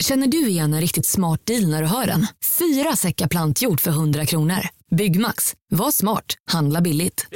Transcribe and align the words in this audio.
Känner 0.00 0.26
du 0.26 0.48
igen 0.48 0.74
en 0.74 0.80
riktigt 0.80 1.06
smart 1.06 1.40
deal 1.46 1.66
när 1.70 1.82
du 1.82 1.88
hör 1.88 2.06
den? 2.06 2.26
Fyra 2.58 2.96
säckar 2.96 3.28
plantjord 3.28 3.80
för 3.80 3.90
100 3.90 4.26
kronor. 4.26 4.58
Byggmax. 4.90 5.54
Var 5.70 5.90
smart. 5.90 6.24
Handla 6.50 6.80
billigt. 6.80 7.26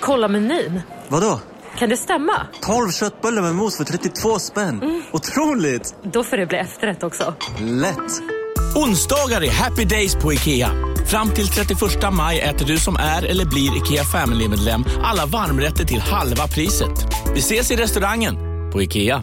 Kolla 0.00 0.28
menyn. 0.28 0.80
Vadå? 1.08 1.40
Kan 1.78 1.88
det 1.88 1.96
stämma? 1.96 2.32
12 2.62 2.90
köttbullar 2.90 3.42
med 3.42 3.54
mos 3.54 3.76
för 3.76 3.84
32 3.84 4.38
spänn. 4.38 5.02
Otroligt! 5.12 5.94
Då 6.12 6.24
får 6.24 6.36
det 6.36 6.46
bli 6.46 6.58
efterrätt 6.58 7.02
också. 7.02 7.34
Lätt! 7.60 8.22
Onsdagar 8.76 9.44
är 9.44 9.50
happy 9.50 9.84
days 9.84 10.14
på 10.14 10.32
IKEA. 10.32 10.70
Fram 11.06 11.30
till 11.30 11.48
31 11.48 11.80
maj 12.12 12.40
äter 12.40 12.66
du 12.66 12.78
som 12.78 12.96
är 12.96 13.22
eller 13.22 13.44
blir 13.44 13.76
IKEA 13.76 14.04
Family-medlem 14.04 14.84
alla 15.02 15.26
varmrätter 15.26 15.84
till 15.84 16.00
halva 16.00 16.46
priset. 16.48 17.06
Vi 17.34 17.38
ses 17.38 17.70
i 17.70 17.76
restaurangen 17.76 18.36
på 18.72 18.82
IKEA. 18.82 19.22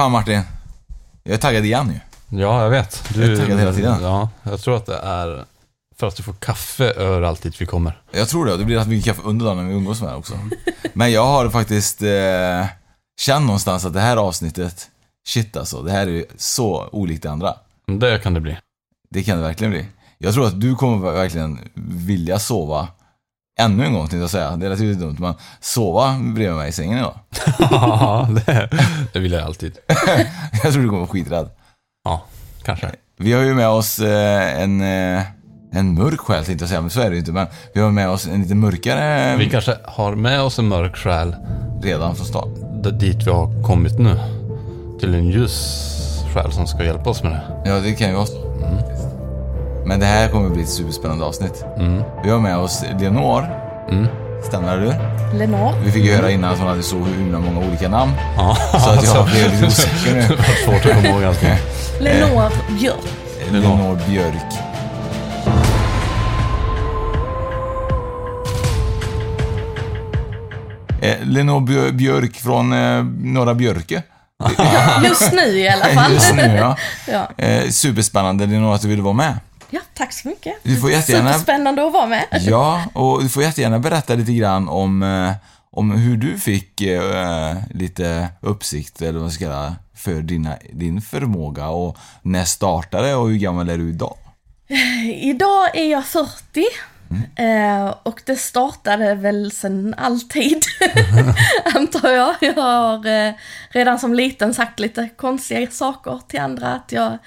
Fan 0.00 0.12
Martin. 0.12 0.40
Jag 1.22 1.34
är 1.34 1.38
taggad 1.38 1.64
igen 1.64 1.92
ju. 1.92 2.38
Ja, 2.38 2.62
jag 2.62 2.70
vet. 2.70 3.04
Du, 3.14 3.20
Jag 3.20 3.30
är 3.32 3.36
taggad 3.36 3.58
hela 3.58 3.72
tiden. 3.72 4.02
Ja, 4.02 4.28
jag 4.42 4.60
tror 4.60 4.76
att 4.76 4.86
det 4.86 4.96
är 4.96 5.44
för 5.98 6.06
att 6.06 6.16
du 6.16 6.22
får 6.22 6.32
kaffe 6.32 6.84
överallt 6.84 7.42
dit 7.42 7.60
vi 7.60 7.66
kommer. 7.66 8.02
Jag 8.10 8.28
tror 8.28 8.46
det. 8.46 8.56
Det 8.56 8.64
blir 8.64 8.76
rätt 8.76 8.88
mycket 8.88 9.04
kaffe 9.04 9.28
under 9.28 9.46
dagen 9.46 9.56
när 9.56 9.64
vi 9.64 9.74
umgås 9.74 10.02
med 10.02 10.14
också. 10.14 10.34
Men 10.92 11.12
jag 11.12 11.26
har 11.26 11.50
faktiskt 11.50 12.02
eh, 12.02 12.66
känt 13.20 13.46
någonstans 13.46 13.84
att 13.84 13.92
det 13.92 14.00
här 14.00 14.16
avsnittet, 14.16 14.90
shit 15.28 15.56
alltså, 15.56 15.82
det 15.82 15.92
här 15.92 16.06
är 16.06 16.10
ju 16.10 16.24
så 16.36 16.88
olikt 16.92 17.22
det 17.22 17.30
andra. 17.30 17.54
Det 17.86 18.22
kan 18.22 18.34
det 18.34 18.40
bli. 18.40 18.56
Det 19.10 19.22
kan 19.22 19.36
det 19.36 19.42
verkligen 19.42 19.70
bli. 19.70 19.86
Jag 20.18 20.34
tror 20.34 20.46
att 20.46 20.60
du 20.60 20.74
kommer 20.74 21.12
verkligen 21.12 21.58
vilja 21.74 22.38
sova 22.38 22.88
ännu 23.60 23.84
en 23.84 23.92
gång 23.92 24.02
tänkte 24.02 24.16
jag 24.16 24.30
säga. 24.30 24.56
Det 24.56 24.66
är 24.66 24.70
naturligtvis 24.70 25.02
dumt, 25.02 25.16
men 25.18 25.34
sova 25.60 26.18
bredvid 26.34 26.56
mig 26.56 26.68
i 26.68 26.72
sängen 26.72 26.98
idag. 26.98 27.14
Ja, 27.70 28.28
det, 28.46 28.68
det 29.12 29.18
vill 29.18 29.32
jag 29.32 29.42
alltid. 29.42 29.78
jag 30.62 30.72
tror 30.72 30.82
du 30.82 30.88
kommer 30.88 30.98
vara 31.00 31.08
skiträdd. 31.08 31.50
Ja, 32.04 32.22
kanske. 32.62 32.90
Vi 33.18 33.32
har 33.32 33.42
ju 33.42 33.54
med 33.54 33.68
oss 33.68 33.98
eh, 33.98 34.62
en, 34.62 34.80
eh, 34.80 35.22
en 35.72 35.94
mörk 35.94 36.20
själ 36.20 36.44
tänkte 36.44 36.62
jag 36.62 36.68
säga, 36.68 36.80
men 36.80 36.90
så 36.90 37.00
är 37.00 37.08
det 37.10 37.14
ju 37.14 37.18
inte. 37.18 37.32
Men 37.32 37.46
vi 37.74 37.80
har 37.80 37.90
med 37.90 38.08
oss 38.08 38.26
en 38.26 38.42
lite 38.42 38.54
mörkare 38.54 39.36
Vi 39.36 39.50
kanske 39.50 39.76
har 39.84 40.14
med 40.14 40.40
oss 40.40 40.58
en 40.58 40.68
mörk 40.68 40.96
själ 40.96 41.36
redan 41.82 42.16
från 42.16 42.26
start. 42.26 42.48
dit 43.00 43.26
vi 43.26 43.30
har 43.30 43.62
kommit 43.62 43.98
nu. 43.98 44.18
Till 45.00 45.14
en 45.14 45.28
ljus 45.28 45.86
själ 46.34 46.52
som 46.52 46.66
ska 46.66 46.84
hjälpa 46.84 47.10
oss 47.10 47.22
med 47.22 47.32
det. 47.32 47.70
Ja, 47.70 47.80
det 47.80 47.92
kan 47.92 48.08
ju 48.08 48.14
vara 48.14 48.26
så. 48.26 48.49
Men 49.84 50.00
det 50.00 50.06
här 50.06 50.28
kommer 50.28 50.48
bli 50.50 50.62
ett 50.62 50.68
superspännande 50.68 51.24
avsnitt. 51.24 51.64
Vi 52.24 52.30
har 52.30 52.38
med 52.38 52.56
oss 52.58 52.84
Leonor. 53.00 53.44
Stämmer 54.48 54.76
det 54.76 54.84
du? 55.32 55.38
Lenore. 55.38 55.74
Vi 55.84 55.90
fick 55.92 56.04
ju 56.04 56.14
höra 56.14 56.30
innan 56.30 56.52
att 56.52 56.58
hon 56.58 56.68
hade 56.68 56.82
så 56.82 56.96
himla 56.96 57.38
många 57.38 57.66
olika 57.68 57.88
namn. 57.88 58.12
Ja, 58.36 58.56
Så 58.80 58.90
att 58.90 59.04
jag 59.04 59.26
blev 59.30 59.52
lite 59.52 59.66
osäker 59.66 60.14
nu. 60.14 60.20
det 60.20 60.28
var 60.36 60.64
svårt 60.64 60.86
att 60.86 60.94
komma 61.02 61.08
ihåg 61.08 61.24
allting. 61.24 61.48
Lenore 62.00 62.50
Björk. 62.78 62.96
Leonor 63.52 63.98
Björk. 64.08 64.54
Eh, 71.02 71.16
Leonor 71.22 71.60
Björ- 71.60 71.92
Björk 71.92 72.36
från 72.36 72.72
eh, 72.72 73.04
Norra 73.22 73.54
Björke. 73.54 74.02
Just 75.04 75.32
nu 75.32 75.58
i 75.58 75.68
alla 75.68 75.84
fall. 75.84 76.12
Just 76.12 76.34
nu 76.34 76.56
ja. 76.56 76.76
ja. 77.12 77.44
Eh, 77.44 77.68
superspännande 77.68 78.46
Leonor 78.46 78.74
att 78.74 78.80
du 78.82 78.88
ville 78.88 79.02
vara 79.02 79.14
med. 79.14 79.34
Ja, 79.70 79.80
tack 79.94 80.12
så 80.12 80.28
mycket. 80.28 80.54
Du 80.62 80.76
får 80.76 80.90
jättegärna- 80.90 81.32
Superspännande 81.32 81.86
att 81.86 81.92
vara 81.92 82.06
med. 82.06 82.24
Ja, 82.40 82.84
och 82.94 83.22
du 83.22 83.28
får 83.28 83.42
jättegärna 83.42 83.78
berätta 83.78 84.14
lite 84.14 84.32
grann 84.32 84.68
om, 84.68 85.02
eh, 85.02 85.32
om 85.72 85.90
hur 85.90 86.16
du 86.16 86.38
fick 86.38 86.80
eh, 86.80 87.56
lite 87.70 88.28
uppsikt, 88.40 89.02
eller 89.02 89.12
vad 89.12 89.22
man 89.22 89.30
ska 89.30 89.44
kalla 89.44 89.76
för 89.96 90.22
dina, 90.22 90.56
din 90.72 91.00
förmåga 91.02 91.68
och 91.68 91.96
när 92.22 92.44
startade 92.44 93.14
och 93.14 93.28
hur 93.28 93.36
gammal 93.38 93.68
är 93.68 93.78
du 93.78 93.88
idag? 93.88 94.16
Idag 95.14 95.76
är 95.76 95.90
jag 95.90 96.04
40. 96.06 96.64
Eh, 97.36 97.94
och 98.02 98.22
det 98.26 98.36
startade 98.36 99.14
väl 99.14 99.52
sen 99.52 99.94
alltid, 99.98 100.62
antar 101.74 102.10
jag. 102.10 102.34
Jag 102.40 102.54
har 102.54 103.06
eh, 103.06 103.32
redan 103.70 103.98
som 103.98 104.14
liten 104.14 104.54
sagt 104.54 104.80
lite 104.80 105.08
konstiga 105.16 105.70
saker 105.70 106.20
till 106.28 106.40
andra. 106.40 106.74
Att 106.74 106.92
jag 106.92 107.18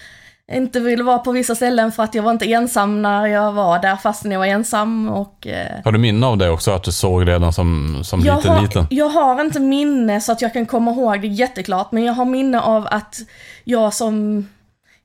inte 0.53 0.80
ville 0.80 1.03
vara 1.03 1.19
på 1.19 1.31
vissa 1.31 1.56
ställen 1.56 1.91
för 1.91 2.03
att 2.03 2.16
jag 2.16 2.24
var 2.24 2.31
inte 2.31 2.46
ensam 2.46 3.02
när 3.02 3.28
jag 3.28 3.52
var 3.52 3.80
där 3.80 3.96
fastän 3.96 4.31
jag 4.31 4.40
var 4.40 4.46
ensam. 4.46 5.09
Och, 5.09 5.47
eh, 5.47 5.81
Har 5.84 5.91
du 5.91 6.00
minne 6.00 6.28
av 6.28 6.38
det 6.38 6.50
också? 6.50 6.72
Att 6.72 6.84
du 6.84 6.91
såg 6.91 7.28
redan 7.28 7.53
som, 7.53 8.00
som 8.03 8.19
jag, 8.19 8.36
liten, 8.36 8.52
har, 8.52 8.62
liten? 8.62 8.88
jag 8.90 9.09
har 9.09 9.41
inte 9.41 9.59
minne 9.59 10.22
så 10.22 10.31
att 10.31 10.41
jag 10.41 10.53
kan 10.53 10.66
komma 10.66 10.91
ihåg 10.91 11.22
det 11.22 11.28
jätteklart, 11.28 11.91
men 11.91 12.03
jag 12.03 12.14
har 12.14 12.25
minne 12.25 12.62
av 12.62 12.88
att 12.91 13.16
jag 13.64 13.94
som 13.94 14.46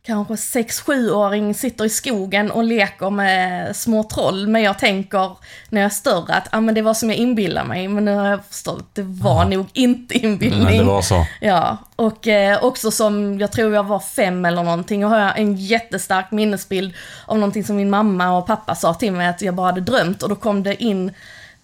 kanske 0.02 0.34
6-7-åring 0.34 1.54
sitter 1.54 1.84
i 1.84 1.88
skogen 1.88 2.50
och 2.50 2.64
leker 2.64 3.10
med 3.10 3.76
små 3.76 4.02
troll, 4.02 4.48
men 4.48 4.62
jag 4.62 4.78
tänker 4.78 5.36
när 5.68 5.80
jag 5.80 5.86
är 5.86 5.94
större 5.94 6.34
att 6.34 6.48
ah, 6.50 6.60
men 6.60 6.74
det 6.74 6.82
var 6.82 6.94
som 6.94 7.10
jag 7.10 7.18
inbillar 7.18 7.64
mig, 7.64 7.88
men 7.88 8.04
nu 8.04 8.14
har 8.14 8.28
jag 8.28 8.44
förstått 8.44 8.78
att 8.78 8.94
det 8.94 9.02
var 9.02 9.44
nog 9.44 9.66
inte 9.72 10.18
inbillning. 10.18 10.64
Men 10.64 10.78
det 10.78 10.84
var 10.84 11.02
så. 11.02 11.26
Ja, 11.40 11.76
och 11.96 12.28
eh, 12.28 12.64
också 12.64 12.90
som, 12.90 13.38
jag 13.40 13.52
tror 13.52 13.74
jag 13.74 13.84
var 13.84 14.00
fem 14.00 14.44
eller 14.44 14.62
någonting, 14.62 15.04
och 15.04 15.10
har 15.10 15.18
jag 15.18 15.38
en 15.38 15.56
jättestark 15.56 16.30
minnesbild 16.30 16.94
av 17.26 17.38
någonting 17.38 17.64
som 17.64 17.76
min 17.76 17.90
mamma 17.90 18.38
och 18.38 18.46
pappa 18.46 18.74
sa 18.74 18.94
till 18.94 19.12
mig 19.12 19.26
att 19.26 19.42
jag 19.42 19.54
bara 19.54 19.66
hade 19.66 19.80
drömt, 19.80 20.22
och 20.22 20.28
då 20.28 20.34
kom 20.34 20.62
det 20.62 20.82
in 20.82 21.12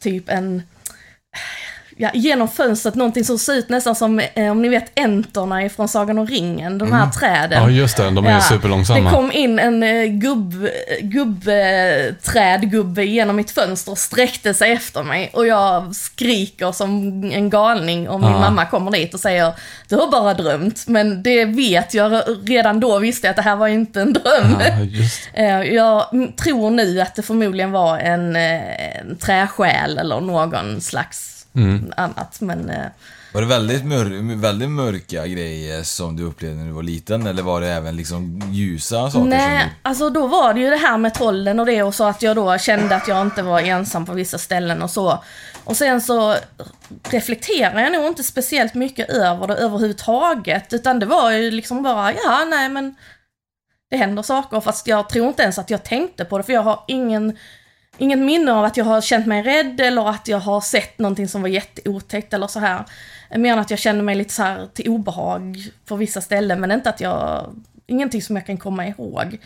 typ 0.01 0.29
en 0.29 0.63
Ja, 1.97 2.11
genom 2.15 2.49
fönstret, 2.49 2.95
någonting 2.95 3.25
som 3.25 3.39
ser 3.39 3.53
ut 3.55 3.69
nästan 3.69 3.95
som, 3.95 4.19
eh, 4.35 4.51
om 4.51 4.63
ni 4.63 4.69
vet 4.69 4.99
entorna 4.99 5.65
ifrån 5.65 5.89
Sagan 5.89 6.19
om 6.19 6.27
ringen, 6.27 6.79
de 6.79 6.93
här 6.93 7.11
träden. 7.11 7.63
Ja, 7.63 7.71
just 7.71 7.97
det. 7.97 8.11
De 8.11 8.27
är 8.27 8.35
ju 8.35 8.41
superlångsamma. 8.41 9.11
Det 9.11 9.17
kom 9.17 9.33
in 9.33 9.59
en 9.59 9.83
eh, 9.83 10.05
gubb, 10.05 10.67
gubb, 11.01 11.49
eh, 11.49 12.15
trädgubbe 12.23 13.05
genom 13.05 13.37
mitt 13.37 13.51
fönster 13.51 13.93
och 13.93 13.99
sträckte 13.99 14.55
sig 14.55 14.73
efter 14.73 15.03
mig. 15.03 15.31
Och 15.33 15.47
jag 15.47 15.97
skriker 15.97 16.73
som 16.73 16.91
en 17.35 17.51
galning 17.51 18.09
och 18.09 18.21
min 18.21 18.31
Ja. 18.31 18.39
mamma 18.41 18.67
kommer 18.67 18.91
dit 18.91 19.15
och 19.15 19.21
säger 19.21 19.53
Du 19.89 19.97
har 19.97 20.11
bara 20.11 20.35
drömt. 20.35 20.85
Men 20.87 21.23
det 21.23 21.45
vet 21.45 21.95
jag, 21.95 22.23
redan 22.47 22.81
då 22.81 22.99
visste 22.99 23.27
jag 23.27 23.31
att 23.31 23.37
det 23.37 23.43
här 23.43 23.57
var 23.57 23.69
inte 23.69 24.01
en 24.01 24.13
dröm. 24.13 24.57
Ja. 24.61 25.05
Eh, 25.35 25.63
Jag 25.75 26.15
mm, 26.15 26.33
tror 26.33 26.71
nu 26.71 27.01
att 27.01 27.15
det 27.15 27.23
förmodligen 27.23 27.71
var 27.73 27.99
en, 27.99 28.37
eh, 28.37 28.99
en 29.01 29.17
träsjäl 29.21 29.99
eller 29.99 30.21
någon 30.21 30.81
slags 30.81 31.34
Mm. 31.57 31.93
annat. 31.97 32.41
Men 32.41 32.71
eh, 32.71 32.87
Var 33.33 33.41
det 33.41 33.47
väldigt, 33.47 33.85
mör 33.85 34.35
väldigt 34.37 34.71
mörka 34.71 35.27
grejer 35.27 35.83
som 35.83 36.17
du 36.17 36.23
upplevde 36.23 36.57
när 36.57 36.67
du 36.67 36.73
var 36.73 36.83
liten? 36.83 37.27
Eller 37.27 37.43
var 37.43 37.61
det 37.61 37.69
även 37.69 37.97
liksom 37.97 38.43
ljusa 38.51 39.11
saker? 39.11 39.29
Nej, 39.29 39.61
Som 39.61 39.71
alltså 39.83 40.11
då 40.11 40.27
var 40.27 40.55
det 40.55 40.61
ju 40.61 40.71
det 40.71 40.77
här 40.77 40.99
med 40.99 41.15
trollen 41.15 41.61
och 41.61 41.67
det 41.67 41.83
och 41.83 41.95
så 41.95 42.05
att 42.05 42.23
jag 42.23 42.37
då 42.37 42.59
kände 42.59 42.97
att 42.97 43.09
jag 43.09 43.23
inte 43.23 43.43
var 43.43 43.61
ensam 43.61 44.07
på 44.07 44.13
vissa 44.13 44.39
ställen 44.39 44.83
och 44.83 44.91
så. 44.91 45.25
Och 45.65 45.77
sen 45.77 46.01
så 46.01 46.37
reflekterar 47.11 47.81
jag 47.81 47.93
nog 47.93 48.07
inte 48.07 48.25
speciellt 48.25 48.75
mycket 48.75 49.11
över 49.11 49.47
det 49.47 49.55
överhuvudtaget. 49.55 50.73
Utan 50.73 50.99
det 50.99 51.07
var 51.07 51.31
ju 51.33 51.51
liksom 51.51 51.83
bara, 51.83 52.13
ja 52.13 52.45
nej 52.45 52.69
men 52.69 52.95
det 53.91 53.97
händer 53.97 54.23
saker. 54.23 54.61
Fast 54.61 54.87
jag 54.87 55.09
tror 55.09 55.29
inte 55.29 55.43
ens 55.43 55.59
att 55.59 55.71
jag 55.71 55.83
tänkte 55.85 56.25
på 56.25 56.39
det 56.39 56.45
för 56.45 56.53
jag 56.53 56.63
har 56.63 56.85
ingen 56.89 57.37
Inget 57.99 58.19
minne 58.19 58.53
av 58.53 58.65
att 58.65 58.77
jag 58.77 58.85
har 58.85 59.01
känt 59.01 59.27
mig 59.27 59.43
rädd 59.43 59.81
eller 59.81 60.09
att 60.09 60.29
jag 60.29 60.39
har 60.39 60.61
sett 60.61 60.99
någonting 60.99 61.29
som 61.29 61.43
var 61.43 61.49
jätteotäckt 61.49 62.35
eller 62.35 62.47
så 62.47 62.61
här. 62.61 62.85
Mer 63.37 63.53
än 63.53 63.59
att 63.59 63.71
jag 63.71 63.79
kände 63.79 64.03
mig 64.03 64.15
lite 64.15 64.35
så 64.35 64.43
här 64.43 64.69
till 64.75 64.89
obehag 64.89 65.71
på 65.87 65.97
vissa 65.97 66.21
ställen 66.21 66.61
men 66.61 66.71
inte 66.71 66.91
att 66.91 67.01
jag... 67.01 67.47
Ingenting 67.87 68.23
som 68.23 68.37
jag 68.37 68.47
kan 68.47 68.57
komma 68.57 68.87
ihåg. 68.87 69.39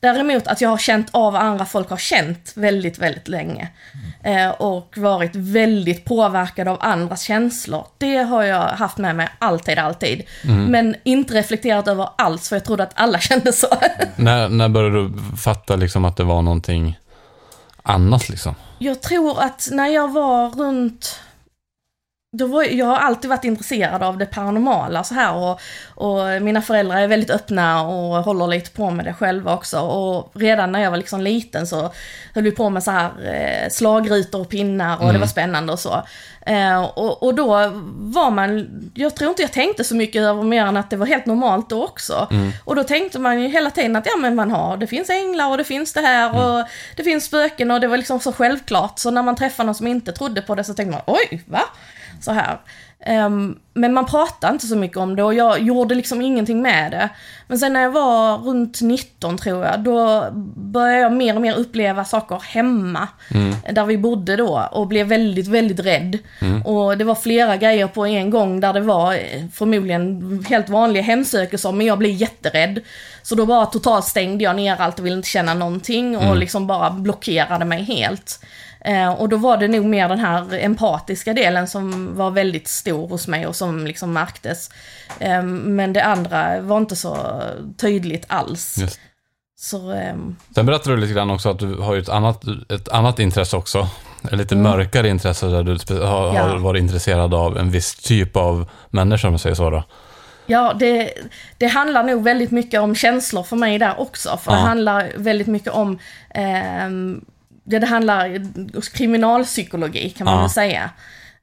Däremot 0.00 0.46
att 0.46 0.60
jag 0.60 0.68
har 0.68 0.78
känt 0.78 1.08
av 1.10 1.32
vad 1.32 1.42
andra 1.42 1.64
folk 1.64 1.90
har 1.90 1.96
känt 1.96 2.52
väldigt, 2.54 2.98
väldigt 2.98 3.28
länge. 3.28 3.68
Eh, 4.22 4.48
och 4.48 4.94
varit 4.96 5.34
väldigt 5.34 6.04
påverkad 6.04 6.68
av 6.68 6.76
andras 6.80 7.22
känslor. 7.22 7.86
Det 7.98 8.16
har 8.16 8.42
jag 8.42 8.62
haft 8.68 8.98
med 8.98 9.16
mig 9.16 9.28
alltid, 9.38 9.78
alltid. 9.78 10.22
Men 10.70 10.96
inte 11.02 11.34
reflekterat 11.34 11.88
över 11.88 12.08
alls, 12.18 12.48
för 12.48 12.56
jag 12.56 12.64
trodde 12.64 12.82
att 12.82 12.92
alla 12.94 13.18
kände 13.20 13.52
så. 13.52 13.68
När, 14.16 14.48
när 14.48 14.68
började 14.68 15.02
du 15.02 15.12
fatta 15.36 15.76
liksom 15.76 16.04
att 16.04 16.16
det 16.16 16.24
var 16.24 16.42
någonting 16.42 16.98
annat 17.90 18.28
liksom? 18.28 18.54
Jag 18.78 19.02
tror 19.02 19.40
att 19.40 19.68
när 19.72 19.88
jag 19.88 20.12
var 20.12 20.50
runt... 20.50 21.20
Då 22.32 22.46
var, 22.46 22.62
jag 22.62 22.86
har 22.86 22.96
alltid 22.96 23.30
varit 23.30 23.44
intresserad 23.44 24.02
av 24.02 24.18
det 24.18 24.26
paranormala 24.26 25.04
så 25.04 25.14
här 25.14 25.34
och, 25.34 25.60
och 25.94 26.42
mina 26.42 26.62
föräldrar 26.62 26.96
är 26.98 27.08
väldigt 27.08 27.30
öppna 27.30 27.82
och 27.82 28.24
håller 28.24 28.46
lite 28.46 28.70
på 28.70 28.90
med 28.90 29.04
det 29.04 29.14
själva 29.14 29.54
också. 29.54 29.80
Och 29.80 30.30
redan 30.34 30.72
när 30.72 30.80
jag 30.80 30.90
var 30.90 30.96
liksom 30.98 31.20
liten 31.20 31.66
så 31.66 31.92
höll 32.34 32.44
vi 32.44 32.50
på 32.50 32.70
med 32.70 32.82
så 32.82 32.90
här 32.90 33.10
eh, 33.24 33.68
slagrutor 33.70 34.40
och 34.40 34.48
pinnar 34.48 35.02
och 35.02 35.12
det 35.12 35.18
var 35.18 35.26
spännande 35.26 35.72
och 35.72 35.78
så. 35.78 36.02
Eh, 36.46 36.82
och, 36.82 37.22
och 37.22 37.34
då 37.34 37.70
var 37.98 38.30
man, 38.30 38.68
jag 38.94 39.16
tror 39.16 39.30
inte 39.30 39.42
jag 39.42 39.52
tänkte 39.52 39.84
så 39.84 39.94
mycket 39.96 40.22
över 40.22 40.42
mer 40.42 40.64
än 40.64 40.76
att 40.76 40.90
det 40.90 40.96
var 40.96 41.06
helt 41.06 41.26
normalt 41.26 41.70
då 41.70 41.84
också. 41.84 42.28
Och 42.64 42.76
då 42.76 42.84
tänkte 42.84 43.18
man 43.18 43.42
ju 43.42 43.48
hela 43.48 43.70
tiden 43.70 43.96
att 43.96 44.06
ja 44.06 44.16
men 44.16 44.34
man 44.34 44.50
har, 44.50 44.76
det 44.76 44.86
finns 44.86 45.10
änglar 45.10 45.50
och 45.50 45.58
det 45.58 45.64
finns 45.64 45.92
det 45.92 46.00
här 46.00 46.36
och 46.36 46.66
det 46.96 47.02
finns 47.02 47.24
spöken 47.24 47.70
och 47.70 47.80
det 47.80 47.88
var 47.88 47.96
liksom 47.96 48.20
så 48.20 48.32
självklart. 48.32 48.98
Så 48.98 49.10
när 49.10 49.22
man 49.22 49.36
träffade 49.36 49.66
någon 49.66 49.74
som 49.74 49.86
inte 49.86 50.12
trodde 50.12 50.42
på 50.42 50.54
det 50.54 50.64
så 50.64 50.74
tänkte 50.74 51.02
man 51.06 51.16
oj, 51.16 51.42
va? 51.46 51.62
Så 52.20 52.32
här. 52.32 52.58
Ehm, 53.06 53.58
men 53.74 53.94
man 53.94 54.06
pratade 54.06 54.52
inte 54.52 54.66
så 54.66 54.76
mycket 54.76 54.96
om 54.96 55.16
det 55.16 55.22
och 55.22 55.34
jag 55.34 55.62
gjorde 55.62 55.94
liksom 55.94 56.22
ingenting 56.22 56.62
med 56.62 56.90
det. 56.90 57.08
Men 57.46 57.58
sen 57.58 57.72
när 57.72 57.82
jag 57.82 57.90
var 57.90 58.38
runt 58.38 58.80
19 58.80 59.38
tror 59.38 59.64
jag, 59.64 59.80
då 59.80 60.28
började 60.56 61.00
jag 61.00 61.12
mer 61.12 61.34
och 61.34 61.42
mer 61.42 61.54
uppleva 61.54 62.04
saker 62.04 62.42
hemma. 62.46 63.08
Där 63.72 63.84
vi 63.84 63.98
bodde 63.98 64.36
då 64.36 64.68
och 64.72 64.86
blev 64.86 65.06
väldigt, 65.06 65.48
väldigt 65.48 65.80
rädd. 65.80 66.18
Och 66.64 66.98
det 66.98 67.04
var 67.04 67.14
flera 67.14 67.56
grejer 67.56 67.86
på 67.86 68.06
en 68.06 68.30
gång 68.30 68.60
där 68.60 68.72
det 68.72 68.80
var 68.80 69.14
eh, 69.14 69.46
förmodligen 69.52 70.44
helt 70.48 70.68
vanliga 70.68 71.02
hemsökelser 71.02 71.72
men 71.72 71.86
jag 71.86 71.98
blev 71.98 72.12
jätterädd. 72.12 72.80
Så 73.22 73.34
då 73.34 73.46
bara 73.46 73.66
totalt 73.66 74.04
stängde 74.04 74.44
jag 74.44 74.56
ner 74.56 74.80
allt 74.80 74.98
och 74.98 75.06
ville 75.06 75.16
inte 75.16 75.28
känna 75.28 75.54
någonting 75.54 76.16
och 76.16 76.36
liksom 76.36 76.66
bara 76.66 76.90
blockerade 76.90 77.64
mig 77.64 77.82
helt. 77.82 78.40
Eh, 78.84 79.08
och 79.12 79.28
då 79.28 79.36
var 79.36 79.56
det 79.56 79.68
nog 79.68 79.84
mer 79.84 80.08
den 80.08 80.18
här 80.18 80.54
empatiska 80.64 81.32
delen 81.34 81.68
som 81.68 82.16
var 82.16 82.30
väldigt 82.30 82.68
stor 82.68 83.08
hos 83.08 83.28
mig 83.28 83.46
och 83.46 83.56
som 83.56 83.86
liksom 83.86 84.12
märktes. 84.12 84.70
Eh, 85.18 85.42
men 85.42 85.92
det 85.92 86.04
andra 86.04 86.60
var 86.60 86.78
inte 86.78 86.96
så 86.96 87.42
tydligt 87.76 88.24
alls. 88.28 88.78
Just. 88.78 89.00
Så, 89.58 89.90
ehm, 89.92 90.36
Sen 90.54 90.66
berättade 90.66 90.96
du 90.96 91.00
lite 91.00 91.12
grann 91.14 91.30
också 91.30 91.50
att 91.50 91.58
du 91.58 91.74
har 91.74 91.94
ju 91.94 92.00
ett 92.00 92.08
annat, 92.08 92.42
ett 92.72 92.88
annat 92.88 93.18
intresse 93.18 93.56
också. 93.56 93.88
Ett 94.24 94.32
lite 94.32 94.56
mörkare 94.56 95.08
intresse 95.08 95.46
där 95.46 95.62
du 95.62 96.02
har, 96.04 96.24
Mm. 96.30 96.36
Ja. 96.36 96.42
har 96.48 96.58
varit 96.58 96.80
intresserad 96.80 97.34
av 97.34 97.58
en 97.58 97.70
viss 97.70 97.94
typ 97.94 98.36
av 98.36 98.70
människor 98.90 99.28
om 99.28 99.34
jag 99.34 99.40
säger 99.40 99.56
så 99.56 99.70
då. 99.70 99.84
Ja, 100.46 100.72
det, 100.78 101.10
det 101.58 101.66
handlar 101.66 102.02
nog 102.04 102.22
väldigt 102.24 102.50
mycket 102.50 102.80
om 102.80 102.94
känslor 102.94 103.42
för 103.42 103.56
mig 103.56 103.78
där 103.78 104.00
också. 104.00 104.36
För 104.36 104.50
det 104.50 104.56
Ja. 104.58 104.62
handlar 104.66 105.12
väldigt 105.16 105.46
mycket 105.46 105.72
om, 105.72 105.98
ehm, 106.34 107.24
ja, 107.72 107.78
det 107.78 107.86
handlar 107.86 108.28
kriminalpsykologi 108.96 110.10
kan 110.10 110.24
man 110.24 110.34
Ja. 110.34 110.40
väl 110.40 110.50
säga. 110.50 110.90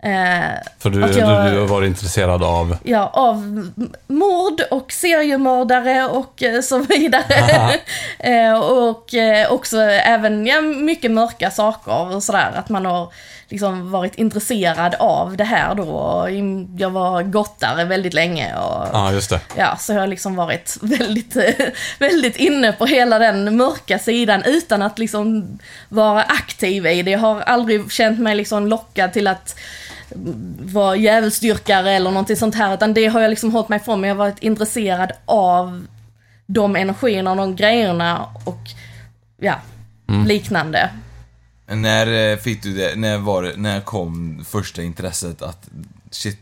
Eh, 0.04 0.56
För 0.80 0.90
du, 0.90 1.00
jag- 1.02 1.54
du, 1.54 1.60
varit 1.66 1.88
intresserad 1.88 2.44
av... 2.44 2.78
ja, 2.84 3.10
av 3.14 3.70
mord 4.08 4.62
och 4.72 4.92
seriemördare 4.92 6.06
och 6.06 6.44
eh, 6.44 6.62
så 6.62 6.78
vidare. 6.80 7.74
eh, 8.20 8.60
och 8.60 9.14
eh, 9.14 9.52
också 9.52 9.78
även 9.82 10.46
ja, 10.48 10.62
mycket 10.62 11.12
mörka 11.12 11.52
saker 11.52 12.16
och 12.16 12.24
sådär. 12.24 12.52
Att 12.56 12.70
man 12.70 12.86
har 12.86 13.12
liksom 13.50 13.92
varit 13.92 14.16
intresserad 14.16 14.96
av 14.96 15.38
det 15.38 15.44
här 15.44 15.76
då. 15.76 15.84
Och 15.84 16.32
jag 16.78 16.90
var 16.90 17.24
gottare 17.24 17.86
väldigt 17.86 18.14
länge. 18.14 18.56
Och, 18.56 18.88
Ja, 18.94 19.12
just 19.12 19.30
det. 19.30 19.40
Ja, 19.56 19.78
så 19.80 19.94
jag 19.94 20.00
har 20.00 20.08
liksom 20.08 20.36
varit 20.36 20.78
väldigt, 20.82 21.36
eh, 21.36 21.68
väldigt 22.00 22.36
inne 22.36 22.72
på 22.72 22.86
hela 22.86 23.20
den 23.20 23.58
mörka 23.58 24.00
sidan 24.00 24.44
utan 24.46 24.82
att 24.82 25.00
liksom 25.00 25.60
vara 25.90 26.24
aktiv 26.24 26.86
i 26.86 27.04
det. 27.04 27.12
Jag 27.12 27.20
har 27.20 27.42
aldrig 27.42 27.92
känt 27.92 28.20
mig 28.20 28.36
liksom 28.36 28.68
lockad 28.68 29.14
till 29.14 29.28
att 29.28 29.56
vara 30.60 30.96
djävulsdyrkare 30.96 31.92
eller 31.92 32.12
någonting 32.12 32.36
sånt 32.36 32.56
här, 32.56 32.74
utan 32.74 32.94
det 32.94 33.08
har 33.08 33.22
jag 33.22 33.30
liksom 33.30 33.52
hållit 33.52 33.70
mig 33.70 33.80
ifrån, 33.80 34.02
men 34.02 34.08
jag 34.08 34.16
har 34.16 34.26
varit 34.26 34.44
intresserad 34.44 35.12
av 35.26 35.88
de 36.46 36.76
energierna 36.76 37.32
och 37.32 37.38
de 37.38 37.56
grejerna 37.56 38.26
och 38.46 38.60
ja, 39.38 39.56
liknande. 40.26 40.90
När 41.68 42.31
eh, 42.31 42.38
fick 42.38 42.64
du 42.64 42.74
det, 42.74 42.96
när 42.96 43.18
var 43.18 43.44
det, 43.44 43.54
när 43.58 43.81
kom 43.81 44.46
första 44.46 44.84
intresset 44.84 45.42
att 45.42 45.69
shit, 46.12 46.40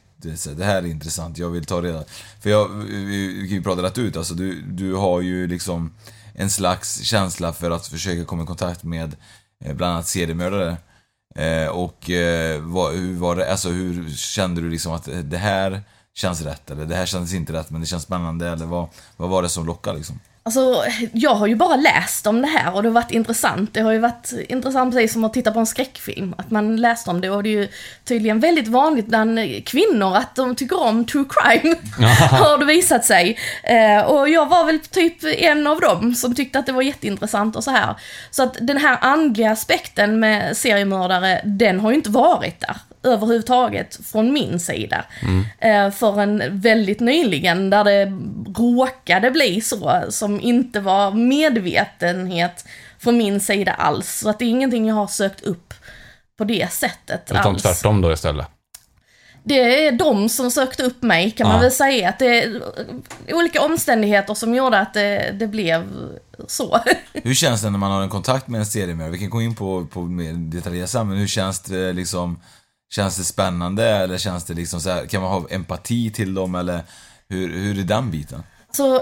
det 0.56 0.64
här 0.64 0.78
är 0.78 0.86
intressant, 0.86 1.38
jag 1.38 1.50
vill 1.50 1.66
ta 1.66 1.82
reda 1.82 2.04
För 2.42 2.50
jag, 2.50 2.68
vi, 2.88 3.48
kan 3.48 3.58
ju 3.58 3.64
prata 3.64 3.84
rätt 3.84 3.98
ut, 3.98 4.18
alltså 4.18 4.34
du, 4.34 4.62
du 4.62 4.94
har 4.94 5.22
ju 5.22 5.48
liksom 5.48 5.94
en 6.34 6.50
slags 6.50 7.02
känsla 7.02 7.54
för 7.54 7.72
att 7.72 7.88
försöka 7.88 8.26
komma 8.26 8.44
i 8.44 8.46
kontakt 8.46 8.84
med 8.84 9.16
eh, 9.66 9.74
bland 9.74 9.94
annat 9.94 10.08
seriemördare. 10.08 10.78
Eh, 11.36 11.68
och 11.68 12.10
eh, 12.10 12.62
vad, 12.62 12.94
hur 12.94 13.16
var 13.16 13.36
det, 13.36 13.52
alltså 13.52 13.70
hur 13.70 14.10
kände 14.10 14.62
du 14.62 14.70
liksom 14.70 14.94
att 14.94 15.08
eh, 15.08 15.18
det 15.18 15.38
här 15.38 15.82
känns 16.14 16.42
rätt 16.42 16.72
eller 16.72 16.86
det 16.86 16.96
här 16.96 17.06
kändes 17.06 17.34
inte 17.34 17.54
rätt 17.54 17.70
men 17.70 17.82
det 17.82 17.88
känns 17.88 18.04
spännande 18.04 18.50
eller 18.50 18.66
vad, 18.66 18.88
vad 19.18 19.30
var 19.30 19.42
det 19.42 19.50
som 19.50 19.66
lockade 19.66 19.98
liksom? 19.98 20.20
Alltså, 20.48 20.84
jag 21.12 21.36
har 21.36 21.48
ju 21.48 21.56
bara 21.56 21.76
läst 21.76 22.28
om 22.28 22.42
det 22.42 22.48
här 22.48 22.76
och 22.76 22.84
det 22.84 22.90
har 22.90 22.94
varit 22.94 23.12
intressant. 23.12 23.74
Det 23.74 23.80
har 23.82 23.92
ju 23.92 24.00
varit 24.00 24.34
intressant 24.50 24.94
precis 24.94 25.14
som 25.14 25.24
att 25.24 25.34
titta 25.34 25.52
på 25.52 25.60
en 25.60 25.66
skräckfilm, 25.66 26.36
att 26.38 26.52
man 26.52 26.76
läste 26.76 27.10
om 27.10 27.22
det 27.22 27.30
och 27.30 27.44
det 27.44 27.50
är 27.50 27.62
ju 27.62 27.68
tydligen 28.04 28.40
väldigt 28.40 28.68
vanligt 28.68 29.08
bland 29.08 29.40
kvinnor 29.66 30.16
att 30.16 30.36
de 30.36 30.56
tycker 30.56 30.82
om 30.84 31.06
true 31.06 31.26
crime, 31.30 31.76
har 32.32 32.58
det 32.58 32.66
visat 32.66 33.06
sig. 33.06 33.38
Eh, 33.64 34.02
och 34.02 34.30
jag 34.30 34.46
var 34.46 34.66
väl 34.66 34.80
typ 34.80 35.24
en 35.24 35.68
av 35.68 35.80
dem 35.80 36.16
som 36.16 36.36
tyckte 36.36 36.60
att 36.60 36.66
det 36.66 36.72
var 36.72 36.82
jätteintressant 36.82 37.56
och 37.56 37.64
så 37.64 37.72
här. 37.72 37.96
Så 38.32 38.44
att 38.44 38.58
den 38.62 38.78
här 38.78 38.98
andliga 39.02 39.52
aspekten 39.52 40.20
med 40.20 40.58
seriemördare, 40.58 41.42
den 41.46 41.80
har 41.80 41.90
ju 41.90 41.96
inte 41.96 42.10
varit 42.10 42.60
där 42.60 42.76
överhuvudtaget 43.06 44.00
från 44.06 44.34
min 44.34 44.60
sida. 44.60 45.06
Eh, 45.60 45.92
förrän 45.92 46.44
väldigt 46.62 47.00
nyligen 47.00 47.70
där 47.70 47.84
det 47.84 48.06
råkade 48.60 49.32
bli 49.32 49.62
så, 49.62 50.02
som 50.10 50.42
inte 50.42 50.80
var 50.80 51.12
medvetenhet 51.12 52.66
från 53.00 53.18
min 53.18 53.40
sida 53.40 53.72
alls. 53.74 54.20
Så 54.20 54.30
att 54.30 54.40
det 54.40 54.46
är 54.46 54.50
ingenting 54.50 54.88
jag 54.88 54.96
har 54.96 55.08
sökt 55.08 55.42
upp 55.44 55.74
på 56.38 56.44
det 56.44 56.72
sättet 56.72 57.22
Utan 57.32 57.48
alls. 57.54 57.62
tvärtom 57.62 58.02
då 58.02 58.12
istället. 58.14 58.48
Det 59.48 59.88
är 59.88 59.92
de 59.92 60.30
som 60.30 60.52
sökte 60.52 60.84
upp 60.84 61.02
mig 61.04 61.32
kan 61.32 61.48
man 61.48 61.56
Ja. 61.56 61.62
väl 61.62 61.72
säga. 61.72 62.10
Att 62.10 62.20
det 62.20 62.44
är 62.44 62.62
olika 63.32 63.62
omständigheter 63.62 64.34
som 64.34 64.56
gjorde 64.56 64.80
att 64.80 64.94
det, 64.94 65.32
det 65.40 65.48
blev 65.48 65.84
så. 66.48 66.80
Hur 67.14 67.34
känns 67.34 67.62
det 67.62 67.70
när 67.70 67.80
man 67.80 67.92
har 67.92 68.02
en 68.02 68.10
kontakt 68.10 68.48
med 68.48 68.60
en 68.60 68.66
seriemördare? 68.66 69.12
Vi 69.12 69.18
kan 69.20 69.30
gå 69.30 69.42
in 69.42 69.56
på, 69.56 69.86
på 69.86 70.02
mer 70.02 70.34
detaljer 70.34 70.86
sen, 70.86 71.08
men 71.08 71.18
hur 71.18 71.28
känns 71.28 71.62
det 71.62 71.94
liksom? 71.94 72.40
Känns 72.96 73.18
det 73.18 73.24
spännande 73.24 73.90
eller 73.90 74.18
känns 74.18 74.44
det 74.44 74.54
liksom 74.54 74.82
så 74.82 74.90
här, 74.90 75.06
kan 75.06 75.22
man 75.22 75.32
ha 75.32 75.50
empati 75.50 76.12
till 76.12 76.34
dem 76.34 76.56
eller 76.56 76.84
hur, 77.28 77.50
hur 77.50 77.80
är 77.80 77.84
den 77.84 78.12
biten? 78.12 78.44
Så 78.72 79.02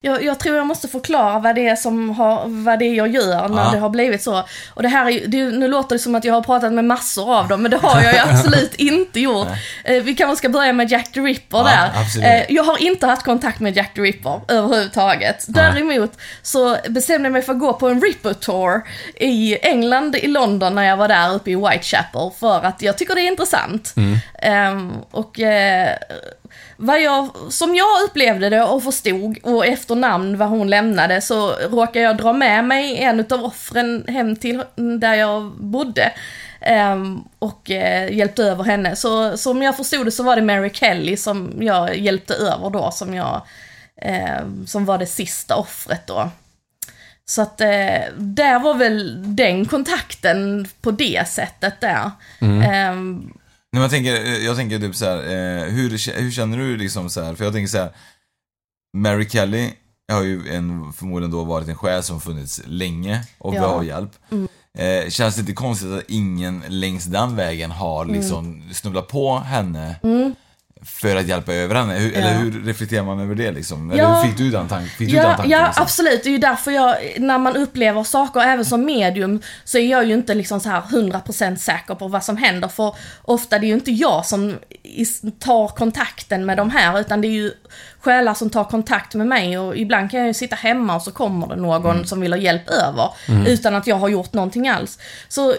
jag, 0.00 0.24
jag 0.24 0.38
tror 0.38 0.56
jag 0.56 0.66
måste 0.66 0.88
förklara 0.88 1.38
vad 1.38 1.54
det 1.54 1.68
är 1.68 1.76
som 1.76 2.10
har, 2.10 2.42
vad 2.46 2.78
det 2.78 2.84
är 2.84 2.94
jag 2.94 3.08
gör 3.08 3.48
när 3.48 3.64
Ja. 3.64 3.70
det 3.72 3.78
har 3.78 3.88
blivit 3.90 4.22
så. 4.22 4.44
Och 4.74 4.82
det 4.82 4.88
här 4.88 5.10
är 5.10 5.26
det, 5.26 5.44
nu 5.44 5.68
låter 5.68 5.94
det 5.94 5.98
som 5.98 6.14
att 6.14 6.24
jag 6.24 6.34
har 6.34 6.42
pratat 6.42 6.72
med 6.72 6.84
massor 6.84 7.34
av 7.38 7.48
dem, 7.48 7.62
men 7.62 7.70
det 7.70 7.76
har 7.76 8.02
jag 8.02 8.12
ju 8.12 8.18
absolut 8.30 8.74
inte 8.74 9.20
gjort. 9.20 9.48
Eh, 9.84 10.02
vi 10.02 10.14
kanske 10.14 10.36
ska 10.36 10.48
börja 10.48 10.72
med 10.72 10.90
Jack 10.90 11.12
the 11.12 11.20
Ripper 11.20 11.58
Ja, 11.58 11.90
där. 12.20 12.36
Eh, 12.36 12.44
jag 12.48 12.64
har 12.64 12.82
inte 12.82 13.06
haft 13.06 13.22
kontakt 13.24 13.60
med 13.60 13.76
Jack 13.76 13.94
the 13.94 14.00
Ripper 14.00 14.40
överhuvudtaget. 14.48 15.44
Däremot 15.48 16.12
så 16.42 16.76
bestämde 16.88 17.26
jag 17.26 17.32
mig 17.32 17.42
för 17.42 17.52
att 17.52 17.58
gå 17.60 17.72
på 17.72 17.88
en 17.88 18.00
Ripper 18.02 18.32
Tour 18.32 18.82
i 19.16 19.58
England, 19.62 20.16
i 20.16 20.26
London, 20.26 20.74
när 20.74 20.82
jag 20.84 20.96
var 20.96 21.08
där 21.08 21.34
uppe 21.34 21.50
i 21.50 21.54
Whitechapel, 21.54 22.30
för 22.40 22.62
att 22.64 22.82
jag 22.82 22.98
tycker 22.98 23.14
det 23.14 23.20
är 23.20 23.28
intressant. 23.28 23.94
Ehm, 24.42 24.92
och 25.10 25.40
eh, 25.40 25.96
vad 26.80 27.02
jag, 27.02 27.28
som 27.50 27.74
jag 27.74 28.04
upplevde 28.04 28.50
det 28.50 28.62
och 28.62 28.82
förstod 28.82 29.38
och 29.42 29.66
efter 29.66 29.94
namn 29.94 30.36
vad 30.38 30.48
hon 30.48 30.70
lämnade 30.70 31.20
så 31.20 31.50
råkade 31.52 32.00
jag 32.00 32.16
dra 32.16 32.32
med 32.32 32.64
mig 32.64 32.96
en 32.96 33.20
utav 33.20 33.44
offren 33.44 34.04
hem 34.08 34.36
till 34.36 34.62
där 35.00 35.14
jag 35.14 35.42
bodde. 35.44 36.12
ehm, 36.60 37.20
och 37.38 37.70
eh, 37.70 38.12
hjälpte 38.12 38.44
över 38.44 38.64
henne. 38.64 38.96
Så 38.96 39.36
som 39.36 39.62
jag 39.62 39.76
förstod 39.76 40.06
det 40.06 40.10
så 40.10 40.22
var 40.22 40.36
det 40.36 40.42
Mary 40.42 40.70
Kelly 40.72 41.16
som 41.16 41.52
jag 41.60 41.96
hjälpte 41.98 42.34
över 42.34 42.70
då, 42.70 42.90
som 42.90 43.14
jag, 43.14 43.42
ehm, 44.02 44.66
som 44.66 44.84
var 44.84 44.98
det 44.98 45.06
sista 45.06 45.56
offret 45.56 46.06
då. 46.06 46.30
Så 47.24 47.42
att 47.42 47.60
eh, 47.60 48.00
där 48.16 48.58
var 48.58 48.74
väl 48.74 49.22
den 49.36 49.64
kontakten 49.66 50.68
på 50.80 50.90
det 50.90 51.28
sättet 51.28 51.80
där. 51.80 52.10
Ehm, 52.64 53.32
Nej, 53.72 53.82
jag 53.82 53.90
tänker, 53.90 54.14
jag 54.44 54.56
tänker 54.56 54.78
typ 54.78 54.94
så 54.96 55.04
här, 55.04 55.16
eh, 55.18 55.64
hur, 55.64 56.20
hur 56.20 56.30
känner 56.30 56.58
du 56.58 56.76
liksom 56.76 57.10
så 57.10 57.22
här? 57.22 57.34
För 57.34 57.44
jag 57.44 57.52
tänker 57.52 57.68
så 57.68 57.78
här, 57.78 57.90
Mary 58.96 59.28
Kelly 59.28 59.70
har 60.12 60.22
ju 60.22 60.48
en, 60.48 60.92
förmodligen 60.92 61.30
då 61.30 61.44
varit 61.44 61.68
en 61.68 61.76
själ 61.76 62.02
som 62.02 62.20
funnits 62.20 62.60
länge 62.66 63.24
och 63.38 63.54
Ja. 63.54 63.60
behöver 63.60 63.84
hjälp. 63.84 64.10
Eh, 64.78 65.08
känns 65.10 65.34
det 65.34 65.40
inte 65.40 65.52
konstigt 65.52 65.92
att 65.92 66.04
ingen 66.08 66.62
längs 66.68 67.04
den 67.04 67.36
vägen 67.36 67.70
har 67.70 68.04
Mm. 68.04 68.16
liksom 68.16 68.62
snubblat 68.74 69.08
på 69.08 69.38
henne 69.38 69.96
för 70.82 71.16
att 71.16 71.26
hjälpa 71.26 71.54
över 71.54 71.74
henne? 71.74 71.94
Hur, 71.94 72.14
Eller 72.16 72.34
hur 72.34 72.62
reflekterar 72.64 73.02
man 73.04 73.20
över 73.20 73.34
det 73.34 73.50
liksom? 73.52 73.90
Eller 73.90 74.02
Ja. 74.02 74.14
hur 74.14 74.28
fick 74.28 74.38
du 74.38 74.50
den, 74.50 74.68
tank, 74.68 74.88
fick 74.88 75.08
du 75.08 75.14
den 75.16 75.24
Ja, 75.24 75.36
tanken? 75.36 75.50
ja 75.50 75.66
liksom? 75.66 75.82
absolut. 75.82 76.22
Det 76.22 76.28
är 76.28 76.32
ju 76.32 76.38
därför 76.38 76.70
jag, 76.70 76.96
när 77.18 77.38
man 77.38 77.56
upplever 77.56 78.02
saker, 78.04 78.40
även 78.40 78.64
som 78.64 78.84
medium, 78.84 79.40
så 79.64 79.78
är 79.78 79.90
jag 79.90 80.04
ju 80.04 80.14
inte 80.14 80.34
liksom 80.34 80.60
så 80.60 80.68
här 80.68 80.80
100% 80.80 81.56
säker 81.56 81.94
på 81.94 82.08
vad 82.08 82.24
som 82.24 82.36
händer. 82.36 82.68
För 82.68 82.94
ofta 83.22 83.58
det 83.58 83.66
är 83.66 83.68
ju 83.68 83.74
inte 83.74 83.90
jag 83.92 84.26
som 84.26 84.58
tar 85.38 85.68
kontakten 85.68 86.46
med 86.46 86.56
de 86.56 86.70
här, 86.70 87.00
utan 87.00 87.20
det 87.20 87.28
är 87.28 87.32
ju 87.32 87.52
själar 88.00 88.34
som 88.34 88.50
tar 88.50 88.64
kontakt 88.64 89.14
med 89.14 89.26
mig. 89.26 89.58
Och 89.58 89.76
ibland 89.76 90.10
kan 90.10 90.20
jag 90.20 90.26
ju 90.26 90.34
sitta 90.34 90.56
hemma 90.56 90.96
och 90.96 91.02
så 91.02 91.10
kommer 91.10 91.46
det 91.46 91.56
någon 91.56 92.06
som 92.06 92.20
vill 92.20 92.32
ha 92.32 92.38
hjälp 92.38 92.70
över, 92.70 93.10
utan 93.46 93.74
att 93.74 93.86
jag 93.86 93.96
har 93.96 94.08
gjort 94.08 94.32
någonting 94.32 94.68
alls. 94.68 94.98
Så 95.28 95.54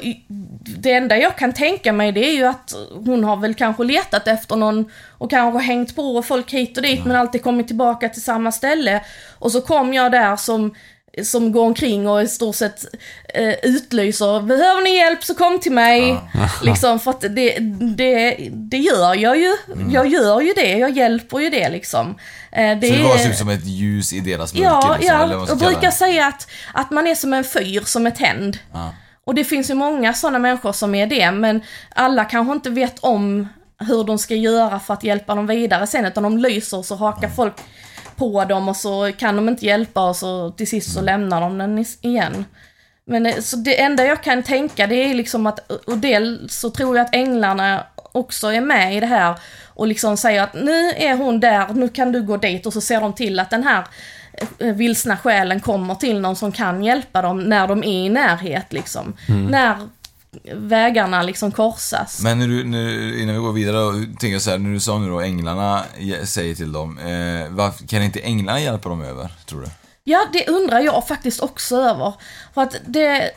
det 0.78 0.92
enda 0.92 1.18
jag 1.18 1.38
kan 1.38 1.54
tänka 1.54 1.94
mig 1.94 2.12
det 2.12 2.30
är 2.30 2.34
ju 2.34 2.46
att 2.46 2.74
hon 3.06 3.24
har 3.24 3.38
väl 3.38 3.54
kanske 3.54 3.84
letat 3.84 4.28
efter 4.28 4.56
någon 4.56 4.92
och 5.18 5.30
kanske 5.30 5.60
hängt 5.60 5.96
på 5.96 6.22
folk 6.22 6.54
hit 6.54 6.78
och 6.78 6.84
dit 6.84 7.06
men 7.06 7.16
alltid 7.16 7.44
kommit 7.44 7.68
tillbaka 7.68 8.10
till 8.10 8.24
samma 8.24 8.52
ställe. 8.52 9.04
Och 9.40 9.52
så 9.52 9.62
kom 9.62 9.94
jag 9.94 10.12
där 10.12 10.36
som, 10.36 10.76
som 11.24 11.52
går 11.52 11.66
omkring 11.66 12.08
och 12.08 12.22
i 12.22 12.28
stort 12.28 12.56
sett 12.56 12.86
eh, 13.34 13.54
utlyser, 13.64 14.42
behöver 14.42 14.82
ni 14.82 14.96
hjälp 14.96 15.24
så 15.24 15.36
kom 15.36 15.60
till 15.60 15.72
mig. 15.72 16.18
liksom 16.64 17.00
för 17.00 17.12
att 17.12 17.22
det, 17.22 17.58
det, 17.98 18.50
det 18.52 18.78
gör 18.78 19.16
jag 19.16 19.38
ju. 19.38 19.56
Jag 19.92 20.08
gör 20.08 20.42
ju 20.42 20.54
det, 20.54 20.78
jag 20.78 20.92
hjälper 20.92 21.40
ju 21.40 21.50
det 21.50 21.70
liksom. 21.70 22.16
Eh, 22.52 22.80
det 22.80 22.88
Så 22.88 22.94
det 22.94 23.04
var 23.04 23.18
typ 23.18 23.36
som 23.36 23.50
ett 23.50 23.66
ljus 23.66 24.14
i 24.14 24.20
deras 24.20 24.54
mörker 24.54 24.66
Ja, 24.66 24.98
liksom, 25.00 25.16
eller 25.16 25.34
ja. 25.34 25.40
vad 25.40 25.48
ska 25.48 25.66
jag 25.66 25.74
brukar 25.74 25.92
säga 25.92 26.28
att, 26.28 26.48
att 26.74 26.92
man 26.92 27.08
är 27.08 27.16
som 27.16 27.34
en 27.34 27.44
fyr 27.44 27.82
som 27.86 28.08
är 28.08 28.12
tänd. 28.12 28.58
Och 29.26 29.36
det 29.36 29.44
finns 29.44 29.70
ju 29.70 29.74
många 29.74 30.14
sådana 30.14 30.40
människor 30.40 30.72
som 30.72 30.96
är 30.96 31.08
det, 31.08 31.32
men 31.32 31.62
alla 31.96 32.26
kanske 32.26 32.54
inte 32.54 32.70
vet 32.70 33.00
om 33.00 33.48
hur 33.80 34.04
de 34.04 34.18
ska 34.18 34.36
göra 34.36 34.80
för 34.80 34.94
att 34.94 35.04
hjälpa 35.04 35.36
dem 35.36 35.48
vidare 35.48 35.88
sen, 35.88 36.06
utan 36.06 36.24
de 36.24 36.38
lyser 36.38 36.78
och 36.78 36.86
så 36.86 36.96
hakar 36.96 37.30
folk 37.30 37.54
på 38.20 38.46
dem 38.46 38.70
och 38.70 38.76
så 38.76 39.12
kan 39.18 39.36
de 39.36 39.50
inte 39.50 39.66
hjälpa 39.66 40.10
och 40.10 40.16
så 40.16 40.52
till 40.52 40.68
sist 40.68 40.94
så 40.94 41.02
lämnar 41.02 41.42
de 41.42 41.58
den 41.58 41.86
igen. 42.02 42.46
Men 43.06 43.24
det, 43.24 43.42
så 43.42 43.56
det 43.56 43.82
enda 43.82 44.06
jag 44.06 44.24
kan 44.24 44.44
tänka 44.44 44.88
det 44.88 44.96
är 44.96 45.14
liksom 45.14 45.48
att, 45.48 45.72
och 45.88 45.98
dels 45.98 46.54
så 46.54 46.70
tror 46.70 46.98
jag 46.98 47.06
att 47.06 47.16
änglarna 47.16 47.84
också 48.12 48.48
är 48.48 48.62
med 48.62 48.96
i 48.96 49.00
det 49.00 49.06
här 49.06 49.36
och 49.66 49.88
liksom 49.88 50.18
säger 50.18 50.44
att 50.44 50.54
nu 50.54 50.90
är 50.90 51.18
hon 51.18 51.40
där, 51.40 51.74
nu 51.74 51.90
kan 51.90 52.12
du 52.12 52.22
gå 52.22 52.38
dit 52.38 52.66
och 52.66 52.74
så 52.74 52.82
ser 52.82 53.02
de 53.02 53.14
till 53.14 53.40
att 53.40 53.50
den 53.50 53.64
här 53.64 53.84
eh, 54.60 54.74
vilsna 54.74 55.18
själen 55.18 55.60
kommer 55.60 55.96
till 55.96 56.20
någon 56.20 56.36
som 56.36 56.52
kan 56.52 56.84
hjälpa 56.84 57.22
dem 57.22 57.40
när 57.40 57.68
de 57.68 57.84
är 57.84 58.06
i 58.06 58.10
närhet 58.10 58.74
liksom. 58.74 59.14
När 59.50 59.76
vägarna 60.54 61.24
liksom 61.24 61.52
korsas. 61.52 62.22
Men 62.24 62.40
när 62.40 62.48
du, 62.48 62.64
när, 62.64 63.20
innan 63.22 63.36
vi 63.36 63.42
går 63.42 63.52
vidare, 63.54 63.76
då, 63.78 63.92
tänker 63.92 64.28
jag 64.28 64.42
så 64.42 64.50
här, 64.52 64.58
när 64.58 64.74
du 64.74 64.80
sa 64.80 64.98
nu 65.00 65.10
då 65.10 65.20
änglarna 65.20 65.84
ge- 65.98 66.26
säger 66.26 66.56
till 66.56 66.72
dem, 66.72 66.98
eh, 66.98 67.50
varför, 67.50 67.88
kan 67.88 68.04
inte 68.04 68.20
änglarna 68.20 68.60
hjälpa 68.60 68.90
dem 68.90 69.02
över, 69.02 69.30
tror 69.46 69.62
du? 69.62 69.68
Ja, 70.04 70.26
det 70.34 70.48
undrar 70.48 70.80
jag 70.80 71.08
faktiskt 71.08 71.40
också 71.40 71.76
över. 71.76 72.14
För 72.54 72.62
att 72.62 72.76
det... 72.86 73.32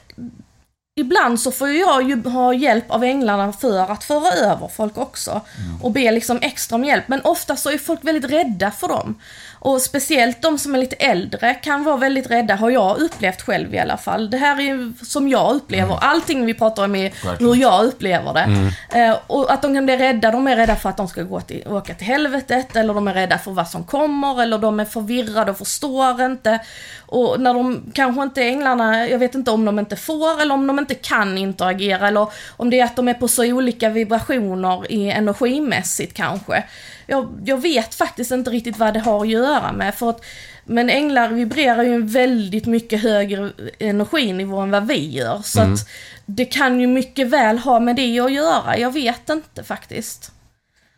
Ibland 1.01 1.41
så 1.41 1.53
får 1.53 1.69
jag 1.69 2.09
ju 2.09 2.23
ha 2.29 2.55
hjälp 2.55 2.91
av 2.91 3.05
änglarna 3.05 3.53
för 3.53 3.91
att 3.93 4.05
föra 4.05 4.33
över 4.33 4.69
folk 4.69 4.99
också. 4.99 5.41
Och 5.83 5.91
be 5.93 6.11
liksom 6.13 6.39
extra 6.43 6.77
om 6.77 6.85
hjälp. 6.85 7.05
Men 7.09 7.21
ofta 7.25 7.57
så 7.57 7.71
är 7.71 7.79
folk 7.79 8.05
väldigt 8.05 8.31
rädda 8.31 8.71
för 8.71 8.89
dem. 8.89 9.21
Och 9.65 9.83
speciellt 9.83 10.43
de 10.43 10.59
som 10.59 10.75
är 10.75 10.79
lite 10.79 10.97
äldre 10.97 11.55
kan 11.55 11.85
vara 11.85 11.97
väldigt 11.97 12.31
rädda, 12.31 12.55
har 12.55 12.71
jag 12.71 12.99
upplevt 12.99 13.43
själv 13.43 13.75
i 13.75 13.79
alla 13.79 13.97
fall. 13.97 14.31
Det 14.31 14.37
här 14.37 14.57
är 14.57 14.63
ju 14.63 14.93
som 15.03 15.29
jag 15.29 15.55
upplever, 15.55 15.99
allting 16.01 16.47
vi 16.47 16.55
pratar 16.55 16.85
om 16.85 16.95
är 16.95 17.13
hur 17.39 17.57
jag 17.57 17.85
upplever 17.85 18.35
det. 18.35 18.73
Eh, 18.99 19.17
och 19.27 19.53
att 19.53 19.63
de 19.63 19.75
kan 19.75 19.85
bli 19.85 19.97
rädda, 19.97 20.31
de 20.31 20.47
är 20.47 20.57
rädda 20.57 20.77
för 20.77 20.89
att 20.89 20.97
de 20.97 21.09
ska 21.09 21.23
gå 21.23 21.41
till, 21.41 21.69
åka 21.69 21.95
till 21.95 22.07
helvetet, 22.07 22.77
eller 22.77 22.95
de 22.95 23.09
är 23.09 23.15
rädda 23.15 23.39
för 23.39 23.51
vad 23.51 23.69
som 23.69 23.85
kommer, 23.85 24.43
eller 24.43 24.59
de 24.59 24.81
är 24.81 24.85
förvirrade 24.85 25.51
och 25.51 25.59
förstår 25.59 26.23
inte. 26.23 26.59
Och 27.07 27.41
när 27.41 27.55
de 27.55 27.93
kanske 27.95 28.23
inte, 28.23 28.43
änglarna, 28.43 29.09
jag 29.09 29.19
vet 29.19 29.35
inte 29.35 29.51
om 29.51 29.65
de 29.65 29.79
inte 29.79 29.97
får, 29.97 30.41
eller 30.41 30.55
om 30.55 30.67
de 30.67 30.79
inte 30.79 30.95
kan 30.95 31.39
interagera, 31.39 32.09
eller 32.09 32.27
om 32.57 32.71
det 32.71 32.81
är 32.81 32.85
att 32.85 32.97
de 32.97 33.09
är 33.09 33.15
på 33.15 33.29
så 33.29 33.45
olika 33.45 33.89
vibrationer 33.89 34.93
i 34.93 35.11
energimässigt 35.11 36.15
kanske. 36.15 36.65
Jag, 37.13 37.41
jag 37.45 37.63
vet 37.63 37.95
faktiskt 37.95 38.31
inte 38.31 38.51
riktigt 38.51 38.79
vad 38.79 38.95
det 38.95 39.01
har 39.01 39.21
att 39.21 39.29
göra 39.29 39.73
med, 39.73 39.95
för 39.95 40.11
att 40.11 40.25
men 40.65 40.91
änglar 40.91 41.29
vibrerar 41.29 41.83
ju 41.83 41.95
en 41.95 42.07
väldigt 42.07 42.67
mycket 42.67 43.03
högre 43.03 43.53
energinivå 43.79 44.59
än 44.59 44.71
vad 44.71 44.87
vi 44.87 45.11
gör. 45.11 45.41
Så 45.45 45.61
att 45.61 45.89
det 46.27 46.45
kan 46.45 46.81
ju 46.81 46.87
mycket 46.87 47.27
väl 47.29 47.59
ha 47.59 47.81
med 47.81 47.97
det 47.97 48.21
att 48.21 48.33
göra. 48.33 48.79
Jag 48.79 48.93
vet 48.93 49.29
inte 49.29 49.65
faktiskt. 49.65 50.33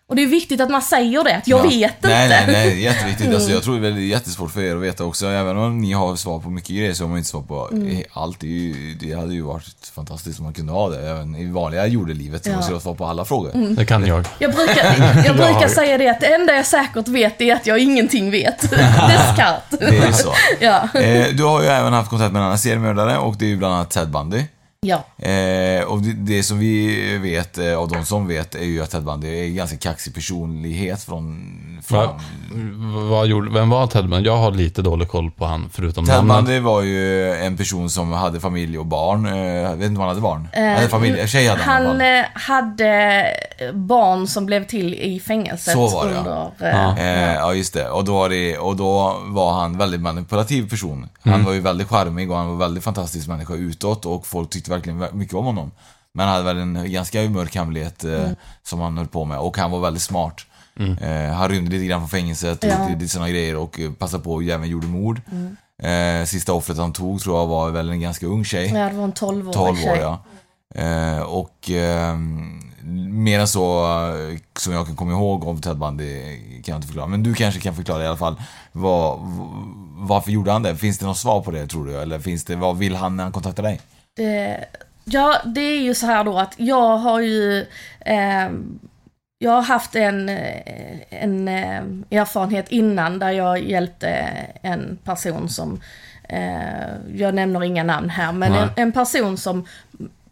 Och 0.06 0.16
det 0.16 0.22
är 0.22 0.26
viktigt 0.26 0.60
att 0.60 0.70
man 0.70 0.82
säger 0.82 1.24
det, 1.24 1.36
att 1.36 1.48
jag 1.48 1.58
Ja. 1.58 1.62
vet 1.68 1.72
inte. 1.96 2.08
Nej, 2.08 2.28
nej, 2.28 2.44
nej, 2.46 2.82
jätteviktigt. 2.82 3.34
Alltså, 3.34 3.50
jag 3.50 3.62
tror 3.62 3.80
det 3.80 3.88
är 3.88 3.92
jättesvårt 3.92 4.50
för 4.50 4.62
er 4.62 4.76
att 4.76 4.82
veta 4.82 5.04
också. 5.04 5.26
Även 5.26 5.56
om 5.58 5.78
ni 5.78 5.92
har 5.92 6.16
svar 6.16 6.38
på 6.38 6.50
mycket 6.50 6.70
grejer 6.76 6.92
så 6.94 7.04
har 7.04 7.08
man 7.08 7.18
inte 7.18 7.30
svar 7.30 7.42
på 7.42 7.68
Mm. 7.72 8.02
allt. 8.12 8.40
Det, 8.40 8.46
ju, 8.46 8.94
det 9.00 9.12
hade 9.12 9.34
ju 9.34 9.42
varit 9.42 9.92
fantastiskt 9.94 10.38
om 10.38 10.44
man 10.44 10.52
kunde 10.54 10.72
ha 10.72 10.88
det. 10.88 11.10
Även 11.10 11.34
i 11.36 11.46
vanliga 11.50 11.86
jordelivet 11.86 12.44
så 12.44 12.50
Ja. 12.50 12.54
man 12.54 12.62
skulle 12.62 12.76
ha 12.76 12.80
svar 12.80 12.94
på 12.94 13.06
alla 13.06 13.24
frågor. 13.24 13.54
Mm. 13.54 13.74
Det 13.74 13.86
kan 13.86 14.06
jag. 14.06 14.24
Jag 14.38 14.54
brukar, 14.54 14.84
jag 15.26 15.36
brukar 15.36 15.68
säga 15.68 15.98
det 15.98 16.08
att 16.08 16.20
det 16.20 16.34
enda 16.34 16.54
jag 16.54 16.66
säkert 16.66 17.08
vet 17.08 17.40
är 17.40 17.54
att 17.54 17.66
jag 17.66 17.78
ingenting 17.78 18.30
vet. 18.30 18.60
det 18.70 18.76
är 18.76 19.34
skarpt. 19.34 19.70
Det 19.80 19.96
är 19.96 20.12
så. 20.12 20.32
Ja. 20.60 20.88
Eh, 21.00 21.26
du 21.34 21.44
har 21.44 21.62
ju 21.62 21.68
även 21.68 21.92
haft 21.92 22.10
kontakt 22.10 22.32
med 22.32 22.40
en 22.40 22.46
annan 22.46 22.58
seriemördare 22.58 23.18
och 23.18 23.36
det 23.38 23.44
är 23.44 23.48
ju 23.48 23.56
bland 23.56 23.74
annat 23.74 23.90
Ted 23.90 24.08
Bundy. 24.10 24.42
Ja. 24.84 25.26
Eh, 25.28 25.84
och 25.84 26.02
det, 26.02 26.12
det 26.12 26.42
som 26.42 26.58
vi 26.58 27.18
vet, 27.18 27.58
eh, 27.58 27.78
av 27.78 27.88
de 27.88 28.04
som 28.04 28.26
vet, 28.28 28.54
är 28.54 28.64
ju 28.64 28.82
att 28.82 28.90
Ted 28.90 29.04
Bundy 29.04 29.28
är 29.38 29.44
en 29.44 29.54
ganska 29.54 29.76
kaxig 29.76 30.14
personlighet 30.14 31.02
från... 31.02 31.52
från 31.84 32.06
Va, 32.06 32.20
vad 33.10 33.26
gjorde, 33.26 33.50
vem 33.50 33.70
var 33.70 33.86
Ted 33.86 34.08
Bundy? 34.08 34.28
Jag 34.28 34.36
har 34.36 34.50
lite 34.50 34.82
dålig 34.82 35.08
koll 35.08 35.30
på 35.30 35.44
han, 35.44 35.70
förutom 35.72 36.06
Ted 36.06 36.14
namnet. 36.14 36.36
Bundy 36.36 36.58
var 36.60 36.82
ju 36.82 37.32
en 37.34 37.56
person 37.56 37.90
som 37.90 38.12
hade 38.12 38.40
familj 38.40 38.78
och 38.78 38.86
barn. 38.86 39.26
Eh, 39.26 39.74
vet 39.74 39.86
inte 39.86 39.86
om 39.86 39.96
han 39.96 40.08
hade 40.08 40.20
barn. 40.20 40.48
han 40.52 40.64
hade 40.64 40.88
familj, 40.88 41.28
tjej 41.28 41.48
hade 41.48 41.62
han 41.62 41.86
Han 41.86 42.00
eh, 42.00 42.24
hade 42.34 43.24
barn 43.72 44.26
som 44.26 44.46
blev 44.46 44.66
till 44.66 44.94
i 44.94 45.20
fängelset 45.20 45.74
Så 45.74 45.88
var 45.88 46.06
det, 46.08 46.14
ja. 46.14 46.52
under... 46.58 46.70
eh, 46.98 47.04
Eh, 47.04 47.34
ja, 47.34 47.54
just 47.54 47.74
det. 47.74 47.88
Och 47.88 48.04
då, 48.04 48.14
var 48.14 48.28
det. 48.28 48.58
och 48.58 48.76
då 48.76 49.16
var 49.24 49.52
han 49.52 49.78
väldigt 49.78 50.00
manipulativ 50.00 50.70
person. 50.70 51.08
Han 51.22 51.44
var 51.44 51.52
ju 51.52 51.60
väldigt 51.60 51.88
charmig 51.88 52.30
och 52.30 52.36
han 52.36 52.48
var 52.48 52.56
väldigt 52.56 52.84
fantastisk 52.84 53.28
människa 53.28 53.54
utåt 53.54 54.06
och 54.06 54.26
folk 54.26 54.50
tyckte 54.50 54.70
verkligen 54.74 55.04
mycket 55.18 55.34
om 55.34 55.44
honom. 55.44 55.70
Men 56.12 56.26
han 56.28 56.32
hade 56.34 56.44
väl 56.54 56.58
en 56.58 56.92
ganska 56.92 57.20
mörk 57.30 57.54
hemlighet 57.56 58.04
eh, 58.04 58.28
som 58.62 58.80
han 58.80 58.98
höll 58.98 59.06
på 59.08 59.24
med 59.24 59.38
och 59.38 59.58
han 59.58 59.70
var 59.70 59.80
väldigt 59.80 60.02
smart. 60.02 60.40
Eh, 61.00 61.32
han 61.34 61.48
rymde 61.48 61.70
lite 61.70 61.84
grann 61.86 62.00
från 62.00 62.08
fängelset 62.08 62.64
och 62.64 62.70
Ja. 62.70 62.88
lite 62.88 63.08
sådana 63.08 63.30
grejer 63.30 63.56
och 63.56 63.80
eh, 63.80 63.92
passade 63.92 64.22
på 64.24 64.32
och 64.32 64.42
även 64.44 64.68
gjorde 64.68 64.86
mord. 64.86 65.20
Eh, 65.82 66.24
sista 66.26 66.52
offret 66.52 66.78
han 66.78 66.92
tog 66.92 67.20
tror 67.20 67.38
jag 67.38 67.46
var 67.46 67.70
väl 67.70 67.90
en 67.90 68.00
ganska 68.00 68.26
ung 68.26 68.44
tjej. 68.44 68.72
Ja, 68.74 68.88
det 68.88 68.94
var 68.96 69.04
en 69.04 69.12
12-årig 69.12 69.52
12 69.54 69.68
år 69.78 69.82
tjej. 69.82 69.98
ja. 70.00 70.24
Eh, 70.74 71.20
och 71.22 71.70
eh, 71.70 72.16
mer 73.10 73.40
än 73.40 73.48
så 73.48 73.84
eh, 73.84 74.38
som 74.58 74.72
jag 74.72 74.86
kan 74.86 74.96
komma 74.96 75.12
ihåg 75.12 75.44
av 75.44 75.60
Ted 75.60 75.78
Bundy 75.78 76.22
kan 76.62 76.72
jag 76.72 76.76
inte 76.78 76.86
förklara. 76.86 77.06
Men 77.06 77.22
du 77.22 77.34
kanske 77.34 77.60
kan 77.60 77.74
förklara 77.74 78.04
i 78.04 78.06
alla 78.06 78.16
fall. 78.16 78.36
Vad, 78.72 79.18
varför 79.96 80.30
gjorde 80.30 80.52
han 80.52 80.62
det? 80.62 80.76
Finns 80.76 80.98
det 80.98 81.06
något 81.06 81.18
svar 81.18 81.40
på 81.40 81.50
det 81.50 81.66
tror 81.66 81.84
du? 81.86 81.96
Eller 82.02 82.18
finns 82.18 82.44
det, 82.44 82.56
vad 82.56 82.78
vill 82.78 82.96
han 82.96 83.16
när 83.16 83.24
han 83.24 83.32
kontaktar 83.32 83.62
dig? 83.62 83.80
Det, 84.16 84.64
ja, 85.04 85.40
det 85.44 85.60
är 85.60 85.80
ju 85.80 85.94
så 85.94 86.06
här 86.06 86.24
då 86.24 86.38
att 86.38 86.54
jag 86.56 86.96
har 86.96 87.20
ju... 87.20 87.66
Eh, 88.00 88.50
jag 89.38 89.50
har 89.50 89.62
haft 89.62 89.96
en, 89.96 90.28
eh, 90.28 91.00
en 91.10 91.48
eh, 91.48 91.82
erfarenhet 92.20 92.68
innan 92.68 93.18
där 93.18 93.30
jag 93.30 93.62
hjälpte 93.62 94.08
en 94.62 94.98
person 95.04 95.48
som... 95.48 95.80
Eh, 96.28 96.88
jag 97.14 97.34
nämner 97.34 97.64
inga 97.64 97.84
namn 97.84 98.10
här, 98.10 98.32
men 98.32 98.52
en, 98.52 98.68
en 98.76 98.92
person 98.92 99.36
som 99.36 99.66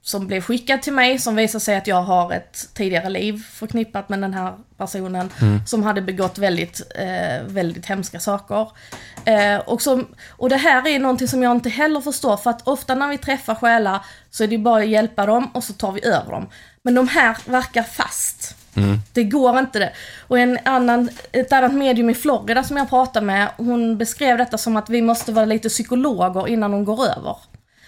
som 0.03 0.27
blev 0.27 0.41
skickad 0.41 0.83
till 0.83 0.93
mig 0.93 1.19
som 1.19 1.37
visar 1.37 1.59
sig 1.59 1.77
att 1.77 1.87
jag 1.87 2.03
har 2.03 2.33
ett 2.33 2.69
tidigare 2.75 3.09
liv 3.09 3.43
förknippat 3.53 4.09
med 4.09 4.21
den 4.21 4.35
här 4.35 4.55
personen 4.77 5.31
som 5.67 5.83
hade 5.83 6.03
begått 6.03 6.39
väldigt, 6.39 6.83
eh, 6.95 7.45
väldigt 7.47 7.87
hemska 7.87 8.21
saker. 8.21 8.69
Eh, 9.25 9.57
och, 9.57 9.83
som, 9.83 10.07
och 10.31 10.49
det 10.49 10.57
här 10.57 10.89
är 10.89 10.99
någonting 10.99 11.29
som 11.29 11.43
jag 11.43 11.53
inte 11.53 11.69
heller 11.69 12.01
förstår 12.01 12.37
för 12.37 12.51
att 12.51 12.69
ofta 12.69 12.95
när 12.95 13.09
vi 13.09 13.19
träffar 13.19 13.55
själar 13.55 14.05
så 14.31 14.45
är 14.45 14.49
det 14.49 14.59
bara 14.59 14.83
att 14.83 14.89
hjälpa 14.89 15.27
dem 15.27 15.51
och 15.55 15.65
så 15.65 15.73
tar 15.73 15.93
vi 15.93 16.07
över 16.07 16.31
dem. 16.31 16.49
Men 16.83 16.95
de 16.95 17.09
här 17.09 17.37
verkar 17.47 17.83
fast. 17.83 18.57
Det 19.13 19.25
går 19.25 19.59
inte 19.59 19.79
det. 19.79 19.93
Och 20.29 20.39
en 20.39 20.59
annan, 20.65 21.09
ett 21.33 21.53
annat 21.53 21.75
medium 21.75 22.11
i 22.11 22.15
Florida 22.15 22.65
som 22.65 22.77
jag 22.77 22.89
pratade 22.89 23.27
med, 23.27 23.49
hon 23.57 23.99
beskrev 23.99 24.39
detta 24.39 24.59
som 24.59 24.77
att 24.77 24.91
vi 24.91 25.03
måste 25.03 25.33
vara 25.33 25.45
lite 25.45 25.69
psykologer 25.69 26.49
innan 26.49 26.71
de 26.71 26.85
går 26.85 27.05
över. 27.05 27.37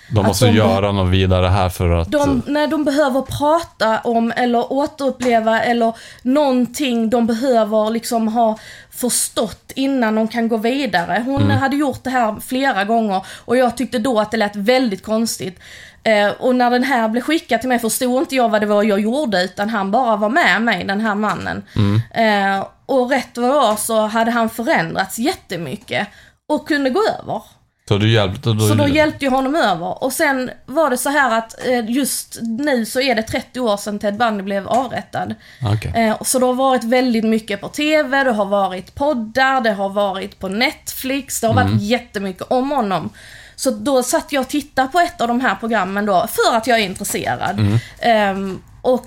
De 0.09 0.27
måste 0.27 0.47
de- 0.47 0.53
göra 0.53 0.93
något 0.93 1.13
vidare 1.13 1.47
här 1.47 1.69
för 1.69 1.91
att... 1.91 2.11
De, 2.11 2.43
när 2.47 2.67
de 2.67 2.85
behöver 2.85 3.23
prata 3.23 3.99
om 4.01 4.33
eller 4.37 4.73
återuppleva 4.73 5.63
eller 5.63 5.97
någonting 6.23 7.11
de 7.11 7.27
behöver 7.27 7.91
liksom 7.91 8.29
ha 8.29 8.59
förstått 8.91 9.73
innan 9.75 10.15
de 10.15 10.29
kan 10.29 10.49
gå 10.49 10.57
vidare. 10.57 11.23
Hon 11.27 11.51
hade 11.51 11.77
gjort 11.77 12.05
det 12.05 12.11
här 12.11 12.37
flera 12.41 12.85
gånger 12.85 13.27
och 13.45 13.57
jag 13.57 13.77
tyckte 13.77 13.99
då 13.99 14.21
att 14.21 14.31
det 14.31 14.37
lät 14.37 14.57
väldigt 14.57 15.03
konstigt. 15.05 15.61
Eh, 16.03 16.29
och 16.39 16.55
när 16.55 16.71
den 16.71 16.83
här 16.85 17.09
blev 17.09 17.23
skickad 17.23 17.61
till 17.61 17.69
mig 17.69 17.79
förstod 17.79 18.23
inte 18.23 18.37
jag 18.37 18.49
vad 18.49 18.61
det 18.63 18.67
var 18.67 18.83
jag 18.83 19.01
gjorde 19.01 19.43
utan 19.45 19.69
han 19.69 19.91
bara 19.91 20.17
var 20.17 20.29
med 20.29 20.63
mig, 20.63 20.85
den 20.85 21.01
här 21.01 21.15
mannen. 21.15 21.63
Eh, 22.11 22.67
och 22.87 23.11
rätt 23.11 23.29
vad 23.37 23.45
det 23.45 23.55
var 23.55 23.77
så 23.77 24.07
hade 24.07 24.31
han 24.31 24.51
förändrats 24.51 25.19
jättemycket 25.19 26.09
och 26.49 26.69
kunde 26.69 26.91
gå 26.91 27.01
över. 27.23 27.43
Så 27.89 27.99
du 27.99 28.11
hjälpte... 28.13 28.53
Då, 28.53 28.69
Så 28.69 28.75
då 28.75 28.89
hjälpte 28.89 29.25
jag 29.25 29.33
honom 29.33 29.55
över. 29.57 30.05
Och 30.05 30.13
sen 30.13 30.51
var 30.67 30.91
det 30.91 30.97
så 30.99 31.11
här 31.11 31.39
att 31.39 31.67
eh, 31.67 31.91
just 31.91 32.39
nu 32.43 32.87
så 32.87 33.01
är 33.01 33.15
det 33.15 33.23
30 33.23 33.61
år 33.61 33.77
sedan 33.77 33.99
Ted 33.99 34.17
Bundy 34.17 34.43
blev 34.43 34.69
avrättad. 34.69 35.35
Okej. 35.75 35.93
Eh, 35.97 36.23
Så 36.23 36.39
det 36.39 36.47
har 36.47 36.55
varit 36.55 36.85
väldigt 36.85 37.25
mycket 37.25 37.61
på 37.61 37.69
TV, 37.69 38.25
det 38.25 38.33
har 38.33 38.45
varit 38.47 38.95
poddar, 38.95 39.61
det 39.61 39.73
har 39.73 39.89
varit 39.89 40.39
på 40.39 40.49
Netflix, 40.49 41.41
det 41.41 41.47
har 41.47 41.55
varit 41.55 41.83
jättemycket 41.83 42.43
om 42.43 42.71
honom. 42.71 43.11
Så 43.57 43.71
då 43.71 44.03
satt 44.03 44.33
jag 44.33 44.41
och 44.41 44.49
tittade 44.49 44.89
på 44.89 45.01
ett 45.01 45.21
av 45.21 45.29
de 45.29 45.41
här 45.41 45.55
programmen 45.55 46.07
då, 46.07 46.27
för 46.31 46.57
att 46.57 46.67
jag 46.67 46.79
är 46.81 46.85
intresserad. 46.85 47.61
Ehm, 48.01 48.63
och 48.83 49.07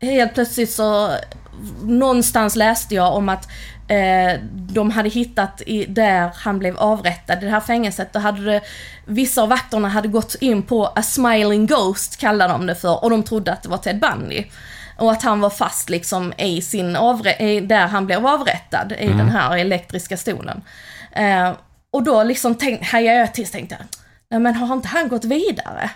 helt 0.00 0.34
plötsligt 0.34 0.70
så, 0.72 1.10
någonstans 1.82 2.56
läste 2.56 2.94
jag 2.94 3.14
om 3.14 3.28
att 3.28 3.48
eh, 3.88 4.40
de 4.52 4.90
hade 4.90 5.08
hittat 5.08 5.62
i, 5.66 5.84
där 5.86 6.30
han 6.34 6.58
blev 6.58 6.78
avrättad, 6.78 7.42
i 7.42 7.44
det 7.44 7.50
här 7.50 7.60
fängelset, 7.60 8.12
då 8.12 8.18
hade 8.18 8.44
det, 8.44 8.60
vissa 9.04 9.42
av 9.42 9.48
vakterna 9.48 9.88
hade 9.88 10.08
gått 10.08 10.34
in 10.40 10.62
på 10.62 10.86
a 10.86 11.02
smiling 11.02 11.66
ghost, 11.66 12.16
kallade 12.16 12.52
de 12.52 12.66
det 12.66 12.74
för, 12.74 13.04
och 13.04 13.10
de 13.10 13.22
trodde 13.22 13.52
att 13.52 13.62
det 13.62 13.68
var 13.68 13.78
Ted 13.78 14.00
Bundy. 14.00 14.44
Och 14.96 15.12
att 15.12 15.22
han 15.22 15.40
var 15.40 15.50
fast 15.50 15.90
liksom 15.90 16.32
i 16.38 16.62
sin 16.62 16.96
avrä- 16.96 17.66
där 17.66 17.86
han 17.86 18.06
blev 18.06 18.26
avrättad, 18.26 18.92
i 18.98 19.08
den 19.08 19.28
här 19.28 19.56
elektriska 19.56 20.16
stolen. 20.16 20.62
Eh, 21.12 21.52
och 21.90 22.02
då 22.02 22.22
liksom 22.22 22.54
tänk, 22.54 22.82
hajade 22.82 23.18
jag 23.18 23.34
till 23.34 23.46
tänkte 23.46 23.76
nej 24.30 24.40
men 24.40 24.54
har 24.54 24.76
inte 24.76 24.88
han 24.88 25.08
gått 25.08 25.24
vidare? 25.24 25.90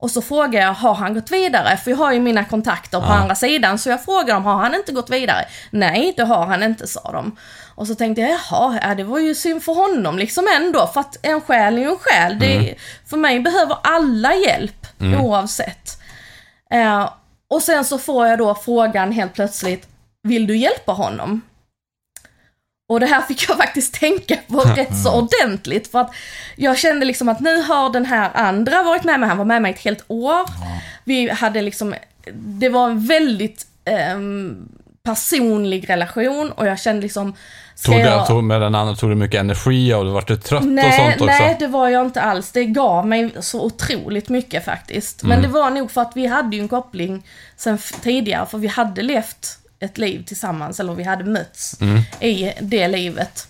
Och 0.00 0.10
så 0.10 0.22
frågar 0.22 0.60
jag, 0.60 0.72
har 0.74 0.94
han 0.94 1.14
gått 1.14 1.30
vidare? 1.30 1.76
För 1.76 1.90
jag 1.90 1.98
har 1.98 2.12
ju 2.12 2.20
mina 2.20 2.44
kontakter 2.44 3.00
på 3.00 3.06
andra 3.06 3.34
sidan, 3.34 3.78
så 3.78 3.88
jag 3.88 4.04
frågar 4.04 4.34
dem, 4.34 4.44
har 4.44 4.56
han 4.56 4.74
inte 4.74 4.92
gått 4.92 5.10
vidare? 5.10 5.44
Nej, 5.70 6.14
det 6.16 6.24
har 6.24 6.46
han 6.46 6.62
inte, 6.62 6.86
sa 6.86 7.12
de. 7.12 7.36
Och 7.74 7.86
så 7.86 7.94
tänkte 7.94 8.20
jag, 8.20 8.30
jaha, 8.30 8.78
ja, 8.82 8.94
det 8.94 9.04
var 9.04 9.18
ju 9.18 9.34
synd 9.34 9.62
för 9.62 9.74
honom 9.74 10.18
liksom 10.18 10.48
ändå, 10.56 10.86
för 10.86 11.00
att 11.00 11.16
en 11.22 11.40
själ 11.40 11.78
är 11.78 11.82
ju 11.82 11.88
en 11.88 11.98
själ. 11.98 12.38
Det, 12.38 12.74
för 13.06 13.16
mig 13.16 13.40
behöver 13.40 13.76
alla 13.82 14.34
hjälp, 14.34 14.86
oavsett. 15.20 16.00
Eh, 16.70 17.10
och 17.50 17.62
sen 17.62 17.84
så 17.84 17.98
får 17.98 18.26
jag 18.26 18.38
då 18.38 18.54
frågan 18.54 19.12
helt 19.12 19.34
plötsligt, 19.34 19.88
vill 20.22 20.46
du 20.46 20.56
hjälpa 20.56 20.92
honom? 20.92 21.42
Och 22.88 23.00
det 23.00 23.06
här 23.06 23.22
fick 23.22 23.48
jag 23.48 23.56
faktiskt 23.64 23.94
tänka 23.94 24.36
på 24.48 24.60
rätt 24.60 25.02
så 25.02 25.14
ordentligt 25.20 25.90
för 25.90 25.98
att 25.98 26.14
jag 26.56 26.78
kände 26.78 27.06
liksom 27.06 27.28
att 27.28 27.40
nu 27.40 27.62
har 27.62 27.92
den 27.92 28.06
här 28.06 28.30
andra 28.34 28.82
varit 28.82 29.04
med 29.04 29.20
mig, 29.20 29.28
han 29.28 29.38
var 29.38 29.44
med 29.44 29.62
mig 29.62 29.72
ett 29.72 29.80
helt 29.80 30.04
år. 30.08 30.50
Vi 31.04 31.30
hade 31.30 31.62
liksom, 31.62 31.94
det 32.34 32.68
var 32.68 32.90
en 32.90 33.06
väldigt 33.06 33.66
ehm, 33.84 34.68
personlig 35.02 35.90
relation 35.90 36.52
och 36.52 36.66
jag 36.66 36.80
kände 36.80 37.02
liksom, 37.02 37.34
ska 37.74 37.92
Tog, 37.92 38.00
jag... 38.00 38.22
det, 38.22 38.26
tog, 38.26 38.44
med 38.44 38.60
den 38.60 38.74
andra 38.74 38.94
tog 38.94 39.10
du 39.10 39.14
mycket 39.14 39.40
energi 39.40 39.94
och 39.94 40.04
du 40.04 40.10
vart 40.10 40.28
du 40.28 40.36
trött 40.36 40.62
och 40.62 40.68
Nej, 40.68 40.92
sånt 40.92 41.14
också? 41.14 41.24
nej, 41.24 41.56
det 41.58 41.66
var 41.66 41.88
jag 41.88 42.06
inte 42.06 42.22
alls. 42.22 42.52
Det 42.52 42.64
gav 42.64 43.06
mig 43.06 43.30
så 43.40 43.64
otroligt 43.64 44.28
mycket 44.28 44.64
faktiskt. 44.64 45.22
Men 45.22 45.42
det 45.42 45.48
var 45.48 45.70
nog 45.70 45.90
för 45.90 46.00
att 46.00 46.12
vi 46.14 46.26
hade 46.26 46.56
ju 46.56 46.62
en 46.62 46.68
koppling 46.68 47.26
sen 47.56 47.78
tidigare, 48.02 48.46
för 48.46 48.58
vi 48.58 48.68
hade 48.68 49.02
levt 49.02 49.58
ett 49.80 49.98
liv 49.98 50.24
tillsammans, 50.24 50.80
eller 50.80 50.94
vi 50.94 51.02
hade 51.02 51.24
mötts 51.24 51.78
i 52.20 52.52
det 52.60 52.88
livet. 52.88 53.48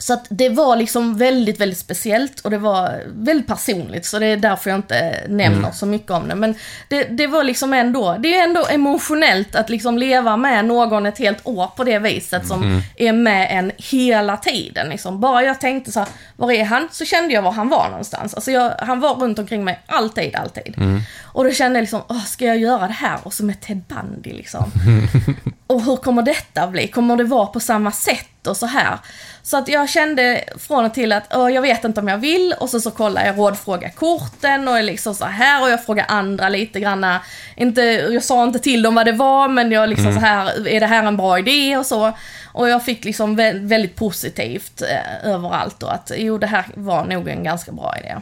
Så 0.00 0.12
att 0.12 0.26
det 0.28 0.48
var 0.48 0.76
liksom 0.76 1.16
väldigt, 1.16 1.60
väldigt 1.60 1.78
speciellt 1.78 2.40
och 2.40 2.50
det 2.50 2.58
var 2.58 3.02
väldigt 3.06 3.46
personligt, 3.46 4.06
så 4.06 4.18
det 4.18 4.26
är 4.26 4.36
därför 4.36 4.70
jag 4.70 4.78
inte 4.78 5.20
nämner 5.28 5.70
så 5.70 5.86
mycket 5.86 6.10
om 6.10 6.28
det. 6.28 6.34
Men 6.34 6.54
det, 6.88 7.04
det 7.04 7.26
var 7.26 7.44
liksom 7.44 7.72
ändå, 7.72 8.16
det 8.18 8.34
är 8.38 8.44
ändå 8.44 8.66
emotionellt 8.70 9.54
att 9.54 9.70
liksom 9.70 9.98
leva 9.98 10.36
med 10.36 10.64
någon 10.64 11.06
ett 11.06 11.18
helt 11.18 11.46
år 11.46 11.66
på 11.76 11.84
det 11.84 11.98
viset 11.98 12.46
som 12.46 12.82
är 12.96 13.12
med 13.12 13.48
en 13.50 13.72
hela 13.76 14.36
tiden. 14.36 14.88
Liksom. 14.88 15.20
Bara 15.20 15.42
jag 15.42 15.60
tänkte 15.60 15.92
så 15.92 16.00
här, 16.00 16.08
var 16.36 16.52
är 16.52 16.64
han? 16.64 16.88
Så 16.90 17.04
kände 17.04 17.34
jag 17.34 17.42
var 17.42 17.52
han 17.52 17.68
var 17.68 17.88
någonstans. 17.88 18.34
Alltså 18.34 18.50
jag, 18.50 18.70
han 18.78 19.00
var 19.00 19.14
runt 19.14 19.38
omkring 19.38 19.64
mig 19.64 19.80
alltid, 19.86 20.36
alltid. 20.36 20.74
Och 21.22 21.44
då 21.44 21.50
kände 21.50 21.78
jag 21.78 21.82
liksom, 21.82 22.02
Åh, 22.08 22.24
ska 22.24 22.44
jag 22.44 22.58
göra 22.58 22.86
det 22.86 22.92
här? 22.92 23.18
Och 23.22 23.32
så 23.32 23.44
med 23.44 23.60
Ted 23.60 23.82
Bundy 23.88 24.32
liksom. 24.32 24.72
Och 25.66 25.82
hur 25.82 25.96
kommer 25.96 26.22
detta 26.22 26.66
bli? 26.66 26.88
Kommer 26.88 27.16
det 27.16 27.24
vara 27.24 27.46
på 27.46 27.60
samma 27.60 27.92
sätt 27.92 28.37
och 28.48 28.56
så 28.56 28.66
här? 28.66 28.98
Så 29.42 29.56
att 29.56 29.68
jag 29.68 29.88
kände 29.88 30.44
från 30.58 30.84
och 30.84 30.94
till 30.94 31.12
att 31.12 31.34
"Åh, 31.36 31.52
jag 31.52 31.62
vet 31.62 31.84
inte 31.84 32.00
om 32.00 32.08
jag 32.08 32.18
vill 32.18 32.54
och 32.60 32.70
så, 32.70 32.80
så 32.80 32.90
kollar 32.90 33.26
jag 33.26 33.38
rådfråga 33.38 33.90
korten 33.90 34.68
och 34.68 34.78
är 34.78 34.82
liksom 34.82 35.14
så 35.14 35.24
här 35.24 35.62
och 35.62 35.70
jag 35.70 35.84
frågar 35.84 36.04
andra 36.08 36.48
lite 36.48 36.80
granna. 36.80 37.20
Inte, 37.56 37.82
jag 37.82 38.24
sa 38.24 38.44
inte 38.44 38.58
till 38.58 38.82
dem 38.82 38.94
vad 38.94 39.06
det 39.06 39.12
var 39.12 39.48
men 39.48 39.72
jag 39.72 39.88
liksom 39.88 40.12
så 40.14 40.20
här, 40.20 40.68
är 40.68 40.80
det 40.80 40.86
här 40.86 41.02
en 41.04 41.16
bra 41.16 41.38
idé 41.38 41.76
och 41.76 41.86
så. 41.86 42.12
Och 42.52 42.68
jag 42.68 42.84
fick 42.84 43.04
liksom 43.04 43.40
vä- 43.40 43.68
väldigt 43.68 43.96
positivt 43.96 44.82
eh, 44.82 45.30
överallt 45.32 45.82
och 45.82 45.94
att 45.94 46.12
jo 46.16 46.38
det 46.38 46.46
här 46.46 46.64
var 46.74 47.04
nog 47.04 47.28
en 47.28 47.42
ganska 47.44 47.72
bra 47.72 47.94
idé. 47.98 48.14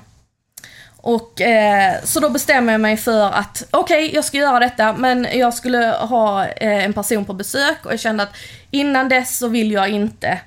Och 1.07 1.40
eh, 1.40 2.03
så 2.05 2.21
då 2.21 2.31
bestämmer 2.31 2.73
jag 2.73 2.81
mig 2.81 2.97
för 2.97 3.31
att 3.31 3.66
okej, 3.71 4.14
jag 4.14 4.25
ska 4.25 4.37
göra 4.37 4.59
detta, 4.59 4.92
men 4.92 5.27
jag 5.33 5.55
skulle 5.55 5.87
ha 5.87 6.47
eh, 6.47 6.85
en 6.85 6.92
person 6.92 7.25
på 7.25 7.33
besök 7.33 7.87
och 7.87 7.92
jag 7.92 8.01
kände 8.01 8.23
att 8.23 8.37
innan 8.71 9.09
dess 9.09 9.38
så 9.38 9.49
vill 9.49 9.73
jag 9.73 9.88
inte 9.88 10.40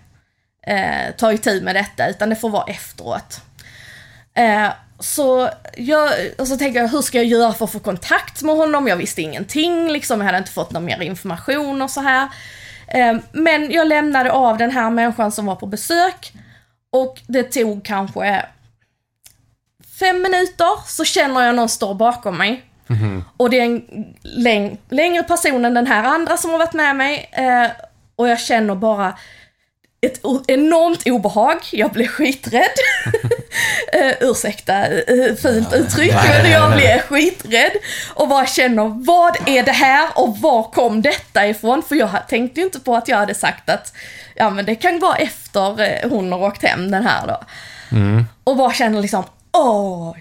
eh, 0.67 1.15
ta 1.17 1.33
itu 1.33 1.61
med 1.61 1.75
detta, 1.75 2.09
utan 2.09 2.29
det 2.29 2.35
får 2.35 2.49
vara 2.49 2.63
efteråt. 2.71 3.41
Eh, 4.33 4.67
så, 4.99 5.49
jag, 5.77 6.11
och 6.37 6.47
så 6.47 6.57
tänker 6.57 6.79
jag, 6.79 6.87
hur 6.87 7.01
ska 7.01 7.17
jag 7.17 7.25
göra 7.25 7.53
för 7.53 7.65
att 7.65 7.71
få 7.71 7.79
kontakt 7.79 8.41
med 8.41 8.55
honom? 8.55 8.87
Jag 8.87 8.97
visste 8.97 9.21
ingenting, 9.21 9.91
liksom, 9.91 10.19
jag 10.19 10.25
hade 10.25 10.37
inte 10.37 10.51
fått 10.51 10.71
någon 10.71 10.85
mer 10.85 11.01
information 11.01 11.81
och 11.81 11.91
så 11.91 12.01
här. 12.01 12.27
Eh, 12.87 13.17
men 13.31 13.71
jag 13.71 13.87
lämnade 13.87 14.31
av 14.31 14.57
den 14.57 14.71
här 14.71 14.89
människan 14.89 15.31
som 15.31 15.45
var 15.45 15.55
på 15.55 15.65
besök 15.65 16.33
och 16.91 17.21
det 17.27 17.43
tog 17.43 17.85
kanske 17.85 18.45
fem 19.99 20.21
minuter 20.21 20.87
så 20.87 21.05
känner 21.05 21.41
jag 21.45 21.55
någon 21.55 21.69
står 21.69 21.93
bakom 21.93 22.37
mig. 22.37 22.63
Och 23.37 23.49
det 23.49 23.59
är 23.59 23.65
en 23.65 23.81
läng- 24.23 24.77
längre 24.89 25.23
person 25.23 25.65
än 25.65 25.73
den 25.73 25.87
här 25.87 26.03
andra 26.03 26.37
som 26.37 26.51
har 26.51 26.57
varit 26.57 26.73
med 26.73 26.95
mig. 26.95 27.29
Eh, 27.31 27.67
och 28.15 28.27
jag 28.29 28.39
känner 28.39 28.75
bara 28.75 29.17
ett 30.01 30.21
enormt 30.47 31.07
obehag. 31.07 31.57
Jag 31.71 31.91
blev 31.91 32.07
skiträdd. 32.07 32.69
uh, 33.95 34.11
ursäkta 34.29 34.87
uh, 34.89 35.35
fult 35.35 35.73
uttryck, 35.73 36.13
men 36.43 36.51
jag 36.51 36.71
blev 36.75 36.99
skiträdd. 36.99 37.71
Och 38.13 38.27
bara 38.27 38.45
känner, 38.45 39.05
vad 39.05 39.37
är 39.49 39.63
det 39.63 39.71
här 39.71 40.09
och 40.15 40.37
var 40.37 40.63
kom 40.63 41.01
detta 41.01 41.47
ifrån? 41.47 41.83
För 41.83 41.95
jag 41.95 42.09
tänkte 42.27 42.59
ju 42.59 42.65
inte 42.65 42.79
på 42.79 42.95
att 42.95 43.07
jag 43.07 43.17
hade 43.17 43.33
sagt 43.35 43.69
att 43.69 43.93
ja 44.35 44.49
men 44.49 44.65
det 44.65 44.75
kan 44.75 44.99
vara 44.99 45.15
efter 45.15 45.81
eh, 45.81 46.09
hon 46.09 46.31
har 46.31 46.39
åkt 46.43 46.63
hem 46.63 46.91
den 46.91 47.05
här 47.05 47.27
då. 47.27 47.39
Och 48.43 48.55
bara 48.57 48.73
känner 48.73 49.01
liksom, 49.01 49.23
åh, 49.51 50.15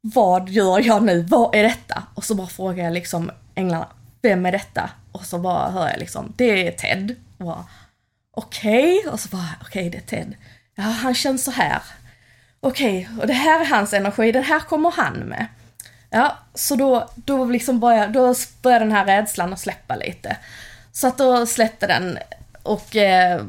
vad 0.00 0.48
gör 0.48 0.86
jag 0.86 1.02
nu? 1.02 1.22
Vad 1.22 1.54
är 1.54 1.62
detta? 1.62 2.02
Och 2.14 2.24
så 2.24 2.34
bara 2.34 2.46
frågar 2.46 2.84
jag 2.84 2.92
liksom 2.92 3.30
änglarna, 3.54 3.88
vem 4.22 4.46
är 4.46 4.52
detta? 4.52 4.90
Och 5.12 5.24
så 5.24 5.38
bara 5.38 5.70
hör 5.70 5.88
jag 5.88 5.98
liksom, 5.98 6.32
det 6.36 6.66
är 6.66 6.72
Ted. 6.72 7.16
Och 7.38 7.44
bara, 7.44 7.64
Okej, 8.38 9.06
och 9.12 9.20
så 9.20 9.28
bara, 9.28 9.48
okej 9.60 9.90
det 9.90 9.98
är 9.98 10.02
Ted. 10.02 10.34
Ja, 10.74 10.82
han 10.82 11.14
känns 11.14 11.44
så 11.44 11.50
här. 11.50 11.82
Okej, 12.60 13.08
och 13.20 13.26
det 13.26 13.32
här 13.32 13.60
är 13.60 13.64
hans 13.64 13.92
energi, 13.92 14.32
den 14.32 14.44
här 14.44 14.60
kommer 14.60 14.90
han 14.90 15.14
med. 15.14 15.46
Ja, 16.10 16.38
så 16.54 16.76
då, 16.76 17.08
då 17.14 17.44
liksom 17.44 17.80
börjar, 17.80 18.08
då 18.08 18.34
börjar 18.62 18.80
den 18.80 18.92
här 18.92 19.04
rädslan 19.04 19.52
att 19.52 19.60
släppa 19.60 19.96
lite. 19.96 20.36
Så 20.92 21.06
att 21.06 21.18
då 21.18 21.46
släppte 21.46 21.86
den 21.86 22.18
och 22.62 22.96
eh, 22.96 23.44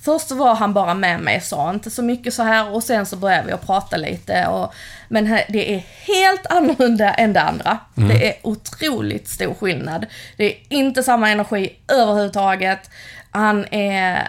Först 0.00 0.28
så 0.28 0.34
var 0.34 0.54
han 0.54 0.72
bara 0.72 0.94
med 0.94 1.20
mig, 1.20 1.40
sa 1.40 1.70
inte 1.70 1.90
så 1.90 2.02
mycket 2.02 2.34
så 2.34 2.42
här 2.42 2.74
och 2.74 2.82
sen 2.82 3.06
så 3.06 3.16
började 3.16 3.46
vi 3.46 3.52
att 3.52 3.66
prata 3.66 3.96
lite. 3.96 4.46
Och, 4.46 4.74
men 5.08 5.26
här, 5.26 5.44
det 5.48 5.74
är 5.74 5.78
helt 6.06 6.46
annorlunda 6.46 7.14
än 7.14 7.32
det 7.32 7.40
andra. 7.40 7.78
Det 7.94 8.28
är 8.28 8.34
otroligt 8.42 9.28
stor 9.28 9.54
skillnad. 9.54 10.06
Det 10.36 10.44
är 10.44 10.56
inte 10.68 11.02
samma 11.02 11.30
energi 11.30 11.76
överhuvudtaget. 11.88 12.90
Han 13.30 13.64
är 13.70 14.28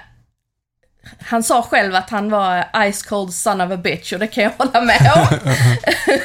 han 1.21 1.43
sa 1.43 1.61
själv 1.61 1.95
att 1.95 2.09
han 2.09 2.29
var 2.29 2.65
ice 2.91 3.03
cold 3.03 3.33
son 3.33 3.61
of 3.61 3.71
a 3.71 3.77
bitch 3.77 4.13
och 4.13 4.19
det 4.19 4.27
kan 4.27 4.43
jag 4.43 4.51
hålla 4.57 4.81
med 4.81 5.11
om. 5.15 5.37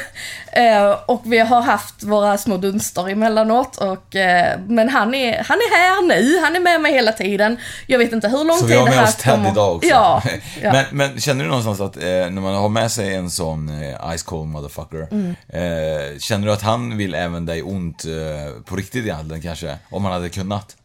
Eh, 0.51 0.91
och 1.05 1.21
vi 1.25 1.39
har 1.39 1.61
haft 1.61 2.03
våra 2.03 2.37
små 2.37 2.57
dunster 2.57 3.09
emellanåt. 3.09 3.77
Och, 3.77 4.15
eh, 4.15 4.59
men 4.67 4.89
han 4.89 5.13
är, 5.15 5.43
han 5.43 5.57
är 5.57 5.77
här 5.77 6.07
nu, 6.07 6.39
han 6.43 6.55
är 6.55 6.59
med 6.59 6.81
mig 6.81 6.93
hela 6.93 7.11
tiden. 7.11 7.57
Jag 7.87 7.99
vet 7.99 8.11
inte 8.13 8.27
hur 8.27 8.43
lång 8.43 8.57
Så 8.57 8.61
tid 8.67 8.69
vi 8.69 8.75
har 8.75 8.85
det 8.85 8.89
med 8.91 8.99
här 8.99 9.07
oss 9.07 9.15
Ted 9.15 9.33
kommer- 9.33 9.51
idag 9.51 9.75
också. 9.75 9.89
Ja. 9.89 10.21
ja. 10.61 10.71
Men, 10.71 10.85
men 10.91 11.19
känner 11.21 11.43
du 11.43 11.49
någonstans 11.49 11.81
att 11.81 11.97
eh, 11.97 12.03
när 12.03 12.41
man 12.41 12.55
har 12.55 12.69
med 12.69 12.91
sig 12.91 13.15
en 13.15 13.29
sån 13.29 13.83
eh, 13.83 14.15
ice 14.17 14.23
cold 14.23 14.47
motherfucker, 14.49 15.07
Mm. 15.11 15.35
eh, 15.49 16.19
känner 16.19 16.47
du 16.47 16.53
att 16.53 16.61
han 16.61 16.97
vill 16.97 17.13
även 17.13 17.45
dig 17.45 17.63
ont 17.63 18.05
eh, 18.05 18.61
på 18.65 18.75
riktigt 18.75 19.05
egentligen 19.05 19.41
kanske? 19.41 19.77
Om 19.89 20.03
han 20.05 20.13
hade 20.13 20.29
kunnat? 20.29 20.75